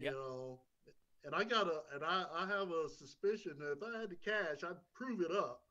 Yep. 0.00 0.12
You 0.12 0.18
know, 0.18 0.60
and 1.24 1.34
I 1.34 1.44
got 1.44 1.68
a, 1.68 1.80
and 1.94 2.04
I, 2.04 2.24
I 2.36 2.46
have 2.46 2.70
a 2.70 2.88
suspicion 2.88 3.52
that 3.60 3.72
if 3.72 3.78
I 3.82 4.00
had 4.00 4.10
the 4.10 4.16
cash, 4.16 4.64
I'd 4.64 4.76
prove 4.94 5.20
it 5.20 5.30
up. 5.30 5.63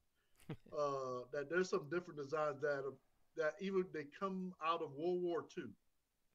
Uh, 0.72 1.26
that 1.32 1.50
there's 1.50 1.70
some 1.70 1.88
different 1.92 2.20
designs 2.20 2.62
that 2.62 2.84
are, 2.86 2.94
that 3.38 3.54
even 3.62 3.86
they 3.94 4.06
come 4.20 4.54
out 4.66 4.82
of 4.82 4.92
World 4.96 5.22
War 5.22 5.46
II. 5.58 5.66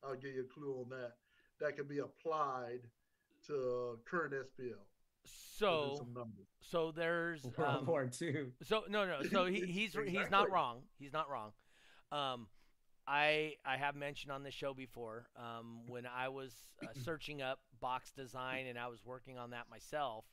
I'll 0.04 0.14
give 0.14 0.34
you 0.34 0.42
a 0.42 0.54
clue 0.54 0.80
on 0.80 0.88
that. 0.90 1.12
That 1.60 1.76
can 1.76 1.86
be 1.86 1.98
applied 1.98 2.80
to 3.46 3.98
current 4.08 4.34
SPL. 4.34 4.74
So 5.24 6.06
so 6.60 6.92
there's 6.92 7.44
World 7.56 7.78
um, 7.80 7.86
War 7.86 8.06
Two. 8.06 8.52
So 8.62 8.84
no, 8.88 9.06
no. 9.06 9.22
So 9.22 9.46
he, 9.46 9.60
he's 9.66 9.96
he's 10.06 10.30
not 10.30 10.50
wrong. 10.50 10.82
He's 10.98 11.12
not 11.12 11.28
wrong. 11.28 11.52
Um, 12.12 12.46
I 13.06 13.54
I 13.64 13.76
have 13.76 13.96
mentioned 13.96 14.32
on 14.32 14.42
the 14.42 14.50
show 14.50 14.74
before 14.74 15.28
um, 15.36 15.80
when 15.88 16.04
I 16.06 16.28
was 16.28 16.52
uh, 16.82 16.86
searching 17.04 17.42
up 17.42 17.58
box 17.80 18.12
design 18.12 18.66
and 18.66 18.78
I 18.78 18.88
was 18.88 19.04
working 19.04 19.38
on 19.38 19.50
that 19.50 19.64
myself. 19.70 20.24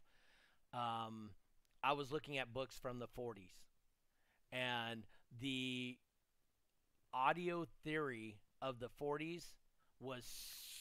Um, 0.73 1.31
I 1.83 1.93
was 1.93 2.11
looking 2.11 2.37
at 2.37 2.53
books 2.53 2.77
from 2.81 2.99
the 2.99 3.07
40s, 3.07 3.53
and 4.51 5.03
the 5.41 5.97
audio 7.13 7.65
theory 7.83 8.37
of 8.61 8.79
the 8.79 8.89
40s 9.01 9.43
was 9.99 10.25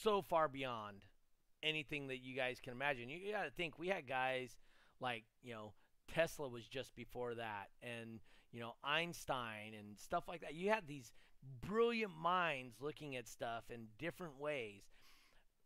so 0.02 0.22
far 0.22 0.48
beyond 0.48 1.04
anything 1.62 2.08
that 2.08 2.18
you 2.18 2.36
guys 2.36 2.60
can 2.62 2.72
imagine. 2.72 3.08
You, 3.08 3.32
got 3.32 3.44
to 3.44 3.50
think 3.50 3.78
we 3.78 3.88
had 3.88 4.06
guys 4.06 4.56
like 5.00 5.24
you 5.42 5.54
know 5.54 5.72
Tesla 6.12 6.48
was 6.48 6.66
just 6.66 6.94
before 6.94 7.34
that, 7.34 7.68
and 7.82 8.20
you 8.52 8.60
know 8.60 8.74
Einstein 8.84 9.74
and 9.78 9.98
stuff 9.98 10.24
like 10.28 10.42
that. 10.42 10.54
You 10.54 10.70
had 10.70 10.86
these 10.86 11.12
brilliant 11.66 12.16
minds 12.16 12.76
looking 12.80 13.16
at 13.16 13.28
stuff 13.28 13.64
in 13.70 13.86
different 13.98 14.38
ways, 14.38 14.82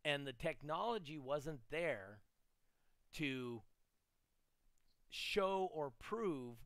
and 0.05 0.27
the 0.27 0.33
technology 0.33 1.19
wasn't 1.19 1.61
there 1.71 2.21
to 3.15 3.63
show 5.11 5.71
or 5.73 5.91
prove 5.99 6.57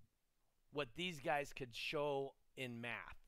what 0.72 0.88
these 0.96 1.20
guys 1.20 1.52
could 1.52 1.74
show 1.74 2.34
in 2.56 2.80
math 2.80 3.18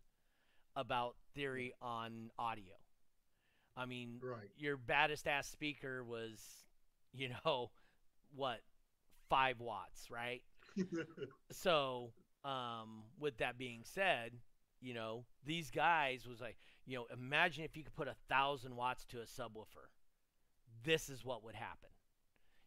about 0.76 1.16
theory 1.34 1.72
on 1.80 2.30
audio. 2.38 2.74
I 3.76 3.86
mean, 3.86 4.18
Right. 4.22 4.50
your 4.56 4.76
baddest 4.76 5.26
ass 5.26 5.48
speaker 5.48 6.04
was, 6.04 6.64
you 7.12 7.30
know, 7.44 7.70
what, 8.34 8.60
five 9.28 9.60
watts, 9.60 10.10
right? 10.10 10.42
So, 11.52 12.12
um, 12.44 13.04
with 13.18 13.38
that 13.38 13.58
being 13.58 13.82
said, 13.84 14.32
You 14.80 14.92
know, 14.94 15.24
these 15.46 15.70
guys 15.70 16.26
was 16.26 16.40
like, 16.40 16.58
you 16.84 16.96
know, 16.98 17.06
imagine 17.12 17.64
if 17.64 17.76
you 17.76 17.82
could 17.84 17.94
put 17.96 18.08
a 18.08 18.16
thousand 18.28 18.76
watts 18.76 19.04
to 19.06 19.20
a 19.20 19.24
subwoofer. 19.24 19.88
This 20.82 21.08
is 21.08 21.24
what 21.24 21.42
would 21.44 21.54
happen. 21.54 21.88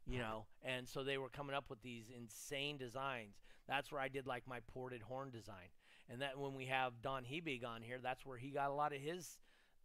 You 0.06 0.20
know, 0.20 0.48
and 0.64 0.88
so 0.88 1.04
they 1.04 1.18
were 1.18 1.30
coming 1.30 1.56
up 1.56 1.70
with 1.70 1.82
these 1.82 2.10
insane 2.10 2.78
designs. 2.78 3.36
That's 3.68 3.92
where 3.92 4.02
I 4.02 4.08
did 4.08 4.28
like 4.28 4.48
my 4.48 4.60
ported 4.74 5.02
horn 5.02 5.30
design. 5.30 5.70
And 6.10 6.22
that 6.22 6.38
when 6.38 6.54
we 6.54 6.66
have 6.66 7.02
Don 7.02 7.24
Hebig 7.24 7.66
on 7.66 7.82
here, 7.82 8.00
that's 8.02 8.26
where 8.26 8.38
he 8.38 8.50
got 8.50 8.70
a 8.70 8.74
lot 8.74 8.94
of 8.94 9.02
his, 9.02 9.38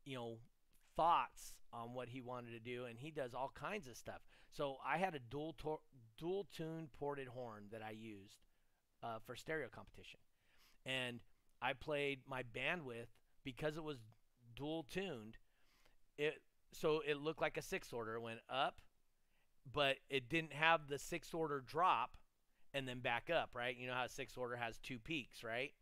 you 0.04 0.16
know, 0.16 0.36
thoughts 0.96 1.56
on 1.72 1.94
what 1.94 2.08
he 2.08 2.20
wanted 2.20 2.52
to 2.52 2.60
do, 2.60 2.84
and 2.84 2.98
he 2.98 3.10
does 3.10 3.34
all 3.34 3.50
kinds 3.54 3.88
of 3.88 3.96
stuff. 3.96 4.20
So 4.50 4.76
I 4.86 4.98
had 4.98 5.14
a 5.14 5.18
dual 5.18 5.54
tor- 5.58 5.80
dual 6.18 6.46
tune 6.54 6.88
ported 6.98 7.28
horn 7.28 7.64
that 7.72 7.82
I 7.82 7.90
used 7.90 8.44
uh, 9.02 9.18
for 9.24 9.34
stereo 9.34 9.68
competition, 9.68 10.20
and 10.84 11.20
I 11.60 11.72
played 11.72 12.20
my 12.28 12.42
bandwidth 12.42 13.08
because 13.44 13.76
it 13.76 13.84
was 13.84 13.98
dual 14.54 14.84
tuned. 14.84 15.38
It 16.18 16.34
so 16.72 17.02
it 17.06 17.18
looked 17.18 17.40
like 17.40 17.56
a 17.56 17.62
six 17.62 17.92
order 17.92 18.20
went 18.20 18.40
up, 18.50 18.80
but 19.72 19.96
it 20.10 20.28
didn't 20.28 20.52
have 20.52 20.88
the 20.88 20.98
six 20.98 21.32
order 21.32 21.60
drop 21.66 22.16
and 22.74 22.86
then 22.88 23.00
back 23.00 23.30
up, 23.30 23.50
right? 23.54 23.76
You 23.76 23.86
know 23.86 23.94
how 23.94 24.04
a 24.04 24.08
six 24.08 24.36
order 24.36 24.56
has 24.56 24.78
two 24.78 24.98
peaks, 24.98 25.44
right? 25.44 25.72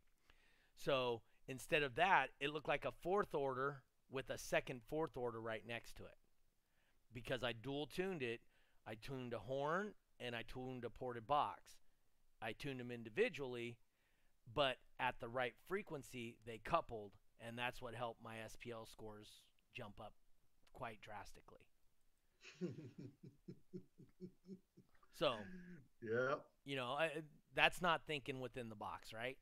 So 0.76 1.22
instead 1.48 1.82
of 1.82 1.94
that, 1.96 2.28
it 2.40 2.52
looked 2.52 2.68
like 2.68 2.84
a 2.84 2.92
fourth 3.02 3.34
order 3.34 3.82
with 4.10 4.30
a 4.30 4.38
second 4.38 4.80
fourth 4.88 5.16
order 5.16 5.40
right 5.40 5.62
next 5.66 5.96
to 5.96 6.04
it. 6.04 6.18
Because 7.12 7.42
I 7.44 7.52
dual 7.52 7.86
tuned 7.86 8.22
it, 8.22 8.40
I 8.86 8.94
tuned 8.94 9.34
a 9.34 9.38
horn 9.38 9.92
and 10.18 10.34
I 10.34 10.42
tuned 10.42 10.84
a 10.84 10.90
ported 10.90 11.26
box. 11.26 11.72
I 12.42 12.52
tuned 12.52 12.80
them 12.80 12.90
individually, 12.90 13.76
but 14.54 14.76
at 14.98 15.16
the 15.20 15.28
right 15.28 15.54
frequency, 15.68 16.36
they 16.46 16.58
coupled, 16.64 17.12
and 17.46 17.58
that's 17.58 17.82
what 17.82 17.94
helped 17.94 18.22
my 18.22 18.36
SPL 18.46 18.88
scores 18.90 19.42
jump 19.74 20.00
up 20.00 20.14
quite 20.72 21.00
drastically. 21.00 21.66
so, 25.20 25.34
yeah, 26.02 26.34
you 26.64 26.76
know, 26.76 26.92
I, 26.98 27.10
that's 27.54 27.80
not 27.82 28.00
thinking 28.06 28.40
within 28.40 28.68
the 28.68 28.74
box, 28.74 29.12
right? 29.12 29.36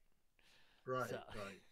Right, 0.87 1.09
So- 1.11 1.17
right. 1.37 1.63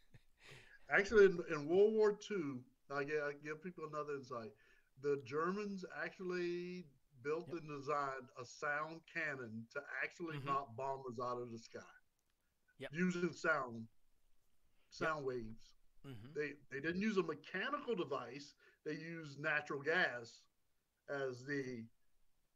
Actually, 0.88 1.24
in, 1.26 1.38
in 1.50 1.68
World 1.68 1.94
War 1.94 2.16
II, 2.30 2.60
I 2.94 3.02
give, 3.02 3.20
I 3.22 3.32
give 3.44 3.60
people 3.62 3.84
another 3.92 4.14
insight. 4.14 4.52
The 5.02 5.20
Germans 5.26 5.84
actually 6.02 6.86
built 7.24 7.48
Yep. 7.48 7.58
and 7.62 7.68
designed 7.80 8.28
a 8.40 8.44
sound 8.44 9.00
cannon 9.12 9.66
to 9.72 9.80
actually 10.04 10.38
Mhm. 10.38 10.44
knock 10.44 10.76
bombers 10.76 11.18
out 11.20 11.42
of 11.42 11.50
the 11.50 11.58
sky 11.58 11.80
Yep. 12.78 12.90
using 12.92 13.32
sound, 13.32 13.88
sound 14.90 15.24
waves. 15.26 15.72
hmm 16.04 16.12
They 16.34 16.52
they 16.70 16.78
didn't 16.80 17.00
use 17.00 17.16
a 17.16 17.22
mechanical 17.24 17.96
device. 17.96 18.54
They 18.84 18.94
used 18.94 19.40
natural 19.40 19.82
gas 19.82 20.42
as 21.08 21.44
the 21.44 21.84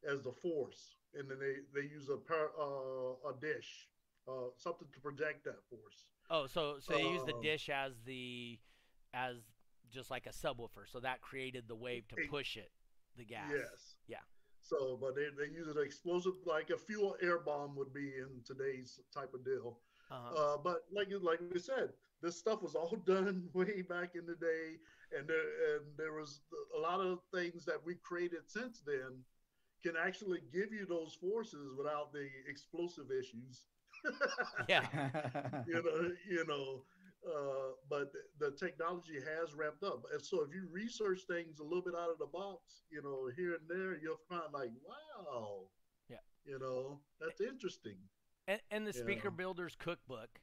as 0.08 0.22
the 0.22 0.32
force, 0.32 0.94
and 1.18 1.30
then 1.30 1.38
they 1.38 1.56
they 1.74 1.86
use 1.88 2.08
a 2.08 2.16
par, 2.16 2.50
uh, 2.58 3.30
a 3.30 3.34
dish, 3.40 3.88
uh, 4.28 4.50
something 4.56 4.88
to 4.92 5.00
project 5.00 5.44
that 5.44 5.62
force. 5.68 6.10
Oh, 6.30 6.46
so 6.46 6.76
so 6.80 6.94
they 6.94 7.02
use 7.02 7.24
the 7.24 7.34
Um, 7.34 7.42
dish 7.42 7.68
as 7.68 8.00
the 8.04 8.58
as 9.12 9.36
just 9.90 10.10
like 10.10 10.26
a 10.26 10.30
subwoofer, 10.30 10.86
so 10.86 11.00
that 11.00 11.20
created 11.20 11.66
the 11.66 11.74
wave 11.74 12.06
to 12.08 12.16
push 12.28 12.56
it, 12.56 12.70
the 13.16 13.24
gas. 13.24 13.50
Yes. 13.52 13.96
Yeah. 14.06 14.18
So, 14.62 14.96
but 15.00 15.16
they, 15.16 15.26
they 15.36 15.50
use 15.52 15.66
an 15.66 15.82
explosive 15.82 16.34
like 16.46 16.70
a 16.70 16.76
fuel 16.78 17.16
air 17.20 17.38
bomb 17.38 17.74
would 17.76 17.92
be 17.92 18.12
in 18.18 18.28
today's 18.44 19.00
type 19.12 19.34
of 19.34 19.44
deal. 19.44 19.80
Uh-huh. 20.10 20.54
Uh, 20.54 20.58
but 20.58 20.84
like 20.92 21.08
you- 21.08 21.18
like 21.18 21.40
we 21.52 21.58
said, 21.58 21.92
this 22.22 22.36
stuff 22.38 22.62
was 22.62 22.74
all 22.76 22.94
done 23.06 23.48
way 23.52 23.82
back 23.82 24.14
in 24.14 24.26
the 24.26 24.36
day, 24.36 24.76
and 25.16 25.26
there 25.26 25.74
and 25.74 25.96
there 25.96 26.12
was 26.12 26.42
a 26.76 26.78
lot 26.80 27.00
of 27.00 27.18
things 27.34 27.64
that 27.64 27.84
we 27.84 27.96
created 27.96 28.48
since 28.48 28.80
then 28.80 29.24
can 29.82 29.94
actually 29.96 30.40
give 30.52 30.72
you 30.72 30.86
those 30.86 31.14
forces 31.20 31.74
without 31.76 32.12
the 32.12 32.26
explosive 32.48 33.06
issues. 33.10 33.64
yeah. 34.68 34.86
you 35.66 35.74
know, 35.82 36.10
you 36.28 36.44
know. 36.46 36.82
Uh, 37.26 37.72
but 37.90 38.10
the 38.38 38.50
technology 38.52 39.16
has 39.20 39.52
ramped 39.54 39.82
up, 39.82 40.04
and 40.10 40.24
so 40.24 40.40
if 40.40 40.54
you 40.54 40.66
research 40.72 41.20
things 41.28 41.58
a 41.58 41.62
little 41.62 41.82
bit 41.82 41.92
out 41.94 42.08
of 42.10 42.18
the 42.18 42.24
box, 42.26 42.84
you 42.90 43.02
know, 43.02 43.28
here 43.36 43.56
and 43.56 43.68
there, 43.68 43.98
you'll 44.00 44.16
find 44.26 44.44
like, 44.54 44.70
wow, 44.88 45.66
Yeah. 46.08 46.16
you 46.46 46.58
know, 46.58 46.98
that's 47.20 47.42
interesting. 47.42 47.98
And, 48.48 48.58
and 48.70 48.86
the 48.86 48.94
Speaker 48.94 49.28
Yeah. 49.28 49.36
Builder's 49.36 49.76
Cookbook 49.76 50.40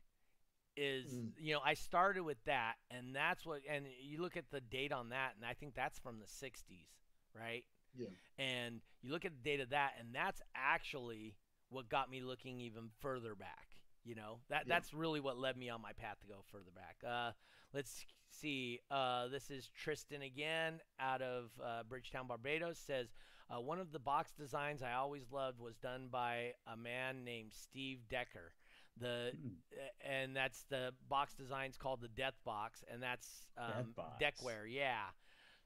is, 0.75 1.11
Mm. 1.15 1.31
you 1.39 1.53
know, 1.55 1.61
I 1.65 1.73
started 1.73 2.21
with 2.21 2.37
that, 2.45 2.75
and 2.91 3.15
that's 3.15 3.43
what, 3.43 3.61
and 3.67 3.87
you 3.99 4.21
look 4.21 4.37
at 4.37 4.51
the 4.51 4.61
date 4.61 4.91
on 4.91 5.09
that, 5.09 5.33
and 5.35 5.43
I 5.43 5.55
think 5.55 5.73
that's 5.73 5.97
from 5.97 6.19
the 6.19 6.27
60s, 6.27 6.89
right? 7.33 7.65
Yeah. 7.97 8.07
And 8.37 8.81
you 9.01 9.11
look 9.11 9.25
at 9.25 9.31
the 9.31 9.49
date 9.49 9.59
of 9.59 9.69
that, 9.71 9.93
and 9.99 10.13
that's 10.13 10.41
actually 10.55 11.35
what 11.69 11.89
got 11.89 12.09
me 12.09 12.21
looking 12.21 12.59
even 12.61 12.89
further 12.99 13.35
back. 13.35 13.67
You 14.03 14.15
know, 14.15 14.39
that 14.49 14.67
Yeah. 14.67 14.75
that's 14.75 14.93
really 14.93 15.19
what 15.19 15.37
led 15.37 15.57
me 15.57 15.69
on 15.69 15.81
my 15.81 15.91
path 15.93 16.19
to 16.21 16.27
go 16.27 16.41
further 16.51 16.71
back. 16.73 16.97
Uh, 17.05 17.31
let's 17.73 18.05
see. 18.29 18.79
Uh, 18.89 19.27
this 19.27 19.49
is 19.49 19.69
Tristan 19.69 20.21
again 20.21 20.79
out 20.99 21.21
of 21.21 21.51
uh, 21.63 21.83
Bridgetown, 21.83 22.27
Barbados. 22.27 22.77
Says 22.77 23.11
uh, 23.49 23.59
one 23.59 23.79
of 23.79 23.91
the 23.91 23.99
box 23.99 24.31
designs 24.31 24.81
I 24.81 24.93
always 24.93 25.31
loved 25.31 25.59
was 25.59 25.75
done 25.77 26.07
by 26.09 26.53
a 26.71 26.77
man 26.77 27.23
named 27.25 27.51
Steve 27.53 27.99
Deckert. 28.09 28.53
The 28.99 29.31
uh, 29.73 30.07
and 30.09 30.35
that's 30.35 30.63
the 30.69 30.93
box 31.09 31.33
design's 31.33 31.77
called 31.77 32.01
the 32.01 32.07
Death 32.07 32.39
Box, 32.45 32.83
and 32.91 33.03
that's 33.03 33.45
um, 33.57 33.91
Box. 33.95 34.21
Decware. 34.21 34.65
Yeah. 34.69 35.03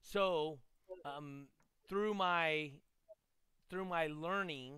So 0.01 0.59
um, 1.05 1.47
through 1.91 2.13
my 2.13 2.71
through 3.69 3.83
my 3.83 4.07
learning 4.07 4.75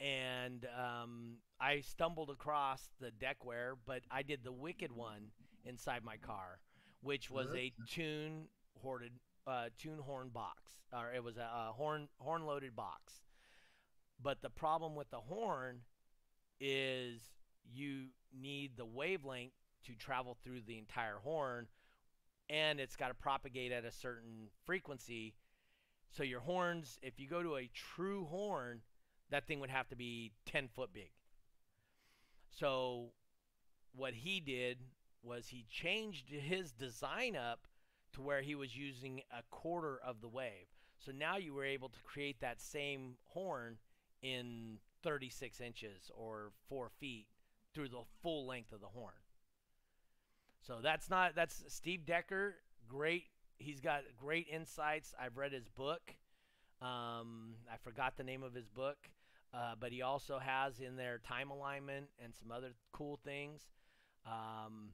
and 0.00 0.66
um, 0.76 1.36
I 1.60 1.80
stumbled 1.80 2.28
across 2.28 2.88
the 3.00 3.12
Decware, 3.12 3.74
but 3.86 4.02
I 4.10 4.22
did 4.22 4.40
the 4.42 4.50
wicked 4.50 4.90
one 4.90 5.30
inside 5.64 6.02
my 6.02 6.16
car, 6.16 6.58
which 7.02 7.30
was 7.30 7.46
a 7.54 7.72
tune 7.88 8.48
hoarded 8.82 9.12
uh, 9.46 9.66
tune 9.78 9.98
horn 9.98 10.30
box, 10.34 10.72
or 10.92 11.12
it 11.14 11.22
was 11.22 11.36
a, 11.36 11.42
a 11.42 11.72
horn 11.72 12.08
horn 12.18 12.44
loaded 12.44 12.74
box. 12.74 13.22
But 14.20 14.42
the 14.42 14.50
problem 14.50 14.96
with 14.96 15.10
the 15.10 15.20
horn 15.20 15.82
is 16.58 17.22
you 17.72 18.06
need 18.36 18.72
the 18.76 18.86
wavelength 18.86 19.52
to 19.86 19.92
travel 19.94 20.36
through 20.42 20.62
the 20.66 20.78
entire 20.78 21.18
horn, 21.22 21.68
and 22.50 22.80
it's 22.80 22.96
got 22.96 23.08
to 23.08 23.14
propagate 23.14 23.70
at 23.70 23.84
a 23.84 23.92
certain 23.92 24.48
frequency. 24.66 25.36
So 26.16 26.22
your 26.22 26.40
horns, 26.40 26.98
if 27.02 27.18
you 27.18 27.28
go 27.28 27.42
to 27.42 27.56
a 27.56 27.70
true 27.74 28.26
horn, 28.26 28.82
that 29.30 29.48
thing 29.48 29.58
would 29.58 29.70
have 29.70 29.88
to 29.88 29.96
be 29.96 30.32
10 30.46 30.68
foot 30.68 30.92
big. 30.92 31.10
So 32.50 33.06
what 33.96 34.14
he 34.14 34.38
did 34.38 34.78
was 35.24 35.48
he 35.48 35.66
changed 35.68 36.30
his 36.30 36.70
design 36.70 37.34
up 37.34 37.66
to 38.12 38.22
where 38.22 38.42
he 38.42 38.54
was 38.54 38.76
using 38.76 39.22
a 39.36 39.42
quarter 39.50 39.98
of 40.06 40.20
the 40.20 40.28
wave. 40.28 40.68
So 41.04 41.10
now 41.10 41.36
you 41.36 41.52
were 41.52 41.64
able 41.64 41.88
to 41.88 41.98
create 42.04 42.40
that 42.40 42.60
same 42.60 43.16
horn 43.32 43.78
in 44.22 44.78
36 45.02 45.60
inches 45.60 46.12
or 46.16 46.52
4 46.68 46.90
feet 47.00 47.26
through 47.74 47.88
the 47.88 48.04
full 48.22 48.46
length 48.46 48.72
of 48.72 48.80
the 48.80 48.86
horn. 48.86 49.14
So 50.60 50.78
that's 50.80 51.10
not 51.10 51.34
that's 51.34 51.64
Steve 51.66 52.02
Deckert, 52.06 52.52
great 52.88 53.24
he's 53.58 53.80
got 53.80 54.02
great 54.16 54.46
insights. 54.50 55.14
I've 55.20 55.36
read 55.36 55.52
his 55.52 55.68
book. 55.68 56.14
Um, 56.82 57.54
I 57.72 57.76
forgot 57.82 58.16
the 58.16 58.24
name 58.24 58.42
of 58.42 58.54
his 58.54 58.68
book, 58.68 58.98
uh, 59.54 59.74
but 59.80 59.92
he 59.92 60.02
also 60.02 60.38
has 60.38 60.80
in 60.80 60.96
there 60.96 61.18
time 61.18 61.50
alignment 61.50 62.06
and 62.22 62.34
some 62.34 62.50
other 62.52 62.74
cool 62.92 63.18
things. 63.24 63.62
Um, 64.26 64.90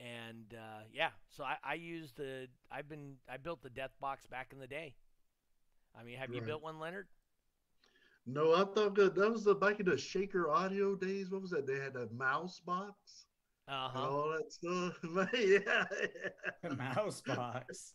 and 0.00 0.54
uh, 0.54 0.82
yeah, 0.92 1.10
so 1.28 1.44
I, 1.44 1.56
I 1.64 1.74
used 1.74 2.16
the 2.16 2.48
I've 2.70 2.88
been 2.88 3.16
I 3.28 3.36
built 3.36 3.62
the 3.62 3.70
Death 3.70 3.92
Box 4.00 4.26
back 4.26 4.48
in 4.52 4.58
the 4.58 4.66
day. 4.66 4.94
I 5.98 6.04
mean, 6.04 6.18
have 6.18 6.32
you 6.32 6.42
built 6.42 6.62
one, 6.62 6.78
Leonard? 6.80 7.08
No, 8.26 8.54
I 8.54 8.64
thought 8.64 8.94
that 8.96 9.14
that 9.16 9.30
was 9.30 9.44
the 9.44 9.54
back 9.54 9.80
in 9.80 9.86
the 9.86 9.96
Shaker 9.98 10.48
Audio 10.50 10.94
days. 10.96 11.30
What 11.30 11.42
was 11.42 11.50
that? 11.50 11.66
They 11.66 11.78
had 11.78 11.96
a 11.96 12.08
mouse 12.10 12.60
box 12.60 13.26
Uh 13.68 13.88
and 13.94 14.04
huh. 14.04 14.06
all 14.06 14.30
that 14.30 14.52
stuff. 14.52 15.02
Man, 15.04 15.28
yeah, 15.34 15.84
mouse 16.68 17.20
box. 17.22 17.94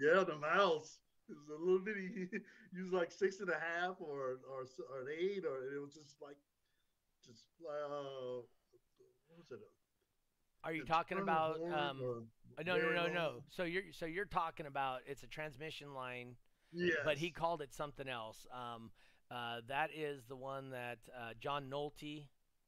Yeah, 0.00 0.24
the 0.24 0.36
mouse. 0.36 0.98
It 1.28 1.36
was 1.38 1.48
a 1.48 1.58
little 1.64 1.78
bitty. 1.80 2.28
Use 2.72 2.92
like 2.92 3.10
six 3.10 3.40
and 3.40 3.48
a 3.48 3.54
half 3.58 3.96
or 4.00 4.40
or 4.50 4.66
or 4.90 5.00
an 5.02 5.08
eight, 5.18 5.44
or 5.44 5.74
it 5.74 5.80
was 5.80 5.94
just 5.94 6.16
like 6.20 6.36
just 7.24 7.44
uh, 7.66 8.42
what 9.28 9.38
was 9.38 9.50
it? 9.50 9.60
Are 10.64 10.72
you 10.72 10.84
talking 10.84 11.18
about 11.18 11.60
um? 11.72 12.22
uh, 12.58 12.62
No, 12.62 12.76
no, 12.76 12.92
no, 12.92 13.06
no. 13.06 13.32
So 13.48 13.64
you're 13.64 13.84
so 13.92 14.06
you're 14.06 14.24
talking 14.24 14.66
about 14.66 15.00
it's 15.06 15.22
a 15.22 15.26
transmission 15.26 15.94
line 15.94 16.36
Yes. 16.76 16.96
but 17.04 17.18
he 17.18 17.30
called 17.30 17.62
it 17.62 17.72
something 17.72 18.08
else. 18.08 18.46
Um, 18.52 18.90
uh, 19.30 19.60
that 19.68 19.90
is 19.96 20.24
the 20.28 20.36
one 20.36 20.70
that 20.70 20.98
uh, 21.16 21.30
John 21.40 21.70
Nolte 21.70 22.26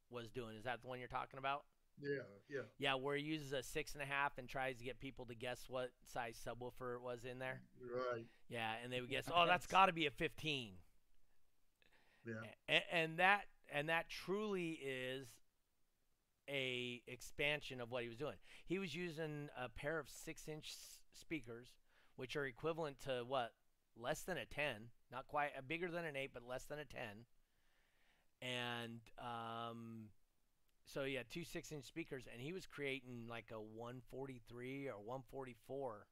was 0.09 0.29
doing. 0.29 0.55
Is 0.55 0.63
that 0.63 0.81
the 0.81 0.87
one 0.87 0.99
you're 0.99 1.07
talking 1.09 1.37
about? 1.39 1.63
Yeah, 2.01 2.21
yeah. 2.49 2.61
Yeah, 2.77 2.95
where 2.95 3.15
he 3.15 3.23
uses 3.23 3.53
a 3.53 3.63
six 3.63 3.93
and 3.93 4.01
a 4.01 4.05
half 4.05 4.37
and 4.37 4.47
tries 4.47 4.77
to 4.77 4.83
get 4.83 4.99
people 4.99 5.25
to 5.25 5.35
guess 5.35 5.65
what 5.67 5.89
size 6.05 6.37
subwoofer 6.45 6.95
it 6.95 7.01
was 7.01 7.25
in 7.25 7.39
there. 7.39 7.61
Right. 7.81 8.25
Yeah, 8.49 8.73
and 8.83 8.91
they 8.91 9.01
would 9.01 9.09
guess, 9.09 9.29
oh, 9.35 9.45
that's 9.47 9.65
got 9.67 9.87
to 9.87 9.93
be 9.93 10.05
a 10.05 10.11
15. 10.11 10.73
Yeah. 12.25 12.33
And, 12.67 12.83
and 12.91 13.19
that 13.19 13.41
and 13.73 13.89
that 13.89 14.09
truly 14.09 14.79
is 14.83 15.27
a 16.49 17.01
expansion 17.07 17.81
of 17.81 17.91
what 17.91 18.03
he 18.03 18.09
was 18.09 18.17
doing. 18.17 18.35
He 18.65 18.79
was 18.79 18.95
using 18.95 19.49
a 19.59 19.69
pair 19.69 19.99
of 19.99 20.09
six 20.09 20.47
inch 20.47 20.73
speakers, 21.13 21.67
which 22.15 22.35
are 22.35 22.45
equivalent 22.45 22.99
to 23.01 23.23
what 23.27 23.51
less 23.99 24.21
than 24.21 24.37
a 24.37 24.45
10, 24.45 24.89
not 25.11 25.27
quite 25.27 25.51
uh, 25.57 25.61
bigger 25.67 25.89
than 25.89 26.05
an 26.05 26.15
8, 26.15 26.31
but 26.33 26.43
less 26.47 26.65
than 26.65 26.79
a 26.79 26.85
10. 26.85 27.01
And 28.41 28.99
um, 29.19 30.05
so 30.87 31.03
he 31.03 31.13
had 31.15 31.29
two 31.29 31.43
six 31.43 31.71
inch 31.71 31.85
speakers, 31.85 32.23
and 32.31 32.41
he 32.41 32.53
was 32.53 32.65
creating 32.65 33.27
like 33.29 33.51
a 33.51 33.59
143 33.61 34.87
or 34.87 34.93
144 34.97 36.07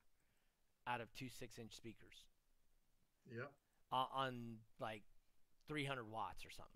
out 0.88 1.02
of 1.02 1.12
two 1.16 1.30
six 1.30 1.58
inch 1.58 1.74
speakers 1.76 2.26
Yeah. 3.32 3.46
uh, 3.92 4.06
on 4.14 4.58
like 4.80 5.02
300 5.68 6.04
watts 6.12 6.46
or 6.46 6.52
something. 6.52 6.72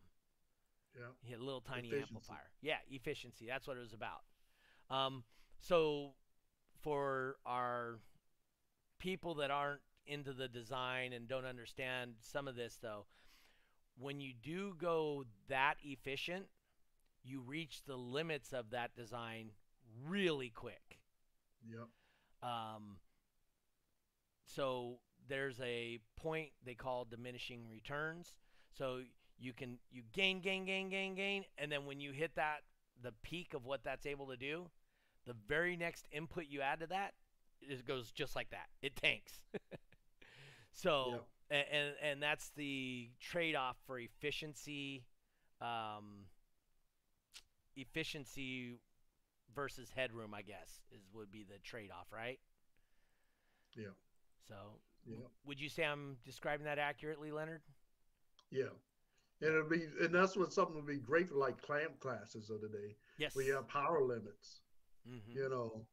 Yeah. 0.97 1.11
He 1.21 1.31
had 1.31 1.41
a 1.41 1.43
little 1.43 1.61
tiny 1.61 1.87
Efficiency. 1.89 2.09
amplifier. 2.15 2.49
Yeah, 2.61 2.77
efficiency. 2.89 3.45
That's 3.47 3.67
what 3.67 3.77
it 3.77 3.81
was 3.81 3.93
about. 3.93 4.23
Um, 4.89 5.23
so 5.59 6.13
for 6.81 7.35
our 7.45 7.99
people 8.97 9.35
that 9.35 9.51
aren't 9.51 9.81
into 10.07 10.33
the 10.33 10.47
design 10.47 11.13
and 11.13 11.27
don't 11.27 11.45
understand 11.45 12.13
some 12.21 12.47
of 12.47 12.55
this, 12.55 12.79
though, 12.81 13.05
when 13.99 14.19
you 14.19 14.33
do 14.41 14.73
go 14.79 15.25
that 15.49 15.75
efficient, 15.83 16.45
you 17.23 17.41
reach 17.41 17.83
the 17.85 17.95
limits 17.95 18.53
of 18.53 18.71
that 18.71 18.95
design 18.95 19.51
really 20.07 20.49
quick. 20.49 20.99
Yep. 21.69 21.87
Um, 22.41 22.97
so 24.45 24.99
there's 25.27 25.59
a 25.61 25.99
point 26.17 26.49
they 26.65 26.73
call 26.75 27.05
diminishing 27.05 27.67
returns. 27.69 28.33
So 28.71 29.01
you 29.37 29.53
can 29.53 29.79
you 29.91 30.03
gain, 30.13 30.41
gain, 30.41 30.65
gain, 30.65 30.89
gain, 30.89 31.15
gain, 31.15 31.45
and 31.57 31.71
then 31.71 31.85
when 31.85 31.99
you 31.99 32.11
hit 32.11 32.35
that 32.35 32.59
the 33.01 33.13
peak 33.23 33.53
of 33.53 33.65
what 33.65 33.83
that's 33.83 34.05
able 34.05 34.27
to 34.27 34.37
do, 34.37 34.69
the 35.25 35.35
very 35.47 35.75
next 35.77 36.07
input 36.11 36.45
you 36.49 36.61
add 36.61 36.79
to 36.79 36.87
that 36.87 37.13
it 37.61 37.85
goes 37.85 38.11
just 38.11 38.35
like 38.35 38.49
that. 38.51 38.67
It 38.81 38.95
tanks. 38.95 39.33
so 40.71 41.11
Yep. 41.11 41.25
and 41.71 41.95
and 42.01 42.23
that's 42.23 42.49
the 42.55 43.09
trade-off 43.19 43.77
for 43.85 43.99
efficiency, 43.99 45.05
um, 45.61 46.25
efficiency 47.81 48.79
versus 49.55 49.89
headroom. 49.95 50.33
I 50.33 50.41
guess 50.41 50.81
is 50.91 51.01
would 51.13 51.31
be 51.31 51.43
the 51.43 51.59
trade-off, 51.63 52.07
right? 52.11 52.39
Yeah. 53.75 53.93
So 54.47 54.79
Yeah. 55.05 55.17
would 55.45 55.59
you 55.59 55.69
say 55.69 55.83
I'm 55.85 56.17
describing 56.25 56.65
that 56.65 56.79
accurately, 56.79 57.31
Leonard? 57.31 57.61
Yeah. 58.51 58.69
And 59.41 59.49
it'll 59.55 59.69
be, 59.69 59.83
and 60.01 60.13
that's 60.13 60.35
what 60.35 60.51
something 60.51 60.75
would 60.75 60.85
be 60.87 60.99
great 60.99 61.29
for 61.29 61.35
like 61.35 61.61
clamp 61.61 61.99
classes 61.99 62.49
of 62.49 62.61
the 62.61 62.67
day. 62.69 62.95
Yes. 63.17 63.35
where 63.35 63.45
you 63.45 63.53
have 63.55 63.67
power 63.67 64.01
limits. 64.03 64.61
Mhm. 65.07 65.35
You 65.35 65.49
know, 65.49 65.87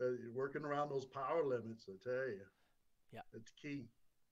uh, 0.00 0.10
you're 0.10 0.32
working 0.32 0.62
around 0.64 0.88
those 0.90 1.06
power 1.06 1.44
limits. 1.44 1.88
I 1.88 1.96
tell 2.02 2.28
you. 2.28 2.46
Yeah. 3.12 3.22
It's 3.32 3.50
key. 3.52 3.88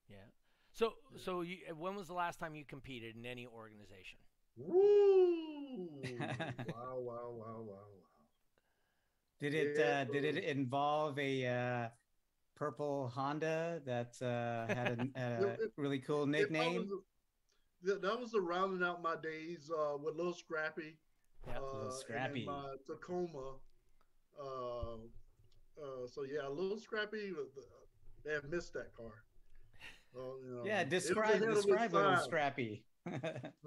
Yeah. 0.09 0.29
So 0.73 0.97
Yeah. 1.13 1.19
so 1.19 1.41
you, 1.43 1.75
when 1.75 1.95
was 1.97 2.07
the 2.09 2.15
last 2.15 2.39
time 2.39 2.55
you 2.55 2.65
competed 2.65 3.17
in 3.17 3.27
any 3.27 3.47
organization? 3.47 4.19
Woo! 4.57 5.89
wow! 6.19 6.99
Wow! 6.99 6.99
Wow! 6.99 7.31
Wow! 7.37 7.63
Wow! 7.67 7.77
Did 9.41 9.55
it 9.55 9.77
Yeah. 9.79 10.05
uh, 10.09 10.13
did 10.13 10.25
it 10.25 10.45
involve 10.45 11.19
a 11.19 11.47
uh, 11.47 11.89
purple 12.55 13.09
Honda 13.09 13.81
that 13.87 14.15
uh, 14.23 14.73
had 14.73 15.11
a, 15.17 15.21
a 15.21 15.47
It- 15.65 15.73
really 15.77 15.99
cool 15.99 16.27
nickname? 16.27 16.89
was- 16.89 18.01
that, 18.01 18.21
was 18.21 18.31
the 18.31 18.41
rounding 18.41 18.87
out 18.87 19.03
my 19.03 19.17
days 19.21 19.69
uh, 19.77 19.97
with 20.01 20.15
Little 20.15 20.33
Scrappy. 20.35 20.97
Yeah. 21.49 21.59
uh, 21.59 21.75
Little 21.75 21.91
Scrappy. 21.91 22.45
my 22.47 22.77
Tacoma. 22.87 23.57
Uh, 24.41 24.95
uh, 25.83 26.07
so 26.07 26.23
yeah, 26.23 26.47
Little 26.47 26.79
Scrappy. 26.79 27.33
They 28.25 28.35
have 28.35 28.45
missed 28.45 28.73
that 28.75 28.95
car. 28.95 29.25
You 30.15 30.55
know, 30.55 30.63
yeah, 30.65 30.85
describe 30.85 31.41
describe 31.41 31.93
little. 31.93 32.17
Scrappy. 32.19 32.85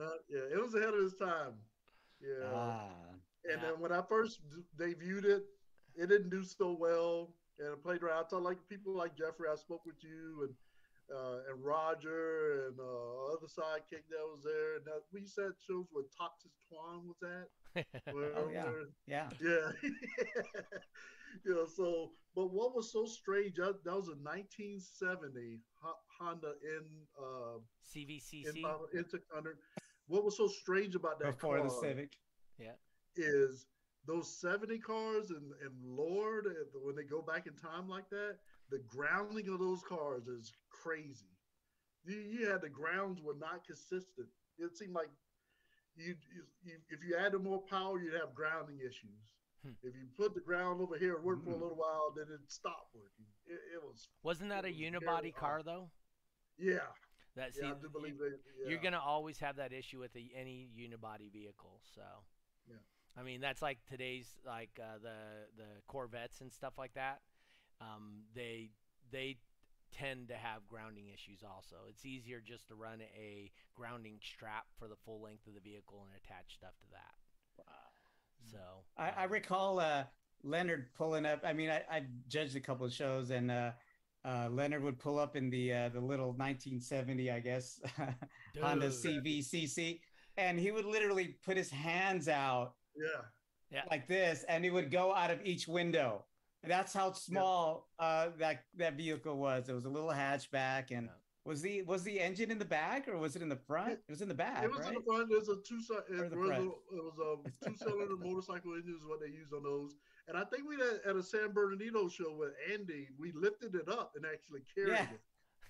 Uh, 0.01 0.17
yeah, 0.29 0.45
it 0.53 0.61
was 0.61 0.73
ahead 0.75 0.93
of 0.93 1.03
its 1.05 1.15
time. 1.17 1.53
Yeah. 2.21 2.49
ah, 2.53 2.89
And 3.49 3.61
Yeah. 3.61 3.71
then 3.71 3.79
when 3.79 3.91
I 3.91 4.01
first 4.07 4.39
d- 4.49 4.63
debuted 4.77 5.25
it, 5.25 5.43
it 5.95 6.07
didn't 6.09 6.29
do 6.29 6.43
so 6.43 6.73
well. 6.73 7.33
And 7.59 7.69
I 7.71 7.75
played 7.81 8.03
around. 8.03 8.25
I 8.25 8.29
talked 8.29 8.43
like 8.43 8.57
people 8.69 8.93
like 8.95 9.15
Jeffrey. 9.17 9.47
I 9.51 9.55
spoke 9.55 9.85
with 9.85 10.01
you 10.03 10.43
and 10.47 10.53
uh, 11.15 11.37
and 11.51 11.63
Roger 11.63 12.65
and 12.67 12.79
uh, 12.79 13.33
other 13.33 13.45
sidekick 13.47 14.07
that 14.09 14.25
was 14.25 14.41
there. 14.43 14.75
And 14.77 14.85
that, 14.85 15.01
we 15.13 15.21
used 15.21 15.35
to 15.35 15.43
have 15.43 15.53
shows 15.67 15.85
where 15.91 16.03
Toxic 16.17 16.51
Twan 16.67 17.05
was 17.05 17.21
at. 17.23 17.47
Where, 18.13 18.31
Oh, 18.37 18.49
yeah. 18.51 18.63
where- 18.65 18.89
yeah. 19.07 19.29
yeah. 19.41 19.71
yeah. 21.45 21.65
So, 21.75 22.11
but 22.35 22.53
what 22.53 22.75
was 22.75 22.91
so 22.91 23.05
strange? 23.05 23.55
That, 23.55 23.83
that 23.83 23.95
was 23.95 24.07
a 24.07 24.17
1970 24.17 25.59
Honda 26.19 26.53
in 26.63 26.83
uh, 27.19 27.59
CVCC. 27.95 28.57
in 28.57 28.65
Intercontinental. 28.93 29.61
What 30.07 30.23
was 30.23 30.37
so 30.37 30.47
strange 30.47 30.95
about 30.95 31.19
that 31.19 31.33
Before 31.33 31.61
the 31.61 31.69
car? 31.69 31.81
Civic. 31.81 32.11
Yeah. 32.59 32.77
Is 33.15 33.65
those 34.07 34.39
70 34.39 34.79
cars 34.79 35.29
and, 35.31 35.51
and 35.63 35.73
Lord, 35.83 36.45
uh, 36.47 36.79
when 36.83 36.95
they 36.95 37.03
go 37.03 37.21
back 37.21 37.47
in 37.47 37.53
time 37.53 37.89
like 37.89 38.09
that, 38.11 38.37
the 38.69 38.81
grounding 38.87 39.49
of 39.49 39.59
those 39.59 39.81
cars 39.87 40.27
is 40.27 40.51
crazy. 40.69 41.33
You, 42.05 42.17
you 42.17 42.49
had 42.49 42.61
the 42.61 42.69
grounds 42.69 43.21
were 43.21 43.35
not 43.39 43.65
consistent. 43.65 44.27
It 44.59 44.77
seemed 44.77 44.93
like 44.93 45.09
you, 45.95 46.15
you, 46.35 46.43
you 46.63 46.73
if 46.89 47.03
you 47.03 47.15
added 47.17 47.43
more 47.43 47.61
power, 47.69 47.99
you'd 47.99 48.13
have 48.13 48.35
grounding 48.35 48.79
issues. 48.79 49.34
If 49.83 49.95
you 49.95 50.07
put 50.17 50.33
the 50.33 50.41
ground 50.41 50.81
over 50.81 50.97
here, 50.97 51.13
it 51.13 51.23
worked 51.23 51.43
for 51.43 51.51
a 51.51 51.57
little 51.57 51.75
while, 51.75 52.13
then 52.15 52.25
it 52.33 52.39
stopped 52.47 52.93
working. 52.93 53.25
It, 53.47 53.59
it 53.75 53.81
was, 53.83 54.07
Wasn't 54.23 54.49
that 54.49 54.65
a 54.65 54.67
was 54.69 54.77
very 54.77 54.91
unibody 54.91 55.33
odd. 55.33 55.39
car 55.39 55.61
though? 55.63 55.89
yeah, 56.57 56.79
That 57.35 57.51
yeah, 57.59 57.69
I 57.69 57.73
do 57.81 57.89
believe 57.89 58.15
y- 58.19 58.27
it. 58.27 58.39
Yeah. 58.63 58.69
you're 58.69 58.81
gonna 58.81 58.99
always 59.03 59.39
have 59.39 59.57
that 59.57 59.73
issue 59.73 59.99
with 59.99 60.15
a, 60.15 60.31
any 60.39 60.69
unibody 60.77 61.31
vehicle. 61.31 61.81
So, 61.95 62.01
Yeah. 62.69 62.75
I 63.17 63.23
mean 63.23 63.41
that's 63.41 63.61
like 63.61 63.79
today's 63.89 64.27
like 64.45 64.79
uh, 64.79 64.99
the 65.01 65.47
the 65.57 65.69
Corvettes 65.87 66.41
and 66.41 66.51
stuff 66.51 66.73
like 66.77 66.93
that. 66.95 67.21
Um, 67.81 68.23
they 68.33 68.69
they 69.11 69.37
tend 69.91 70.27
to 70.29 70.35
have 70.35 70.67
grounding 70.67 71.07
issues 71.07 71.43
also. 71.43 71.75
It's 71.89 72.05
easier 72.05 72.41
just 72.41 72.67
to 72.69 72.75
run 72.75 72.99
a 73.01 73.51
grounding 73.73 74.19
strap 74.21 74.65
for 74.77 74.87
the 74.87 74.95
full 75.05 75.21
length 75.21 75.47
of 75.47 75.53
the 75.53 75.61
vehicle 75.61 76.05
and 76.05 76.11
attach 76.15 76.55
stuff 76.55 76.73
to 76.81 76.87
that. 76.91 77.15
So 78.51 78.57
I, 78.97 79.09
I 79.09 79.25
um, 79.25 79.31
recall 79.31 79.79
uh, 79.79 80.03
Leonard 80.43 80.87
pulling 80.97 81.25
up. 81.25 81.41
I 81.43 81.53
mean, 81.53 81.69
I, 81.69 81.83
I 81.89 82.03
judged 82.27 82.55
a 82.55 82.59
couple 82.59 82.85
of 82.85 82.93
shows, 82.93 83.31
and 83.31 83.51
uh, 83.51 83.71
uh, 84.23 84.49
Leonard 84.51 84.83
would 84.83 84.99
pull 84.99 85.19
up 85.19 85.35
in 85.35 85.49
the 85.49 85.73
uh, 85.73 85.89
the 85.89 85.99
little 85.99 86.27
1970, 86.27 87.31
I 87.31 87.39
guess, 87.39 87.79
Honda 88.61 88.89
CVCC, 88.89 89.99
and 90.37 90.59
he 90.59 90.71
would 90.71 90.85
literally 90.85 91.37
put 91.43 91.57
his 91.57 91.69
hands 91.69 92.27
out 92.27 92.73
yeah. 93.71 93.83
like 93.89 94.07
this, 94.07 94.45
and 94.47 94.63
he 94.63 94.71
would 94.71 94.91
go 94.91 95.13
out 95.13 95.31
of 95.31 95.39
each 95.43 95.67
window. 95.67 96.25
That's 96.63 96.93
how 96.93 97.11
small 97.13 97.89
uh, 97.99 98.29
that 98.39 98.63
that 98.77 98.95
vehicle 98.95 99.37
was. 99.37 99.69
It 99.69 99.73
was 99.73 99.85
a 99.85 99.89
little 99.89 100.09
hatchback, 100.09 100.91
and 100.91 101.07
Yeah. 101.07 101.11
Was 101.45 101.61
the 101.61 101.83
was 101.83 102.03
the 102.03 102.19
engine 102.19 102.49
in 102.49 102.57
the 102.57 102.65
back 102.65 103.07
or 103.07 103.17
was 103.17 103.35
it 103.35 103.41
in 103.41 103.49
the 103.49 103.55
front? 103.55 103.93
It 103.93 104.09
was 104.09 104.21
in 104.21 104.27
the 104.27 104.33
back, 104.33 104.63
It 104.63 104.71
was 104.71 104.79
right? 104.79 104.89
in 104.89 104.95
the 104.95 105.01
front. 105.01 105.29
There's 105.29 105.47
a 105.47 105.57
two 105.61 105.75
it, 106.09 106.31
was 106.31 106.31
a, 106.31 106.55
it 106.95 107.03
was 107.03 107.19
a 107.19 107.65
two 107.69 107.75
cylinder 107.77 108.17
motorcycle 108.17 108.73
engine 108.73 108.95
is 108.99 109.05
what 109.05 109.19
they 109.21 109.27
used 109.27 109.53
on 109.53 109.63
those. 109.63 109.95
And 110.27 110.35
I 110.35 110.43
think 110.45 110.67
we 110.67 110.75
had 110.75 111.01
at 111.07 111.15
a 111.15 111.21
San 111.23 111.51
Bernardino 111.53 112.09
show 112.09 112.35
with 112.35 112.53
Andy, 112.73 113.09
we 113.19 113.31
lifted 113.33 113.75
it 113.75 113.87
up 113.87 114.13
and 114.15 114.25
actually 114.25 114.61
carried 114.73 114.93
Yeah, 114.93 115.07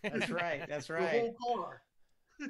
it. 0.03 0.13
That's 0.19 0.31
right. 0.31 0.63
That's 0.67 0.89
right. 0.89 1.11
The 1.11 1.19
whole 1.19 1.55
car. 1.55 1.81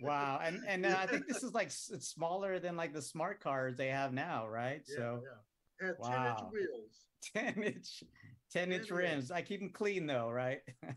Wow, 0.00 0.40
and 0.42 0.58
and 0.66 0.84
uh, 0.84 0.96
I 0.98 1.06
think 1.06 1.28
this 1.28 1.44
is 1.44 1.54
like 1.54 1.68
it's 1.68 2.08
smaller 2.08 2.58
than 2.58 2.76
like 2.76 2.92
the 2.92 3.00
smart 3.00 3.38
cars 3.40 3.76
they 3.76 3.86
have 3.86 4.12
now, 4.12 4.48
right? 4.48 4.82
Yeah, 4.88 4.96
So 4.96 5.22
yeah. 5.80 5.86
Had 5.86 5.96
ten 6.02 6.26
inch 6.26 6.52
wheels. 6.52 7.06
10 7.56 7.62
inch 7.62 8.02
10 8.52 8.72
inch 8.72 8.90
rims. 8.90 9.30
I 9.30 9.42
keep 9.42 9.60
them 9.60 9.70
clean 9.70 10.06
though, 10.06 10.30
right? 10.30 10.60
Yeah, 10.82 10.92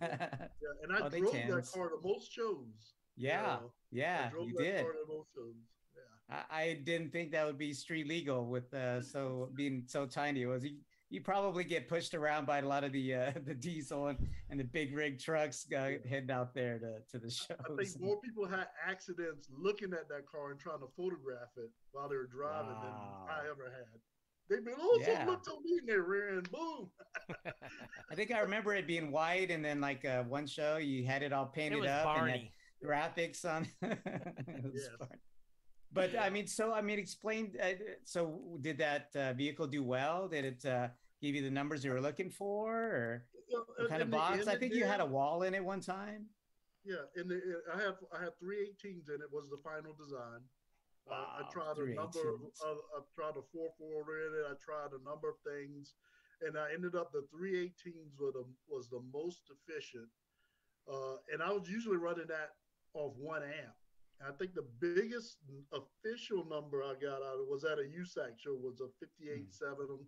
and 0.84 0.92
I 0.94 1.00
Oh, 1.04 1.10
drove 1.10 1.32
that 1.34 1.70
car 1.74 1.90
to 1.90 1.98
most 2.04 2.32
shows. 2.32 2.94
you 3.16 3.28
yeah, 3.28 3.42
know. 3.42 3.72
yeah, 3.92 4.26
I 4.28 4.30
drove 4.30 4.48
you 4.50 4.54
that 4.58 4.64
did. 4.64 4.82
car 4.84 4.94
to 4.94 5.06
most 5.08 5.30
shows. 5.34 5.56
Yeah. 5.96 6.38
I, 6.52 6.62
I 6.62 6.74
didn't 6.84 7.12
think 7.12 7.32
that 7.32 7.46
would 7.46 7.58
be 7.58 7.74
street 7.74 8.08
legal 8.08 8.46
with 8.48 8.74
uh 8.74 9.02
so 9.02 9.50
being 9.56 9.84
so 9.88 10.06
tiny. 10.06 10.46
Was 10.46 10.64
you 10.64 10.78
you 11.12 11.22
probably 11.22 11.64
get 11.64 11.88
pushed 11.90 12.14
around 12.14 12.46
by 12.46 12.60
a 12.60 12.66
lot 12.68 12.84
of 12.84 12.92
the 12.92 13.16
uh 13.16 13.32
the 13.46 13.56
diesel 13.56 14.08
and, 14.08 14.28
and 14.52 14.60
the 14.60 14.64
big 14.64 14.96
rig 14.96 15.20
trucks 15.20 15.66
uh, 15.76 15.94
heading 16.08 16.30
out 16.32 16.54
there 16.54 16.78
to, 16.78 17.00
to 17.12 17.18
the 17.26 17.32
shows. 17.32 17.58
I 17.66 17.84
think 17.84 18.00
more 18.00 18.22
people 18.22 18.46
had 18.48 18.68
accidents 18.88 19.50
looking 19.52 19.92
at 19.94 20.08
that 20.10 20.28
car 20.28 20.52
and 20.52 20.60
trying 20.60 20.80
to 20.82 20.88
photograph 20.96 21.50
it 21.58 21.72
while 21.94 22.08
they 22.08 22.16
were 22.16 22.28
driving 22.28 22.76
than 22.84 22.94
I 23.28 23.40
ever 23.50 23.66
had. 23.72 24.00
They'd 24.50 24.66
be, 24.66 24.72
oh, 24.78 24.98
Yeah. 25.02 25.26
so 25.26 25.32
look 25.32 25.44
to 25.44 25.52
me, 25.64 25.78
and 25.80 25.88
they 25.88 25.96
ran, 25.98 26.44
boom. 26.52 26.90
I 28.12 28.16
think 28.16 28.32
I 28.32 28.40
remember 28.40 28.74
it 28.76 28.88
being 28.88 29.12
white, 29.12 29.52
and 29.52 29.64
then 29.64 29.80
like 29.80 30.04
uh, 30.06 30.24
one 30.24 30.48
show 30.48 30.78
you 30.78 31.06
had 31.06 31.22
it 31.22 31.32
all 31.34 31.46
It 31.46 31.54
painted 31.54 31.82
was 31.82 31.90
up 31.90 32.18
and 32.18 32.50
graphics 32.84 33.46
on. 33.46 33.68
It 33.84 34.64
was 34.64 34.74
Yes. 34.74 34.90
Barney. 34.98 35.22
But 35.92 36.16
I 36.18 36.30
mean, 36.30 36.46
so 36.48 36.72
I 36.74 36.82
mean, 36.82 37.00
explain. 37.00 37.56
Uh, 37.62 37.72
so 38.04 38.40
did 38.62 38.78
that 38.78 39.10
uh, 39.16 39.34
vehicle 39.34 39.66
do 39.68 39.84
well? 39.84 40.28
Did 40.28 40.46
it 40.46 40.66
uh, 40.66 40.90
give 41.22 41.34
you 41.36 41.42
the 41.42 41.50
numbers 41.50 41.84
you 41.84 41.92
were 41.92 42.02
looking 42.02 42.30
for, 42.30 42.74
or 42.76 43.26
You 43.50 43.58
know, 43.58 43.64
what 43.76 43.90
kind 43.90 44.02
of 44.02 44.08
in 44.08 44.12
the 44.12 44.18
box? 44.18 44.40
end, 44.42 44.50
I 44.50 44.56
think 44.56 44.74
you 44.76 44.86
had 44.86 45.00
a 45.02 45.06
wall 45.06 45.42
in 45.44 45.54
it 45.56 45.64
one 45.64 45.82
time. 45.82 46.28
Yeah, 46.86 46.96
and 47.16 47.32
I 47.74 47.82
have 47.82 47.96
I 48.16 48.24
had 48.24 48.38
three 48.40 48.70
18s 48.70 49.10
in 49.10 49.16
it. 49.22 49.30
Was 49.32 49.50
the 49.50 49.58
final 49.64 49.94
design. 49.94 50.42
Uh, 51.12 51.42
I 51.42 51.52
tried 51.52 51.78
a 51.78 51.96
number 51.96 52.22
of, 52.30 52.40
18s. 52.42 52.62
of 52.66 52.78
I 52.96 53.00
tried 53.16 53.38
a 53.38 53.44
four 53.52 54.04
in 54.28 54.34
it. 54.34 54.46
I 54.46 54.56
tried 54.64 54.94
a 54.94 55.04
number 55.04 55.30
of 55.30 55.38
things, 55.46 55.96
and 56.42 56.58
I 56.58 56.74
ended 56.74 56.96
up 56.96 57.12
the 57.12 57.26
three 57.32 57.54
18s 57.54 58.14
were 58.20 58.32
the 58.32 58.46
was 58.68 58.90
the 58.90 59.02
most 59.12 59.50
efficient. 59.50 60.10
Uh, 60.88 61.18
and 61.32 61.42
I 61.42 61.52
was 61.52 61.70
usually 61.70 61.98
running 61.98 62.28
that 62.28 62.56
off 62.94 63.14
one 63.18 63.44
amp. 63.44 63.76
I 64.28 64.32
think 64.38 64.54
the 64.54 64.68
biggest 64.80 65.38
official 65.72 66.46
number 66.50 66.84
I 66.84 66.94
got 67.00 67.24
out 67.24 67.36
of 67.36 67.42
it 67.42 67.50
was 67.50 67.64
at 67.64 67.80
a 67.80 67.84
USAC 67.84 68.38
show 68.38 68.56
was 68.60 68.82
a 68.82 68.90
58.7 69.00 70.00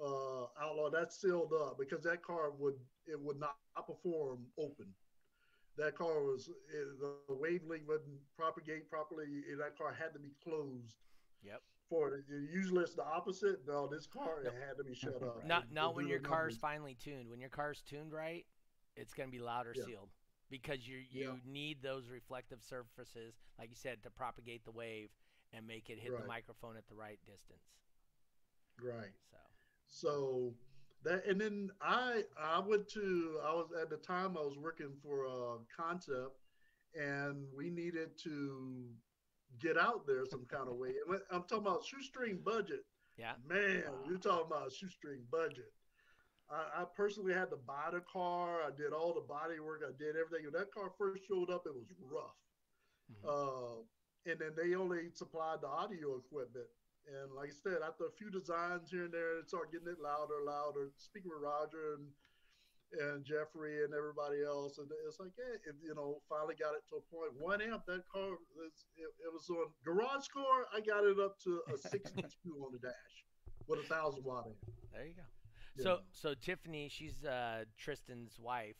uh, 0.00 0.46
Outlaw. 0.60 0.90
That's 0.90 1.20
sealed 1.20 1.52
up 1.54 1.78
because 1.78 2.02
that 2.04 2.22
car 2.22 2.50
would 2.58 2.74
it 3.06 3.18
would 3.18 3.38
not 3.40 3.56
perform 3.86 4.40
open. 4.58 4.86
That 5.76 5.96
car 5.96 6.22
was 6.22 6.50
the 6.70 7.34
wavelength 7.34 7.86
wouldn't 7.86 8.20
propagate 8.36 8.88
properly. 8.90 9.26
That 9.58 9.76
car 9.78 9.92
had 9.92 10.12
to 10.12 10.18
be 10.18 10.32
closed 10.42 10.96
Yep. 11.42 11.62
for 11.88 12.14
it. 12.14 12.24
Usually 12.28 12.82
it's 12.82 12.94
the 12.94 13.04
opposite. 13.04 13.66
No, 13.66 13.86
this 13.86 14.06
car 14.06 14.42
it 14.42 14.52
had 14.52 14.76
to 14.76 14.84
be 14.84 14.94
shut 14.94 15.22
up. 15.22 15.44
Not 15.46 15.68
to- 15.68 15.74
not 15.74 15.94
when 15.94 16.06
your 16.06 16.20
car's 16.20 16.54
numbers. 16.54 16.58
finely 16.60 16.94
tuned. 16.96 17.30
When 17.30 17.40
your 17.40 17.48
car's 17.48 17.80
tuned 17.82 18.12
right, 18.12 18.46
it's 18.96 19.14
gonna 19.14 19.30
be 19.30 19.38
louder 19.38 19.72
Yeah. 19.74 19.84
sealed 19.84 20.10
because 20.50 20.86
you 20.86 20.98
you 20.98 21.32
Yeah. 21.32 21.36
need 21.50 21.80
those 21.82 22.08
reflective 22.08 22.62
surfaces, 22.62 23.40
like 23.58 23.70
you 23.70 23.76
said, 23.76 24.02
to 24.02 24.10
propagate 24.10 24.64
the 24.64 24.72
wave 24.72 25.10
and 25.52 25.66
make 25.66 25.88
it 25.88 25.98
hit 25.98 26.12
the 26.16 26.26
microphone 26.26 26.76
at 26.76 26.86
the 26.88 26.94
right 26.94 27.18
distance. 27.24 27.72
right. 28.82 29.12
So 29.86 30.08
So 30.52 30.54
that 31.04 31.24
and 31.26 31.40
then 31.40 31.70
I 31.80 32.24
I 32.38 32.58
went 32.60 32.88
to 32.90 33.38
I 33.44 33.52
was 33.54 33.68
at 33.80 33.90
the 33.90 33.96
time 33.96 34.36
I 34.36 34.40
was 34.42 34.58
working 34.58 34.92
for 35.02 35.24
a 35.24 35.56
concept 35.74 36.36
and 36.94 37.46
we 37.56 37.70
needed 37.70 38.10
to 38.24 38.84
get 39.60 39.76
out 39.78 40.06
there 40.06 40.24
some 40.26 40.44
kind 40.46 40.68
of 40.68 40.76
way. 40.76 40.88
And 40.90 41.08
when- 41.08 41.20
I'm 41.30 41.42
talking 41.42 41.66
about 41.66 41.84
shoestring 41.84 42.38
budget. 42.44 42.84
yeah, 43.16 43.34
Man, 43.46 43.84
you're 44.06 44.18
talking 44.18 44.46
about 44.46 44.72
shoestring 44.72 45.20
budget. 45.30 45.72
I, 46.50 46.82
I 46.82 46.84
personally 46.96 47.32
had 47.32 47.50
to 47.50 47.56
buy 47.56 47.90
the 47.92 48.00
car. 48.00 48.62
I 48.62 48.70
did 48.76 48.92
all 48.92 49.14
the 49.14 49.20
body 49.20 49.60
work. 49.60 49.82
I 49.86 49.92
did 49.96 50.16
everything. 50.16 50.46
When 50.46 50.54
that 50.54 50.72
car 50.72 50.90
first 50.98 51.22
showed 51.28 51.50
up, 51.50 51.62
it 51.66 51.74
was 51.74 51.86
rough. 52.00 52.36
Mhm. 53.12 53.28
Uh, 53.28 53.82
and 54.26 54.38
then 54.40 54.52
they 54.56 54.74
only 54.74 55.10
supplied 55.14 55.60
the 55.62 55.68
audio 55.68 56.16
equipment. 56.16 56.66
And 57.08 57.32
like 57.34 57.50
I 57.50 57.56
said, 57.56 57.80
after 57.86 58.04
a 58.06 58.14
few 58.18 58.30
designs 58.30 58.90
here 58.90 59.04
and 59.04 59.14
there, 59.14 59.38
it 59.38 59.48
started 59.48 59.72
getting 59.72 59.88
it 59.88 60.02
louder, 60.02 60.44
louder. 60.44 60.92
Speaking 60.96 61.30
with 61.32 61.42
Roger 61.42 61.98
and 61.98 62.06
and 62.92 63.24
Jeffrey 63.24 63.84
and 63.84 63.94
everybody 63.94 64.42
else, 64.42 64.78
and 64.78 64.88
it's 65.06 65.20
like, 65.20 65.30
yeah, 65.38 65.54
it, 65.54 65.76
you 65.82 65.94
know, 65.94 66.22
finally 66.28 66.56
got 66.58 66.74
it 66.74 66.82
to 66.90 66.98
a 66.98 67.04
point. 67.06 67.30
One 67.38 67.62
amp, 67.62 67.86
that 67.86 68.02
car, 68.10 68.34
it, 68.34 68.74
it 68.98 69.32
was 69.32 69.48
on 69.48 69.70
Garage 69.84 70.26
Car. 70.26 70.66
I 70.74 70.80
got 70.80 71.04
it 71.04 71.18
up 71.20 71.38
to 71.44 71.60
a 71.72 71.78
62 71.88 72.18
on 72.58 72.72
the 72.72 72.78
dash 72.78 73.14
with 73.66 73.80
a 73.80 73.82
thousand 73.84 74.24
watt 74.24 74.46
amp. 74.46 74.56
there 74.92 75.06
you 75.06 75.14
go. 75.14 75.22
Yeah. 75.76 75.82
So 75.82 75.98
so 76.12 76.34
Tiffany, 76.34 76.88
she's 76.88 77.24
uh, 77.24 77.64
Tristan's 77.78 78.38
wife. 78.38 78.76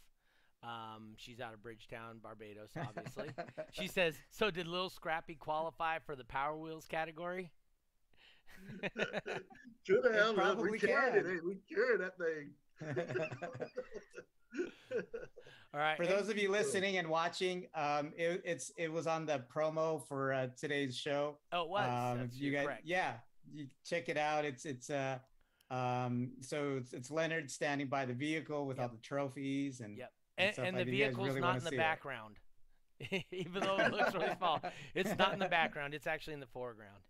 Um, 0.63 1.15
she's 1.17 1.41
out 1.41 1.55
of 1.55 1.63
Bridgetown, 1.63 2.19
Barbados, 2.23 2.71
obviously. 2.77 3.31
she 3.73 3.87
says, 3.87 4.15
"So 4.31 4.51
did 4.51 4.67
Lil 4.67 4.91
Scrappy 4.91 5.35
qualify 5.35 6.01
for 6.01 6.17
the 6.17 6.25
Power 6.25 6.57
Wheels 6.57 6.87
category?" 6.87 7.51
Could 9.87 10.05
have. 10.15 10.35
probably 10.35 10.71
we 10.71 10.79
carried 10.79 11.17
it. 11.17 11.25
can. 11.25 11.35
Hey, 11.35 11.41
we 11.45 11.57
carried 11.75 12.01
that 12.01 12.17
thing. 12.19 12.51
All 15.73 15.79
right. 15.81 15.97
For 15.97 16.07
those 16.07 16.29
of 16.29 16.37
you 16.37 16.51
listening 16.51 16.97
and 16.99 17.09
watching, 17.09 17.67
um, 17.75 18.13
it, 18.17 18.43
it's 18.45 18.73
it 18.77 18.93
was 18.93 19.07
on 19.07 19.25
the 19.27 19.43
promo 19.55 20.07
for 20.09 20.33
uh, 20.33 20.49
today's 20.59 20.97
show. 20.97 21.39
oh, 21.53 21.63
it 21.63 21.69
was. 21.69 22.19
Um, 22.21 22.29
you 22.33 22.53
guys, 22.53 22.67
correct. 22.67 22.83
yeah, 22.85 23.13
you 23.53 23.67
check 23.85 24.09
it 24.09 24.17
out. 24.17 24.45
It's 24.45 24.65
it's 24.67 24.91
uh, 24.91 25.19
um, 25.71 26.33
so 26.41 26.77
it's, 26.79 26.93
it's 26.93 27.11
Leonard 27.11 27.51
standing 27.51 27.87
by 27.87 28.05
the 28.05 28.15
vehicle 28.15 28.67
with 28.67 28.81
all 28.81 28.89
the 28.89 28.97
trophies 28.99 29.81
and 29.81 29.97
Yep. 29.97 30.13
and 30.39 30.47
and, 30.47 30.55
stuff 30.55 30.67
and 30.67 30.77
like 30.77 30.87
the 30.87 30.91
that. 30.91 30.97
You 30.97 31.05
guys 31.05 31.09
vehicle's 31.15 31.29
really 31.29 31.41
not 31.41 31.47
wanna 31.47 31.59
in 31.59 31.65
the 31.65 31.71
see 31.71 31.77
it. 31.77 31.79
background 31.79 32.37
even 33.31 33.63
though 33.63 33.79
it 33.79 33.93
looks 33.93 34.13
really 34.13 34.29
small 34.37 34.61
it's 34.95 35.17
not 35.17 35.33
in 35.33 35.39
the 35.39 35.49
background 35.49 35.95
it's 35.95 36.07
actually 36.07 36.35
in 36.35 36.41
the 36.41 36.47
foreground 36.47 37.01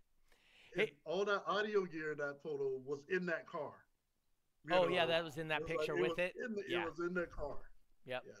Hey- 0.75 0.93
all 1.05 1.25
that 1.25 1.43
audio 1.47 1.85
gear 1.85 2.13
in 2.13 2.17
that 2.19 2.41
photo 2.43 2.79
was 2.85 3.01
in 3.09 3.25
that 3.27 3.47
car. 3.47 3.73
You 4.65 4.75
oh 4.75 4.87
yeah 4.87 5.05
that 5.07 5.23
was 5.23 5.37
in 5.37 5.47
that 5.49 5.61
it 5.61 5.63
was 5.63 5.69
like- 5.69 5.77
picture 5.79 5.97
it 5.97 6.01
with 6.01 6.09
was 6.11 6.19
it 6.19 6.33
the, 6.37 6.63
Yeah. 6.67 6.83
It 6.83 6.89
was 6.89 6.99
in 6.99 7.13
the 7.13 7.25
car. 7.27 7.57
Yep. 8.05 8.23
Yeah. 8.27 8.33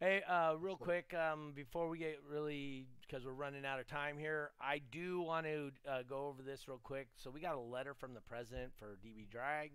hey 0.00 0.22
uh 0.22 0.54
real 0.58 0.76
quick 0.76 1.12
um 1.14 1.52
before 1.54 1.88
we 1.88 1.98
get 1.98 2.18
really 2.28 2.86
because 3.02 3.24
we're 3.24 3.32
running 3.32 3.64
out 3.66 3.80
of 3.80 3.86
time 3.88 4.16
here 4.18 4.50
i 4.60 4.78
do 4.92 5.20
want 5.20 5.44
to 5.46 5.70
uh, 5.88 6.02
go 6.08 6.28
over 6.28 6.42
this 6.42 6.68
real 6.68 6.80
quick 6.82 7.08
so 7.16 7.28
we 7.30 7.40
got 7.40 7.54
a 7.56 7.60
letter 7.60 7.92
from 7.92 8.14
the 8.14 8.20
president 8.20 8.72
for 8.78 8.96
db 9.04 9.28
drag 9.28 9.72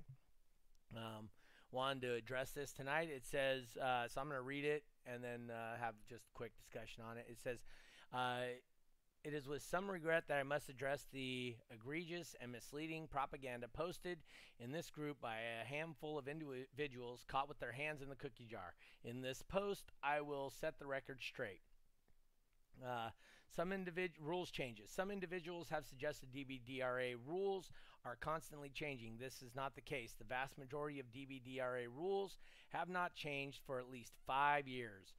um 0.96 1.28
wanted 1.72 2.02
to 2.02 2.14
address 2.14 2.52
this 2.52 2.72
tonight 2.72 3.10
it 3.14 3.26
says 3.26 3.76
uh, 3.82 4.08
so 4.08 4.22
i'm 4.22 4.28
going 4.28 4.38
to 4.38 4.42
read 4.42 4.64
it 4.64 4.84
and 5.06 5.22
then 5.24 5.52
uh, 5.52 5.76
have 5.78 5.96
just 6.10 6.24
a 6.24 6.34
quick 6.34 6.54
discussion 6.58 7.04
on 7.04 7.18
it 7.18 7.26
it 7.30 7.38
says 7.44 7.60
uh, 8.14 8.40
It 9.26 9.34
is 9.34 9.48
with 9.48 9.64
some 9.64 9.90
regret 9.90 10.26
that 10.28 10.38
I 10.38 10.44
must 10.44 10.70
address 10.70 11.08
the 11.12 11.56
egregious 11.72 12.36
and 12.40 12.52
misleading 12.52 13.08
propaganda 13.08 13.68
posted 13.68 14.20
in 14.60 14.72
this 14.72 14.92
group 14.92 15.20
by 15.20 15.38
a 15.38 15.66
handful 15.66 16.20
of 16.20 16.28
individuals 16.28 17.26
caught 17.28 17.50
with 17.50 17.60
their 17.60 17.72
hands 17.72 18.04
in 18.04 18.10
the 18.10 18.16
cookie 18.16 18.46
jar. 18.46 18.76
In 19.04 19.22
this 19.24 19.42
post, 19.42 19.86
I 20.04 20.22
will 20.22 20.52
set 20.52 20.78
the 20.78 20.86
record 20.86 21.24
straight. 21.24 21.62
Uh, 22.86 23.10
some 23.50 23.72
individ- 23.72 24.20
rules 24.22 24.52
changes. 24.52 24.92
Some 24.92 25.10
individuals 25.10 25.70
have 25.70 25.86
suggested 25.86 26.30
DBDRA 26.32 27.16
rules 27.26 27.72
are 28.06 28.18
constantly 28.18 28.70
changing. 28.70 29.18
This 29.18 29.42
is 29.42 29.56
not 29.56 29.74
the 29.74 29.82
case. 29.82 30.14
The 30.14 30.24
vast 30.24 30.56
majority 30.60 31.00
of 31.00 31.12
DBDRA 31.12 31.88
rules 31.88 32.38
have 32.70 32.90
not 32.90 33.16
changed 33.16 33.62
for 33.66 33.80
at 33.80 33.90
least 33.90 34.14
five 34.28 34.68
years. 34.68 35.16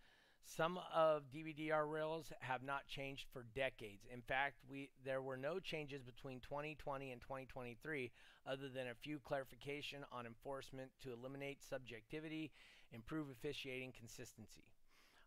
Some 0.47 0.79
of 0.95 1.25
DBDRA 1.35 1.91
rails 1.91 2.33
have 2.39 2.63
not 2.63 2.87
changed 2.87 3.27
for 3.33 3.45
decades. 3.55 4.07
In 4.13 4.23
fact, 4.23 4.55
we 4.71 4.91
there 5.05 5.21
were 5.21 5.37
no 5.37 5.59
changes 5.59 6.03
between 6.03 6.39
2020 6.41 7.11
and 7.11 7.21
2023 7.21 8.13
other 8.47 8.69
than 8.69 8.87
a 8.87 8.95
few 8.95 9.19
clarification 9.19 10.05
on 10.13 10.25
enforcement 10.25 10.91
to 11.03 11.13
eliminate 11.13 11.63
subjectivity, 11.63 12.53
improve 12.93 13.29
officiating 13.29 13.93
consistency. 13.99 14.65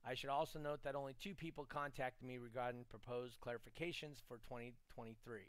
I 0.07 0.13
should 0.13 0.29
also 0.29 0.57
note 0.57 0.83
that 0.83 0.95
only 0.95 1.13
two 1.21 1.35
people 1.35 1.65
contacted 1.65 2.25
me 2.25 2.37
regarding 2.37 2.85
proposed 2.89 3.41
clarifications 3.41 4.23
for 4.25 4.37
2023. 4.37 5.41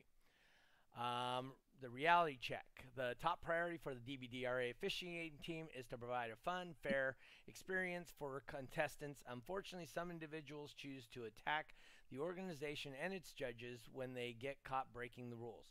Um, 0.99 1.53
the 1.81 1.89
reality 1.89 2.39
check. 2.41 2.67
The 2.97 3.15
top 3.21 3.41
priority 3.41 3.79
for 3.79 3.95
the 3.95 4.01
DBDRA 4.01 4.71
officiating 4.71 5.39
team 5.43 5.67
is 5.79 5.87
to 5.89 5.99
provide 5.99 6.31
a 6.31 6.37
fun, 6.37 6.75
fair 6.83 7.17
experience 7.49 8.13
for 8.19 8.43
contestants. 8.47 9.23
Unfortunately, 9.31 9.87
some 9.87 10.11
individuals 10.11 10.75
choose 10.77 11.07
to 11.15 11.25
attack 11.25 11.75
the 12.11 12.19
organization 12.19 12.93
and 13.03 13.15
its 13.15 13.33
judges 13.33 13.89
when 13.93 14.15
they 14.15 14.37
get 14.39 14.63
caught 14.65 14.93
breaking 14.93 15.31
the 15.31 15.37
rules. 15.37 15.67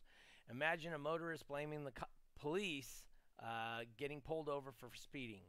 Imagine 0.50 0.94
a 0.94 0.98
motorist 0.98 1.48
blaming 1.48 1.84
the 1.84 1.92
co- 1.92 2.06
police 2.40 3.04
uh, 3.44 3.82
getting 3.98 4.22
pulled 4.22 4.50
over 4.50 4.72
for 4.72 4.90
speeding. 4.96 5.44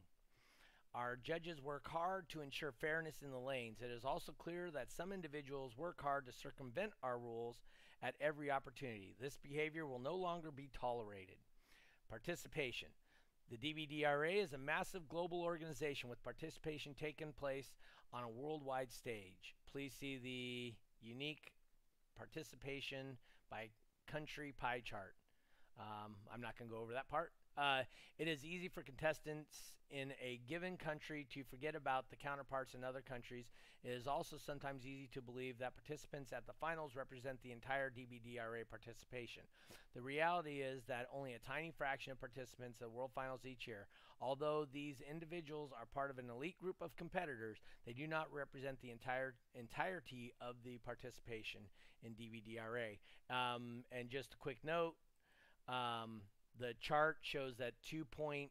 Our 0.93 1.15
judges 1.15 1.61
work 1.61 1.87
hard 1.87 2.29
to 2.29 2.41
ensure 2.41 2.73
fairness 2.73 3.21
in 3.23 3.31
the 3.31 3.39
lanes. 3.39 3.81
It 3.81 3.89
is 3.89 4.03
also 4.03 4.33
clear 4.33 4.69
that 4.71 4.91
some 4.91 5.13
individuals 5.13 5.77
work 5.77 6.01
hard 6.01 6.25
to 6.25 6.33
circumvent 6.33 6.91
our 7.01 7.17
rules 7.17 7.61
at 8.01 8.15
every 8.19 8.49
opportunity. 8.49 9.15
This 9.19 9.37
behavior 9.37 9.85
will 9.85 9.99
no 9.99 10.15
longer 10.15 10.51
be 10.51 10.69
tolerated. 10.73 11.37
Participation. 12.09 12.89
The 13.49 13.57
DBDRA 13.57 14.41
is 14.41 14.53
a 14.53 14.57
massive 14.57 15.09
global 15.09 15.41
organization 15.41 16.09
with 16.09 16.23
participation 16.23 16.93
taking 16.93 17.33
place 17.33 17.69
on 18.13 18.23
a 18.23 18.29
worldwide 18.29 18.91
stage. 18.91 19.55
Please 19.71 19.93
see 19.97 20.17
the 20.17 20.73
unique 21.05 21.51
participation 22.17 23.17
by 23.49 23.69
country 24.07 24.53
pie 24.57 24.81
chart. 24.83 25.15
Um, 25.79 26.15
I'm 26.33 26.41
not 26.41 26.57
going 26.57 26.69
to 26.69 26.75
go 26.75 26.81
over 26.81 26.93
that 26.93 27.09
part. 27.09 27.31
Uh, 27.57 27.83
it 28.17 28.27
is 28.27 28.45
easy 28.45 28.67
for 28.67 28.81
contestants 28.81 29.73
in 29.89 30.13
a 30.23 30.39
given 30.47 30.77
country 30.77 31.27
to 31.33 31.43
forget 31.43 31.75
about 31.75 32.09
the 32.09 32.15
counterparts 32.15 32.73
in 32.73 32.83
other 32.83 33.01
countries. 33.01 33.51
It 33.83 33.89
is 33.89 34.07
also 34.07 34.37
sometimes 34.37 34.85
easy 34.85 35.09
to 35.13 35.21
believe 35.21 35.57
that 35.59 35.73
participants 35.75 36.31
at 36.31 36.47
the 36.47 36.53
finals 36.53 36.95
represent 36.95 37.41
the 37.41 37.51
entire 37.51 37.89
DBDRA 37.89 38.63
participation. 38.69 39.43
The 39.93 40.01
reality 40.01 40.61
is 40.61 40.83
that 40.87 41.07
only 41.13 41.33
a 41.33 41.39
tiny 41.39 41.71
fraction 41.77 42.11
of 42.11 42.19
participants 42.19 42.81
at 42.81 42.91
World 42.91 43.11
Finals 43.13 43.41
each 43.45 43.67
year. 43.67 43.87
Although 44.21 44.65
these 44.71 45.01
individuals 45.09 45.71
are 45.77 45.87
part 45.87 46.11
of 46.11 46.19
an 46.19 46.29
elite 46.29 46.57
group 46.59 46.77
of 46.79 46.95
competitors, 46.95 47.57
they 47.85 47.93
do 47.93 48.07
not 48.07 48.31
represent 48.31 48.79
the 48.81 48.91
entire 48.91 49.33
entirety 49.55 50.31
of 50.39 50.55
the 50.63 50.77
participation 50.85 51.61
in 52.03 52.11
DBDRA. 52.13 52.99
Um, 53.29 53.83
and 53.91 54.09
just 54.09 54.35
a 54.35 54.37
quick 54.37 54.59
note. 54.63 54.93
Um, 55.67 56.21
the 56.59 56.73
chart 56.79 57.17
shows 57.21 57.57
that 57.57 57.73
2.3% 57.91 58.49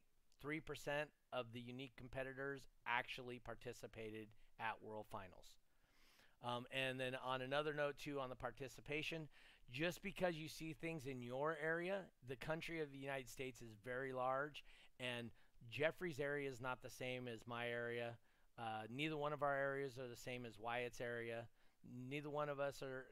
of 1.33 1.47
the 1.53 1.61
unique 1.61 1.93
competitors 1.97 2.63
actually 2.87 3.39
participated 3.39 4.29
at 4.59 4.83
World 4.83 5.07
Finals. 5.11 5.55
Um, 6.43 6.67
and 6.73 6.99
then 6.99 7.17
on 7.25 7.43
another 7.43 7.75
note, 7.75 7.97
too, 7.99 8.19
on 8.19 8.31
the 8.31 8.37
participation, 8.37 9.29
just 9.71 10.03
because 10.03 10.37
you 10.37 10.49
see 10.49 10.73
things 10.73 11.07
in 11.07 11.23
your 11.23 11.57
area, 11.63 12.01
the 12.29 12.37
country 12.37 12.81
of 12.81 12.91
the 12.93 12.99
United 12.99 13.29
States 13.29 13.61
is 13.61 13.77
very 13.85 14.13
large, 14.13 14.65
and 14.99 15.31
Jeffrey's 15.71 16.19
area 16.19 16.51
is 16.51 16.61
not 16.61 16.83
the 16.83 16.91
same 16.91 17.29
as 17.29 17.41
my 17.47 17.69
area. 17.69 18.17
Uh, 18.59 18.83
neither 18.91 19.17
one 19.17 19.33
of 19.33 19.43
our 19.43 19.55
areas 19.55 19.99
are 19.99 20.09
the 20.09 20.17
same 20.17 20.45
as 20.45 20.59
Wyatt's 20.59 21.01
area. 21.01 21.47
Neither 22.09 22.29
one 22.29 22.49
of 22.49 22.59
us 22.59 22.83
are, 22.83 23.07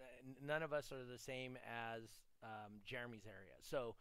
none 0.44 0.62
of 0.62 0.72
us 0.72 0.90
are 0.92 1.04
the 1.10 1.18
same 1.18 1.56
as 1.66 2.02
um, 2.42 2.80
Jeremy's 2.84 3.26
area. 3.26 3.54
So 3.60 3.94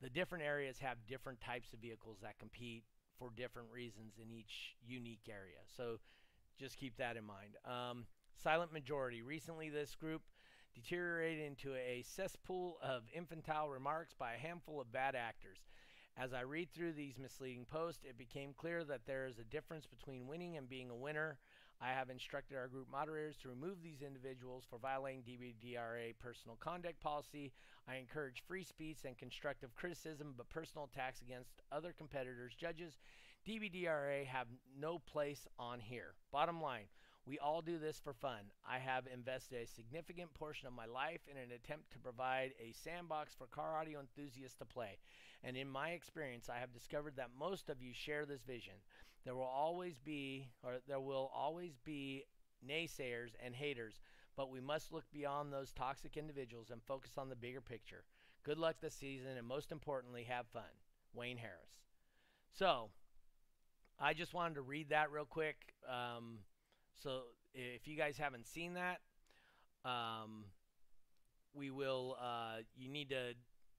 the 0.00 0.10
different 0.10 0.44
areas 0.44 0.78
have 0.78 0.96
different 1.06 1.40
types 1.40 1.72
of 1.72 1.80
vehicles 1.80 2.18
that 2.22 2.38
compete 2.38 2.84
for 3.18 3.30
different 3.36 3.68
reasons 3.72 4.14
in 4.22 4.30
each 4.30 4.76
unique 4.86 5.28
area. 5.28 5.58
So 5.76 5.98
just 6.58 6.78
keep 6.78 6.96
that 6.96 7.16
in 7.16 7.24
mind. 7.24 7.56
Um, 7.64 8.06
silent 8.42 8.72
majority. 8.72 9.22
Recently, 9.22 9.68
this 9.68 9.94
group 9.94 10.22
deteriorated 10.74 11.44
into 11.44 11.74
a 11.74 12.02
cesspool 12.02 12.78
of 12.82 13.02
infantile 13.14 13.68
remarks 13.68 14.14
by 14.18 14.34
a 14.34 14.38
handful 14.38 14.80
of 14.80 14.92
bad 14.92 15.14
actors. 15.14 15.58
As 16.16 16.32
I 16.32 16.42
read 16.42 16.68
through 16.72 16.92
these 16.92 17.18
misleading 17.18 17.66
posts, 17.70 18.04
it 18.04 18.18
became 18.18 18.52
clear 18.56 18.84
that 18.84 19.06
there 19.06 19.26
is 19.26 19.38
a 19.38 19.44
difference 19.44 19.86
between 19.86 20.26
winning 20.26 20.56
and 20.56 20.68
being 20.68 20.90
a 20.90 20.94
winner. 20.94 21.38
I 21.82 21.92
have 21.92 22.10
instructed 22.10 22.58
our 22.58 22.68
group 22.68 22.88
moderators 22.92 23.36
to 23.38 23.48
remove 23.48 23.82
these 23.82 24.02
individuals 24.02 24.64
for 24.68 24.78
violating 24.78 25.22
DBDRA 25.22 26.12
personal 26.18 26.58
conduct 26.60 27.00
policy. 27.00 27.52
I 27.88 27.96
encourage 27.96 28.42
free 28.46 28.64
speech 28.64 28.98
and 29.06 29.16
constructive 29.16 29.74
criticism, 29.74 30.34
but 30.36 30.50
personal 30.50 30.90
attacks 30.92 31.22
against 31.22 31.62
other 31.72 31.94
competitors, 31.96 32.52
judges, 32.54 32.98
DBDRA 33.48 34.26
have 34.26 34.46
no 34.78 34.98
place 34.98 35.46
on 35.58 35.80
here. 35.80 36.12
Bottom 36.30 36.60
line, 36.60 36.84
we 37.24 37.38
all 37.38 37.62
do 37.62 37.78
this 37.78 37.98
for 37.98 38.12
fun. 38.12 38.52
I 38.68 38.78
have 38.78 39.04
invested 39.12 39.62
a 39.62 39.66
significant 39.66 40.34
portion 40.34 40.68
of 40.68 40.74
my 40.74 40.86
life 40.86 41.20
in 41.30 41.38
an 41.38 41.52
attempt 41.52 41.92
to 41.92 41.98
provide 41.98 42.52
a 42.60 42.72
sandbox 42.72 43.34
for 43.34 43.46
car 43.46 43.78
audio 43.78 44.00
enthusiasts 44.00 44.58
to 44.58 44.66
play. 44.66 44.98
And 45.42 45.56
in 45.56 45.68
my 45.68 45.90
experience, 45.90 46.50
I 46.50 46.58
have 46.58 46.74
discovered 46.74 47.16
that 47.16 47.30
most 47.38 47.70
of 47.70 47.80
you 47.80 47.92
share 47.94 48.26
this 48.26 48.42
vision. 48.42 48.74
There 49.24 49.34
will 49.34 49.42
always 49.42 49.98
be, 49.98 50.48
or 50.62 50.74
there 50.88 51.00
will 51.00 51.30
always 51.34 51.78
be 51.84 52.24
naysayers 52.66 53.30
and 53.44 53.54
haters, 53.54 54.00
but 54.36 54.50
we 54.50 54.60
must 54.60 54.92
look 54.92 55.04
beyond 55.12 55.52
those 55.52 55.72
toxic 55.72 56.16
individuals 56.16 56.70
and 56.70 56.82
focus 56.82 57.12
on 57.18 57.28
the 57.28 57.36
bigger 57.36 57.60
picture. 57.60 58.04
Good 58.42 58.58
luck 58.58 58.76
this 58.80 58.94
season, 58.94 59.36
and 59.36 59.46
most 59.46 59.70
importantly, 59.72 60.24
have 60.24 60.46
fun. 60.46 60.62
Wayne 61.12 61.36
Harris. 61.36 61.82
So, 62.52 62.90
I 63.98 64.14
just 64.14 64.32
wanted 64.32 64.54
to 64.54 64.62
read 64.62 64.90
that 64.90 65.10
real 65.10 65.24
quick. 65.24 65.56
Um, 65.88 66.38
so, 66.94 67.22
if 67.52 67.86
you 67.86 67.96
guys 67.96 68.16
haven't 68.16 68.46
seen 68.46 68.74
that, 68.74 69.00
um, 69.84 70.44
we 71.52 71.70
will. 71.70 72.16
Uh, 72.20 72.58
you 72.76 72.88
need 72.88 73.10
to 73.10 73.34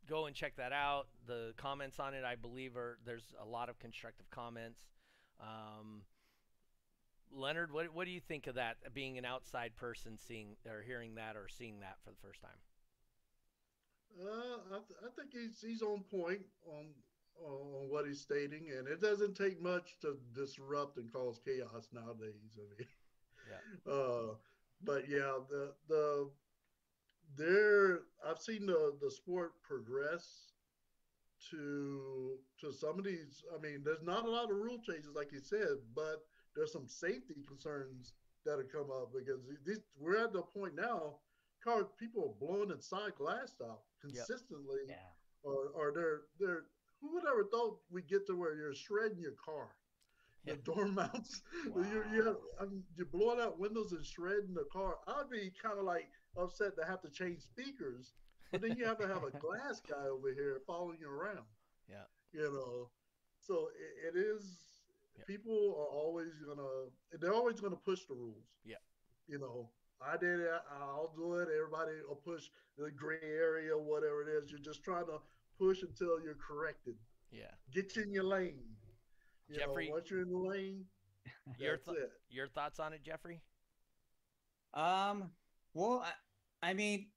go 0.07 0.25
and 0.25 0.35
check 0.35 0.55
that 0.57 0.73
out. 0.73 1.07
The 1.27 1.53
comments 1.57 1.99
on 1.99 2.13
it, 2.13 2.23
I 2.23 2.35
believe, 2.35 2.75
are 2.75 2.97
there's 3.05 3.33
a 3.41 3.45
lot 3.45 3.69
of 3.69 3.79
constructive 3.79 4.29
comments. 4.29 4.81
Um, 5.41 6.03
Leonard, 7.33 7.71
what 7.71 7.93
what 7.93 8.05
do 8.05 8.11
you 8.11 8.19
think 8.19 8.47
of 8.47 8.55
that? 8.55 8.77
Being 8.93 9.17
an 9.17 9.25
outside 9.25 9.75
person, 9.75 10.17
seeing 10.17 10.55
or 10.69 10.81
hearing 10.81 11.15
that 11.15 11.35
or 11.35 11.47
seeing 11.47 11.79
that 11.79 11.97
for 12.03 12.11
the 12.11 12.17
first 12.21 12.41
time. 12.41 12.59
Uh, 14.19 14.75
I, 14.75 14.79
th- 14.87 14.99
I 15.05 15.09
think 15.15 15.31
he's 15.31 15.61
he's 15.61 15.81
on 15.81 16.03
point 16.11 16.41
on 16.67 16.87
on 17.43 17.89
what 17.89 18.05
he's 18.05 18.21
stating, 18.21 18.67
and 18.77 18.87
it 18.87 19.01
doesn't 19.01 19.35
take 19.35 19.61
much 19.61 19.97
to 20.01 20.17
disrupt 20.35 20.97
and 20.97 21.11
cause 21.11 21.39
chaos 21.43 21.87
nowadays. 21.93 22.57
I 22.57 22.61
mean, 22.77 22.87
yeah. 23.49 23.91
Uh, 23.91 24.35
but 24.83 25.09
yeah, 25.09 25.37
the 25.49 25.73
the 25.87 26.29
there 27.37 28.01
I've 28.27 28.39
seen 28.39 28.65
the 28.65 28.93
the 29.01 29.09
sport 29.09 29.53
progress 29.63 30.50
to 31.49 32.37
to 32.59 32.71
some 32.71 32.99
of 32.99 33.05
these. 33.05 33.43
I 33.57 33.61
mean, 33.61 33.81
there's 33.83 34.03
not 34.03 34.25
a 34.25 34.29
lot 34.29 34.51
of 34.51 34.57
rule 34.57 34.79
changes, 34.85 35.11
like 35.15 35.31
you 35.31 35.39
said, 35.41 35.77
but 35.95 36.23
there's 36.55 36.71
some 36.73 36.87
safety 36.87 37.43
concerns 37.47 38.13
that 38.45 38.57
have 38.57 38.71
come 38.71 38.89
up 38.91 39.11
because 39.13 39.39
these, 39.65 39.79
we're 39.99 40.17
at 40.23 40.33
the 40.33 40.41
point 40.41 40.75
now. 40.75 41.15
Car 41.63 41.87
people 41.99 42.23
are 42.25 42.45
blowing 42.47 42.71
inside 42.71 43.13
glass 43.17 43.53
out 43.63 43.81
consistently, 44.01 44.79
Yeah. 44.87 44.95
or 45.43 45.69
or 45.75 45.91
they're 45.93 46.21
they're 46.39 46.63
who 46.99 47.13
would 47.13 47.23
ever 47.27 47.43
thought 47.51 47.79
we 47.91 48.01
get 48.01 48.25
to 48.27 48.35
where 48.35 48.55
you're 48.55 48.73
shredding 48.73 49.19
your 49.19 49.33
car? 49.43 49.69
Yeah. 50.43 50.55
door 50.65 50.87
mounts, 50.87 51.41
Wow. 51.67 51.85
you're, 51.91 52.05
you're, 52.15 52.37
I 52.59 52.65
mean, 52.65 52.83
you're 52.95 53.05
blowing 53.05 53.39
out 53.39 53.59
windows 53.59 53.91
and 53.91 54.03
shredding 54.03 54.55
the 54.55 54.65
car. 54.73 54.97
I'd 55.07 55.29
be 55.29 55.51
kind 55.61 55.77
of 55.77 55.85
like 55.85 56.09
upset 56.35 56.75
to 56.77 56.85
have 56.85 57.01
to 57.03 57.09
change 57.11 57.41
speakers, 57.41 58.13
but 58.51 58.61
then 58.61 58.75
you 58.77 58.85
have 58.85 58.97
to 58.99 59.07
have 59.07 59.23
a 59.23 59.31
glass 59.37 59.81
guy 59.87 60.07
over 60.07 60.29
here 60.33 60.61
following 60.67 60.97
you 60.99 61.09
around. 61.09 61.45
Yeah. 61.89 62.05
You 62.33 62.51
know, 62.51 62.89
so 63.39 63.69
it, 64.03 64.15
it 64.15 64.19
is. 64.19 64.45
Yeah. 65.17 65.23
People 65.25 65.75
are 65.77 65.87
always 65.93 66.33
gonna. 66.45 66.87
They're 67.19 67.33
always 67.33 67.59
gonna 67.59 67.75
push 67.75 68.05
the 68.07 68.13
rules. 68.15 68.45
Yeah. 68.63 68.77
You 69.27 69.39
know, 69.39 69.69
I 70.01 70.17
did 70.17 70.39
it. 70.39 70.49
I'll 70.79 71.13
do 71.15 71.35
it. 71.35 71.49
Everybody 71.55 71.97
will 72.07 72.15
push 72.15 72.45
the 72.77 72.91
gray 72.91 73.19
area, 73.23 73.77
whatever 73.77 74.21
it 74.23 74.29
is. 74.29 74.49
You're 74.51 74.59
just 74.59 74.83
trying 74.83 75.05
to 75.07 75.17
push 75.59 75.81
until 75.83 76.21
you're 76.23 76.35
corrected. 76.35 76.95
Yeah. 77.31 77.51
Get 77.73 77.95
you 77.95 78.03
in 78.03 78.11
your 78.13 78.23
lane. 78.23 78.59
You 79.49 79.57
Jeffrey, 79.57 79.87
know, 79.87 79.95
once 79.95 80.09
you're 80.09 80.21
in 80.21 80.29
the 80.29 80.37
lane, 80.37 80.85
Your 81.59 81.71
that's 81.77 81.85
th- 81.87 81.97
it. 81.97 82.11
Your 82.29 82.47
thoughts 82.47 82.79
on 82.79 82.93
it, 82.93 83.03
Jeffrey? 83.03 83.41
Um, 84.73 85.31
well, 85.73 86.05
I, 86.63 86.69
I 86.69 86.73
mean, 86.73 87.07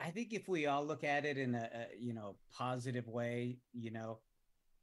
I 0.00 0.10
think 0.10 0.32
if 0.32 0.48
we 0.48 0.66
all 0.66 0.84
look 0.84 1.04
at 1.04 1.24
it 1.24 1.38
in 1.38 1.54
a, 1.54 1.68
a 1.72 1.86
you 1.98 2.12
know 2.12 2.36
positive 2.52 3.08
way, 3.08 3.58
you 3.72 3.90
know, 3.90 4.18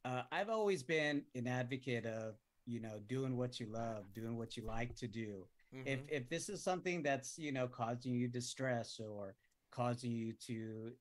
uh, 0.06 0.24
I've 0.32 0.50
always 0.50 0.84
been 0.84 1.24
an 1.36 1.48
advocate 1.48 2.06
of 2.06 2.36
you 2.66 2.80
know 2.80 3.00
doing 3.08 3.38
what 3.38 3.60
you 3.60 3.68
love, 3.68 4.14
doing 4.14 4.38
what 4.38 4.58
you 4.58 4.64
like 4.66 4.96
to 4.98 5.08
do. 5.08 5.48
If 5.86 6.00
Mhm. 6.02 6.10
if 6.10 6.30
this 6.30 6.50
is 6.50 6.64
something 6.64 7.04
that's 7.04 7.38
you 7.38 7.52
know 7.52 7.68
causing 7.68 8.14
you 8.14 8.28
distress 8.28 9.00
or 9.00 9.36
causing 9.72 10.12
you 10.12 10.34
to 10.48 10.94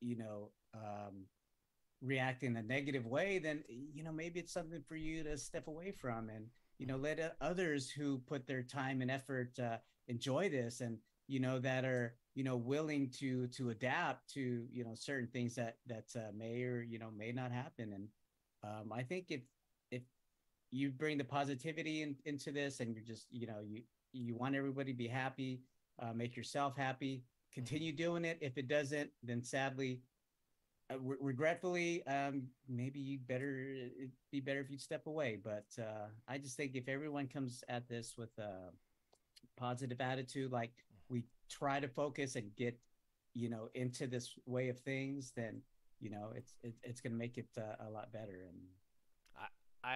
you 0.00 0.16
know 0.16 0.52
um, 0.74 1.26
react 2.00 2.42
in 2.42 2.56
a 2.56 2.62
negative 2.62 3.06
way, 3.06 3.38
then 3.38 3.64
you 3.68 4.02
know 4.02 4.12
maybe 4.12 4.40
it's 4.40 4.52
something 4.52 4.82
for 4.82 4.96
you 4.96 5.22
to 5.24 5.38
step 5.38 5.68
away 5.68 5.92
from 5.92 6.28
and 6.28 6.50
you 6.78 6.86
know 6.86 6.96
let 6.96 7.36
others 7.40 7.90
who 7.90 8.18
put 8.18 8.46
their 8.46 8.62
time 8.62 9.02
and 9.02 9.10
effort 9.10 9.58
uh, 9.58 9.78
enjoy 10.08 10.48
this 10.48 10.80
and 10.80 10.98
you 11.32 11.40
know 11.40 11.58
that 11.58 11.86
are 11.86 12.14
you 12.34 12.44
know 12.44 12.56
willing 12.56 13.08
to 13.08 13.46
to 13.48 13.70
adapt 13.70 14.28
to 14.34 14.66
you 14.70 14.84
know 14.84 14.94
certain 14.94 15.28
things 15.28 15.54
that 15.54 15.78
that 15.86 16.04
uh, 16.14 16.30
may 16.36 16.62
or 16.62 16.82
you 16.82 16.98
know 16.98 17.10
may 17.16 17.32
not 17.32 17.50
happen. 17.50 17.94
And 17.94 18.08
um, 18.62 18.92
i 18.92 19.02
think 19.02 19.26
if 19.30 19.40
if 19.90 20.02
you 20.70 20.90
bring 20.90 21.16
the 21.16 21.24
positivity 21.24 22.02
in, 22.02 22.16
into 22.26 22.52
this 22.52 22.80
and 22.80 22.94
you're 22.94 23.04
just 23.04 23.26
you 23.30 23.46
know 23.46 23.60
you 23.66 23.82
you 24.12 24.36
want 24.36 24.54
everybody 24.54 24.92
to 24.92 24.98
be 24.98 25.08
happy 25.08 25.62
uh, 26.02 26.12
make 26.12 26.36
yourself 26.36 26.76
happy 26.76 27.24
continue 27.52 27.92
doing 27.92 28.24
it. 28.24 28.38
If 28.42 28.58
it 28.58 28.68
doesn't 28.68 29.10
then 29.22 29.42
sadly 29.42 30.02
uh, 30.92 30.98
re- 31.00 31.16
regretfully 31.18 32.06
um, 32.06 32.42
maybe 32.68 33.00
you'd 33.00 33.26
better 33.26 33.58
it'd 33.98 34.12
be 34.30 34.40
better 34.40 34.60
if 34.60 34.70
you'd 34.70 34.82
step 34.82 35.06
away. 35.06 35.38
But 35.42 35.68
uh, 35.78 36.08
i 36.28 36.36
just 36.36 36.58
think 36.58 36.72
if 36.74 36.88
everyone 36.88 37.26
comes 37.26 37.64
at 37.70 37.88
this 37.88 38.18
with 38.18 38.36
a 38.38 38.70
positive 39.56 40.00
attitude 40.00 40.52
like 40.52 40.72
try 41.52 41.80
to 41.80 41.88
focus 41.88 42.36
and 42.36 42.54
get 42.56 42.78
you 43.34 43.48
know 43.48 43.68
into 43.74 44.06
this 44.06 44.34
way 44.46 44.68
of 44.68 44.78
things 44.80 45.32
then 45.36 45.60
you 46.00 46.10
know 46.10 46.30
it's 46.34 46.54
it, 46.62 46.74
it's 46.82 47.00
going 47.00 47.12
to 47.12 47.18
make 47.18 47.36
it 47.38 47.48
uh, 47.58 47.86
a 47.86 47.90
lot 47.90 48.12
better 48.12 48.46
and 48.48 48.58
I 49.36 49.46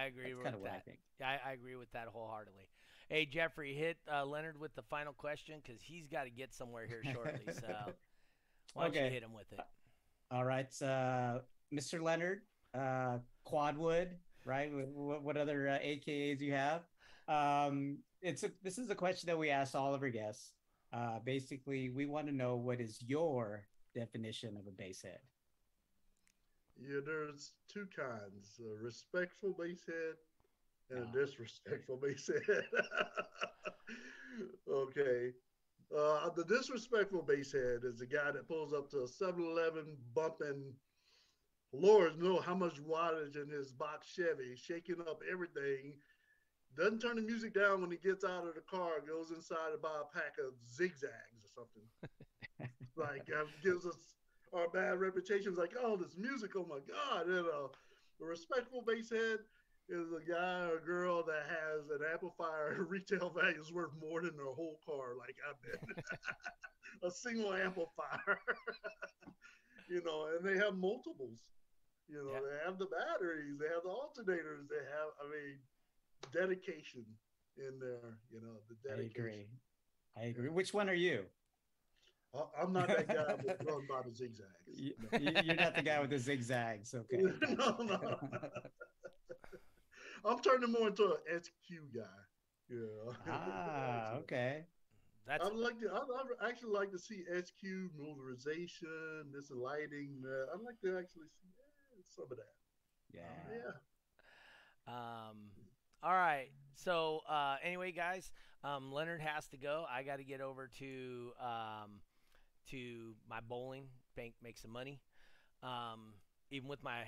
i 0.01 0.05
agree 0.05 0.33
with 0.33 0.45
what 0.45 0.69
i 0.69 0.73
that. 0.73 0.85
think 0.85 0.99
I, 1.23 1.39
I 1.49 1.51
agree 1.53 1.75
with 1.75 1.91
that 1.93 2.07
wholeheartedly. 2.07 2.67
Hey, 3.09 3.25
Jeffrey, 3.25 3.73
hit 3.73 3.97
uh, 4.13 4.25
Leonard 4.25 4.59
with 4.59 4.75
the 4.75 4.83
final 4.83 5.13
question 5.13 5.61
because 5.65 5.81
he's 5.81 6.07
got 6.07 6.25
to 6.25 6.29
get 6.29 6.53
somewhere 6.53 6.85
here 6.85 7.01
shortly. 7.11 7.41
So 7.53 7.67
why 8.73 8.83
don't 8.83 8.93
you 8.93 8.99
Okay. 9.01 9.09
hit 9.09 9.23
him 9.23 9.33
with 9.33 9.51
it? 9.51 9.61
all 10.29 10.43
right 10.43 10.69
uh 10.81 11.39
mr 11.73 12.01
leonard 12.01 12.41
uh, 12.73 13.17
Quadwood, 13.45 14.09
right? 14.45 14.69
What, 14.93 15.23
what 15.23 15.37
other 15.37 15.69
uh, 15.69 15.79
AKAs 15.79 16.41
you 16.41 16.53
have? 16.53 16.81
Um, 17.27 17.99
it's 18.21 18.43
a, 18.43 18.51
this 18.61 18.77
is 18.77 18.89
a 18.89 18.95
question 18.95 19.27
that 19.27 19.37
we 19.37 19.49
ask 19.49 19.73
all 19.73 19.95
of 19.95 20.01
our 20.03 20.09
guests. 20.09 20.51
Uh, 20.93 21.19
basically, 21.25 21.89
we 21.89 22.05
want 22.05 22.27
to 22.27 22.33
know 22.33 22.55
what 22.55 22.79
is 22.79 23.01
your 23.05 23.67
definition 23.93 24.55
of 24.57 24.67
a 24.67 24.71
bass 24.71 25.01
head. 25.01 25.19
Yeah, 26.79 26.99
there's 27.05 27.53
two 27.67 27.87
kinds: 27.95 28.59
a 28.61 28.83
respectful 28.83 29.53
bass 29.57 29.85
head 29.85 30.15
and 30.89 31.05
Ah. 31.05 31.09
a 31.09 31.25
disrespectful 31.25 31.97
bass 32.01 32.27
head. 32.27 32.63
okay. 34.71 35.31
Uh, 35.97 36.29
the 36.35 36.43
disrespectful 36.45 37.21
bass 37.21 37.51
head 37.51 37.79
is 37.83 37.99
the 37.99 38.05
guy 38.05 38.29
that 38.31 38.47
pulls 38.47 38.73
up 38.73 38.89
to 38.91 38.99
a 38.99 39.07
7-Eleven 39.07 39.95
bumping 40.13 40.73
Lord 41.73 42.17
know 42.21 42.39
how 42.39 42.55
much 42.55 42.81
wattage 42.83 43.35
in 43.41 43.49
his 43.49 43.71
box 43.71 44.07
Chevy, 44.07 44.55
shaking 44.55 45.01
up 45.01 45.21
everything. 45.29 45.93
Doesn't 46.77 46.99
turn 46.99 47.15
the 47.15 47.21
music 47.23 47.53
down 47.53 47.81
when 47.81 47.89
he 47.91 47.97
gets 47.97 48.23
out 48.23 48.45
of 48.47 48.53
the 48.53 48.61
car. 48.61 49.01
Goes 49.07 49.31
inside 49.31 49.71
to 49.71 49.77
buy 49.81 49.97
a 50.01 50.13
pack 50.13 50.35
of 50.37 50.53
zigzags 50.71 51.41
or 51.43 51.65
something. 51.65 52.69
like 52.95 53.27
uh, 53.33 53.45
gives 53.63 53.85
us 53.85 53.97
our 54.53 54.69
bad 54.69 54.99
reputations. 54.99 55.57
Like, 55.57 55.73
oh, 55.81 55.97
this 55.97 56.15
music, 56.17 56.51
oh 56.55 56.65
my 56.69 56.79
god! 56.87 57.27
And 57.27 57.45
uh, 57.47 57.67
a 58.21 58.25
respectful 58.25 58.83
bass 58.85 59.09
head 59.09 59.39
is 59.89 60.11
a 60.11 60.21
guy 60.29 60.67
or 60.69 60.79
girl 60.85 61.23
that 61.23 61.47
has 61.49 61.89
an 61.89 62.05
amplifier 62.11 62.85
retail 62.89 63.29
value 63.29 63.59
is 63.59 63.71
worth 63.71 63.91
more 63.99 64.21
than 64.21 64.35
their 64.35 64.45
whole 64.53 64.79
car. 64.85 65.15
Like 65.17 65.35
I 65.41 65.53
bet 65.65 65.81
a 67.03 67.09
single 67.09 67.53
amplifier. 67.53 68.37
you 69.89 70.03
know, 70.05 70.27
and 70.35 70.45
they 70.45 70.57
have 70.63 70.75
multiples. 70.75 71.39
You 72.07 72.23
know, 72.23 72.31
Yeah. 72.33 72.39
they 72.39 72.57
have 72.65 72.77
the 72.79 72.87
batteries, 72.87 73.57
they 73.59 73.67
have 73.67 73.83
the 73.83 73.91
alternators, 73.91 74.67
they 74.71 74.79
have, 74.79 75.11
I 75.19 75.27
mean, 75.27 75.59
dedication 76.33 77.05
in 77.57 77.79
there. 77.79 78.17
You 78.31 78.41
know, 78.41 78.57
the 78.69 78.75
dedication. 78.87 78.87
I 78.87 78.97
dedication. 78.97 79.21
agree. 79.21 79.47
I 80.17 80.21
agree. 80.25 80.49
Which 80.49 80.73
one 80.73 80.89
are 80.89 80.93
you? 80.93 81.25
I- 82.35 82.61
I'm 82.61 82.73
not 82.73 82.87
that 82.87 83.07
guy 83.07 83.35
that's 83.45 83.63
run 83.65 83.87
by 83.89 84.01
the 84.03 84.11
zigzags. 84.13 84.49
You- 84.67 84.93
No. 85.11 85.17
you- 85.19 85.31
You're 85.45 85.55
not 85.55 85.75
the 85.75 85.81
guy 85.81 85.99
with 86.01 86.09
the 86.09 86.19
zigzags. 86.19 86.93
Okay. 86.93 87.17
no, 87.57 87.77
no. 87.79 88.19
I'm 90.25 90.39
turning 90.39 90.71
more 90.71 90.87
into 90.89 91.05
an 91.05 91.17
SQ 91.41 91.69
guy. 91.95 92.01
Yeah. 92.69 93.13
ah, 93.29 94.13
okay. 94.15 94.65
That's 95.25 95.45
I'd 95.45 95.53
like 95.53 95.79
to. 95.79 95.89
I'd, 95.91 96.01
I'd 96.41 96.49
actually 96.49 96.71
like 96.73 96.91
to 96.91 96.99
see 96.99 97.23
SQ 97.23 97.63
motorization, 97.99 99.31
this 99.33 99.49
lighting. 99.51 100.21
Uh, 100.25 100.53
I'd 100.53 100.61
like 100.65 100.79
to 100.81 100.97
actually 100.97 101.27
see 101.41 101.49
eh, 101.93 102.01
some 102.15 102.25
of 102.31 102.37
that. 102.37 102.55
Yeah. 103.13 103.21
Yeah. 103.51 104.93
Um, 104.93 105.37
all 106.03 106.13
right. 106.13 106.49
So 106.75 107.21
uh, 107.29 107.57
anyway, 107.63 107.91
guys, 107.91 108.31
um, 108.63 108.91
Leonard 108.91 109.21
has 109.21 109.47
to 109.47 109.57
go. 109.57 109.85
I 109.89 110.03
got 110.03 110.17
to 110.17 110.23
get 110.23 110.41
over 110.41 110.69
to 110.79 111.31
um, 111.41 112.01
to 112.71 113.13
my 113.29 113.39
bowling 113.47 113.85
bank, 114.15 114.33
make 114.43 114.57
some 114.57 114.71
money. 114.71 114.99
Um, 115.63 116.13
even 116.51 116.69
with 116.69 116.83
my 116.83 117.03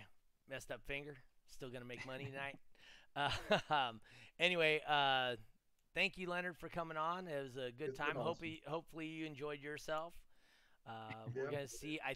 messed 0.50 0.72
up 0.72 0.82
finger, 0.88 1.18
still 1.50 1.70
gonna 1.70 1.86
make 1.86 2.06
money 2.06 2.26
tonight. 2.26 2.58
Uh, 3.16 3.30
um, 3.74 4.00
anyway, 4.40 4.82
uh, 4.88 5.36
thank 5.94 6.18
you, 6.18 6.30
Leonard, 6.30 6.58
for 6.58 6.70
coming 6.70 6.98
on. 6.98 7.28
It 7.28 7.42
was 7.44 7.56
a 7.58 7.72
good 7.72 7.90
It's 7.90 7.98
time. 7.98 8.16
Hope 8.16 8.38
awesome. 8.38 8.46
you, 8.48 8.58
hopefully 8.68 9.06
you 9.06 9.26
enjoyed 9.26 9.62
yourself. 9.62 10.14
Uh, 10.88 11.12
We're 11.36 11.50
gonna 11.50 11.68
see. 11.68 12.00
I 12.06 12.16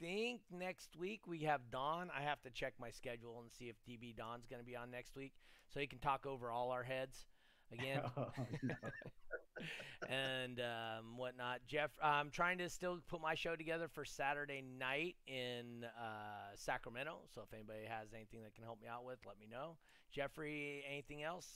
think 0.00 0.40
next 0.50 0.96
week 0.96 1.26
we 1.26 1.40
have 1.40 1.60
Don. 1.70 2.10
I 2.16 2.22
have 2.22 2.42
to 2.42 2.50
check 2.50 2.74
my 2.80 2.90
schedule 2.90 3.40
and 3.42 3.50
see 3.52 3.66
if 3.66 3.76
DB 3.88 4.16
Don's 4.16 4.46
going 4.46 4.60
to 4.60 4.66
be 4.66 4.76
on 4.76 4.90
next 4.90 5.16
week, 5.16 5.32
so 5.72 5.80
he 5.80 5.86
can 5.86 5.98
talk 5.98 6.26
over 6.26 6.50
all 6.50 6.70
our 6.70 6.82
heads 6.82 7.26
again 7.72 8.00
Oh, 8.16 8.28
no. 8.62 8.74
and 10.08 10.60
um, 10.60 11.16
whatnot. 11.16 11.60
Jeff, 11.66 11.90
I'm 12.02 12.30
trying 12.30 12.58
to 12.58 12.68
still 12.68 12.98
put 13.08 13.20
my 13.20 13.34
show 13.34 13.56
together 13.56 13.88
for 13.88 14.04
Saturday 14.04 14.62
night 14.78 15.16
in 15.26 15.84
uh, 15.84 16.54
Sacramento. 16.54 17.18
So 17.34 17.42
if 17.42 17.52
anybody 17.52 17.86
has 17.88 18.08
anything 18.14 18.42
that 18.42 18.54
can 18.54 18.64
help 18.64 18.80
me 18.80 18.88
out 18.88 19.04
with, 19.04 19.18
let 19.26 19.38
me 19.38 19.46
know. 19.50 19.76
Jeffrey, 20.12 20.84
anything 20.88 21.22
else 21.22 21.46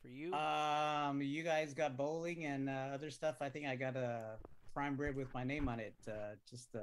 for 0.00 0.08
you? 0.08 0.32
Um, 0.34 1.22
you 1.22 1.42
guys 1.42 1.74
got 1.74 1.96
bowling 1.96 2.44
and 2.44 2.68
uh, 2.68 2.90
other 2.94 3.10
stuff. 3.10 3.36
I 3.40 3.48
think 3.48 3.66
I 3.66 3.76
got 3.76 3.96
a 3.96 4.36
prime 4.74 4.96
rib 4.96 5.16
with 5.16 5.32
my 5.34 5.44
name 5.44 5.68
on 5.68 5.80
it, 5.80 5.94
uh, 6.08 6.34
just 6.48 6.74
uh, 6.74 6.80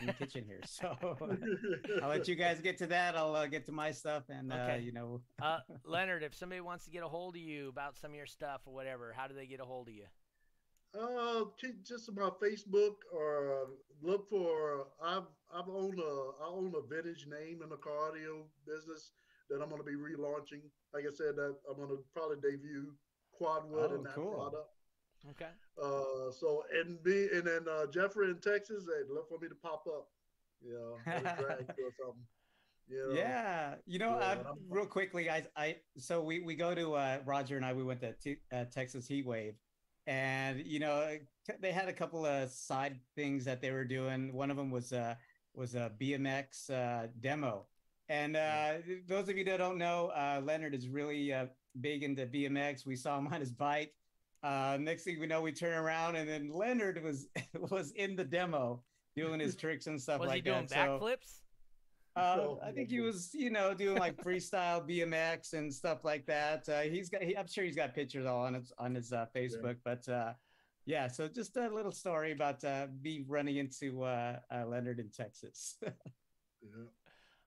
in 0.00 0.06
the 0.06 0.12
kitchen 0.12 0.44
here. 0.46 0.60
So 0.64 0.96
I'll 2.02 2.08
let 2.08 2.28
you 2.28 2.34
guys 2.34 2.60
get 2.60 2.78
to 2.78 2.86
that. 2.88 3.16
I'll 3.16 3.34
uh, 3.34 3.46
get 3.46 3.66
to 3.66 3.72
my 3.72 3.90
stuff, 3.90 4.24
and 4.28 4.52
uh, 4.52 4.56
Okay. 4.56 4.80
you 4.80 4.92
know, 4.92 5.20
uh, 5.42 5.58
Leonard, 5.84 6.22
if 6.22 6.34
somebody 6.34 6.60
wants 6.60 6.84
to 6.84 6.90
get 6.90 7.02
a 7.02 7.08
hold 7.08 7.36
of 7.36 7.42
you 7.42 7.68
about 7.68 7.96
some 7.96 8.10
of 8.12 8.16
your 8.16 8.26
stuff 8.26 8.62
or 8.66 8.74
whatever, 8.74 9.12
how 9.16 9.26
do 9.26 9.34
they 9.34 9.46
get 9.46 9.60
a 9.60 9.64
hold 9.64 9.88
of 9.88 9.94
you? 9.94 10.06
Uh, 10.98 11.44
just 11.84 12.08
about 12.08 12.40
Facebook 12.40 12.94
or 13.12 13.68
look 14.02 14.28
for. 14.30 14.86
I've 15.04 15.24
I've 15.54 15.68
owned 15.68 15.98
a 16.00 16.30
I 16.42 16.48
own 16.48 16.72
a 16.76 16.86
vintage 16.86 17.26
name 17.26 17.60
in 17.62 17.68
the 17.68 17.76
car 17.76 18.08
audio 18.10 18.44
business 18.66 19.12
that 19.50 19.60
I'm 19.62 19.68
going 19.68 19.82
to 19.82 19.86
be 19.86 19.96
relaunching. 19.96 20.62
Like 20.94 21.04
I 21.04 21.12
said, 21.14 21.36
that 21.36 21.56
I'm 21.68 21.76
going 21.76 21.90
to 21.90 21.98
probably 22.14 22.36
debut 22.36 22.94
Quadwood 23.38 23.90
Oh, 23.90 23.94
and 23.96 24.06
that 24.06 24.14
cool. 24.14 24.32
product. 24.32 24.70
Okay. 25.30 25.50
Uh, 25.80 26.30
so 26.30 26.64
and 26.72 26.98
me 27.04 27.28
and 27.32 27.44
then 27.44 27.66
uh, 27.70 27.86
Jeffrey 27.86 28.30
in 28.30 28.38
Texas, 28.38 28.84
they 28.86 29.12
look 29.12 29.28
for 29.28 29.38
me 29.38 29.48
to 29.48 29.54
pop 29.54 29.84
up. 29.86 30.08
You 30.64 30.72
know, 30.72 30.96
at 31.06 31.20
a 31.20 31.42
drag 31.42 31.68
or 31.68 31.92
something. 31.98 32.26
You 32.88 33.08
know? 33.08 33.14
yeah, 33.14 33.74
you 33.86 33.98
know, 33.98 34.18
Yeah, 34.18 34.38
uh, 34.46 34.54
real 34.68 34.86
quickly, 34.86 35.24
guys. 35.24 35.44
I 35.56 35.76
so 35.96 36.22
we 36.22 36.40
we 36.40 36.54
go 36.54 36.74
to 36.74 36.94
uh, 36.94 37.18
Roger 37.24 37.56
and 37.56 37.64
I. 37.64 37.72
We 37.72 37.84
went 37.84 38.00
to 38.00 38.12
T- 38.14 38.38
uh, 38.52 38.64
Texas 38.64 39.06
Heat 39.06 39.26
Wave, 39.26 39.54
and 40.06 40.64
you 40.64 40.80
know, 40.80 41.18
they 41.60 41.72
had 41.72 41.88
a 41.88 41.92
couple 41.92 42.24
of 42.24 42.50
side 42.50 42.98
things 43.14 43.44
that 43.44 43.60
they 43.60 43.70
were 43.70 43.84
doing. 43.84 44.32
One 44.32 44.50
of 44.50 44.56
them 44.56 44.70
was 44.70 44.92
uh 44.92 45.14
was 45.54 45.74
a 45.74 45.92
BMX 46.00 46.70
uh, 46.70 47.08
demo. 47.20 47.66
And 48.08 48.36
uh, 48.36 48.74
those 49.06 49.28
of 49.28 49.36
you 49.36 49.44
that 49.44 49.58
don't 49.58 49.76
know, 49.76 50.10
uh, 50.14 50.40
Leonard 50.42 50.74
is 50.74 50.88
really 50.88 51.32
uh, 51.32 51.46
big 51.80 52.02
into 52.02 52.26
BMX. 52.26 52.86
We 52.86 52.96
saw 52.96 53.18
him 53.18 53.26
on 53.32 53.40
his 53.40 53.52
bike. 53.52 53.92
Uh, 54.42 54.78
next 54.80 55.04
thing 55.04 55.18
we 55.18 55.26
know, 55.26 55.42
we 55.42 55.52
turn 55.52 55.76
around 55.76 56.16
and 56.16 56.28
then 56.28 56.50
Leonard 56.52 57.02
was 57.02 57.26
was 57.70 57.92
in 57.92 58.16
the 58.16 58.24
demo 58.24 58.82
doing 59.16 59.40
his 59.40 59.56
tricks 59.56 59.86
and 59.86 60.00
stuff 60.00 60.20
Was 60.20 60.28
like 60.28 60.36
he 60.36 60.50
doing 60.50 60.66
that. 60.70 60.86
So, 60.86 61.00
backflips? 61.00 61.40
uh, 62.16 62.54
I 62.64 62.70
think 62.70 62.90
he 62.90 63.00
was, 63.00 63.30
you 63.34 63.50
know, 63.50 63.74
doing 63.74 63.98
like 63.98 64.16
freestyle 64.16 64.88
BMX 64.88 65.54
and 65.54 65.72
stuff 65.72 66.04
like 66.04 66.26
that. 66.26 66.68
Uh, 66.68 66.82
he's 66.82 67.08
got, 67.08 67.22
he, 67.22 67.36
I'm 67.36 67.48
sure 67.48 67.64
he's 67.64 67.76
got 67.76 67.94
pictures 67.94 68.26
all 68.26 68.42
on 68.42 68.54
his 68.54 68.72
on 68.78 68.94
his 68.94 69.12
uh, 69.12 69.26
Facebook. 69.34 69.76
But 69.84 70.08
uh, 70.08 70.34
yeah, 70.86 71.08
so 71.08 71.28
just 71.28 71.56
a 71.56 71.68
little 71.68 71.92
story 71.92 72.32
about 72.32 72.64
uh, 72.64 72.86
me 73.02 73.24
running 73.26 73.56
into 73.56 74.04
uh, 74.04 74.38
uh, 74.50 74.64
Leonard 74.66 75.00
in 75.00 75.10
Texas. 75.10 75.76
Yeah. 76.60 76.86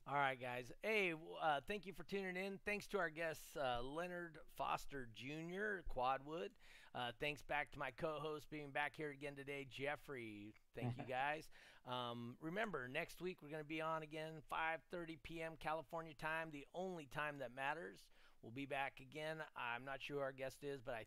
All 0.08 0.16
right, 0.16 0.40
guys. 0.40 0.72
Hey, 0.84 1.14
uh, 1.44 1.60
thank 1.68 1.86
you 1.86 1.92
for 1.92 2.04
tuning 2.04 2.38
in. 2.38 2.60
Thanks 2.66 2.88
to 2.88 2.98
our 2.98 3.10
guests, 3.10 3.58
uh, 3.58 3.82
Leonard 3.84 4.38
Foster 4.58 5.10
Jr., 5.14 5.84
Quadwood. 5.94 6.50
Uh, 6.94 7.12
thanks 7.20 7.42
back 7.42 7.72
to 7.72 7.80
my 7.80 7.92
co-host 7.92 8.50
being 8.50 8.70
back 8.70 8.94
here 8.96 9.12
again 9.12 9.34
today, 9.36 9.66
Jeffrey. 9.70 10.54
Thank 10.76 10.98
you, 10.98 11.04
guys. 11.10 11.50
Um, 11.88 12.36
remember, 12.42 12.88
next 12.88 13.22
week 13.22 13.38
we're 13.42 13.50
going 13.50 13.64
to 13.64 13.68
be 13.68 13.82
on 13.82 14.04
again, 14.04 14.34
5:30 14.52 15.18
p.m. 15.24 15.54
California 15.60 16.14
time, 16.14 16.50
the 16.52 16.66
only 16.76 17.08
time 17.14 17.40
that 17.40 17.56
matters. 17.56 18.00
We'll 18.44 18.52
be 18.52 18.66
back 18.66 19.00
again. 19.00 19.38
I'm 19.56 19.86
not 19.86 20.02
sure 20.02 20.18
who 20.18 20.22
our 20.22 20.32
guest 20.32 20.64
is, 20.64 20.82
but 20.82 20.96
I 20.96 21.06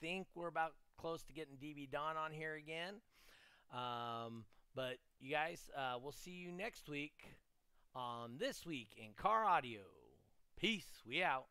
think 0.00 0.26
we're 0.34 0.48
about 0.48 0.74
close 0.96 1.22
to 1.24 1.32
getting 1.32 1.56
DB 1.56 1.90
Don 1.90 2.16
on 2.16 2.32
here 2.32 2.54
again. 2.54 2.94
Um, 3.72 4.44
but 4.74 4.96
you 5.20 5.32
guys, 5.32 5.70
uh, 5.76 5.96
we'll 6.02 6.12
see 6.12 6.30
you 6.30 6.52
next 6.52 6.88
week 6.88 7.36
on 7.94 8.38
This 8.38 8.64
Week 8.64 8.88
in 8.96 9.12
Car 9.16 9.44
Audio. 9.44 9.80
Peace. 10.56 11.02
We 11.06 11.22
out. 11.22 11.46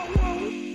Whoa, 0.00 0.06
whoa. 0.14 0.69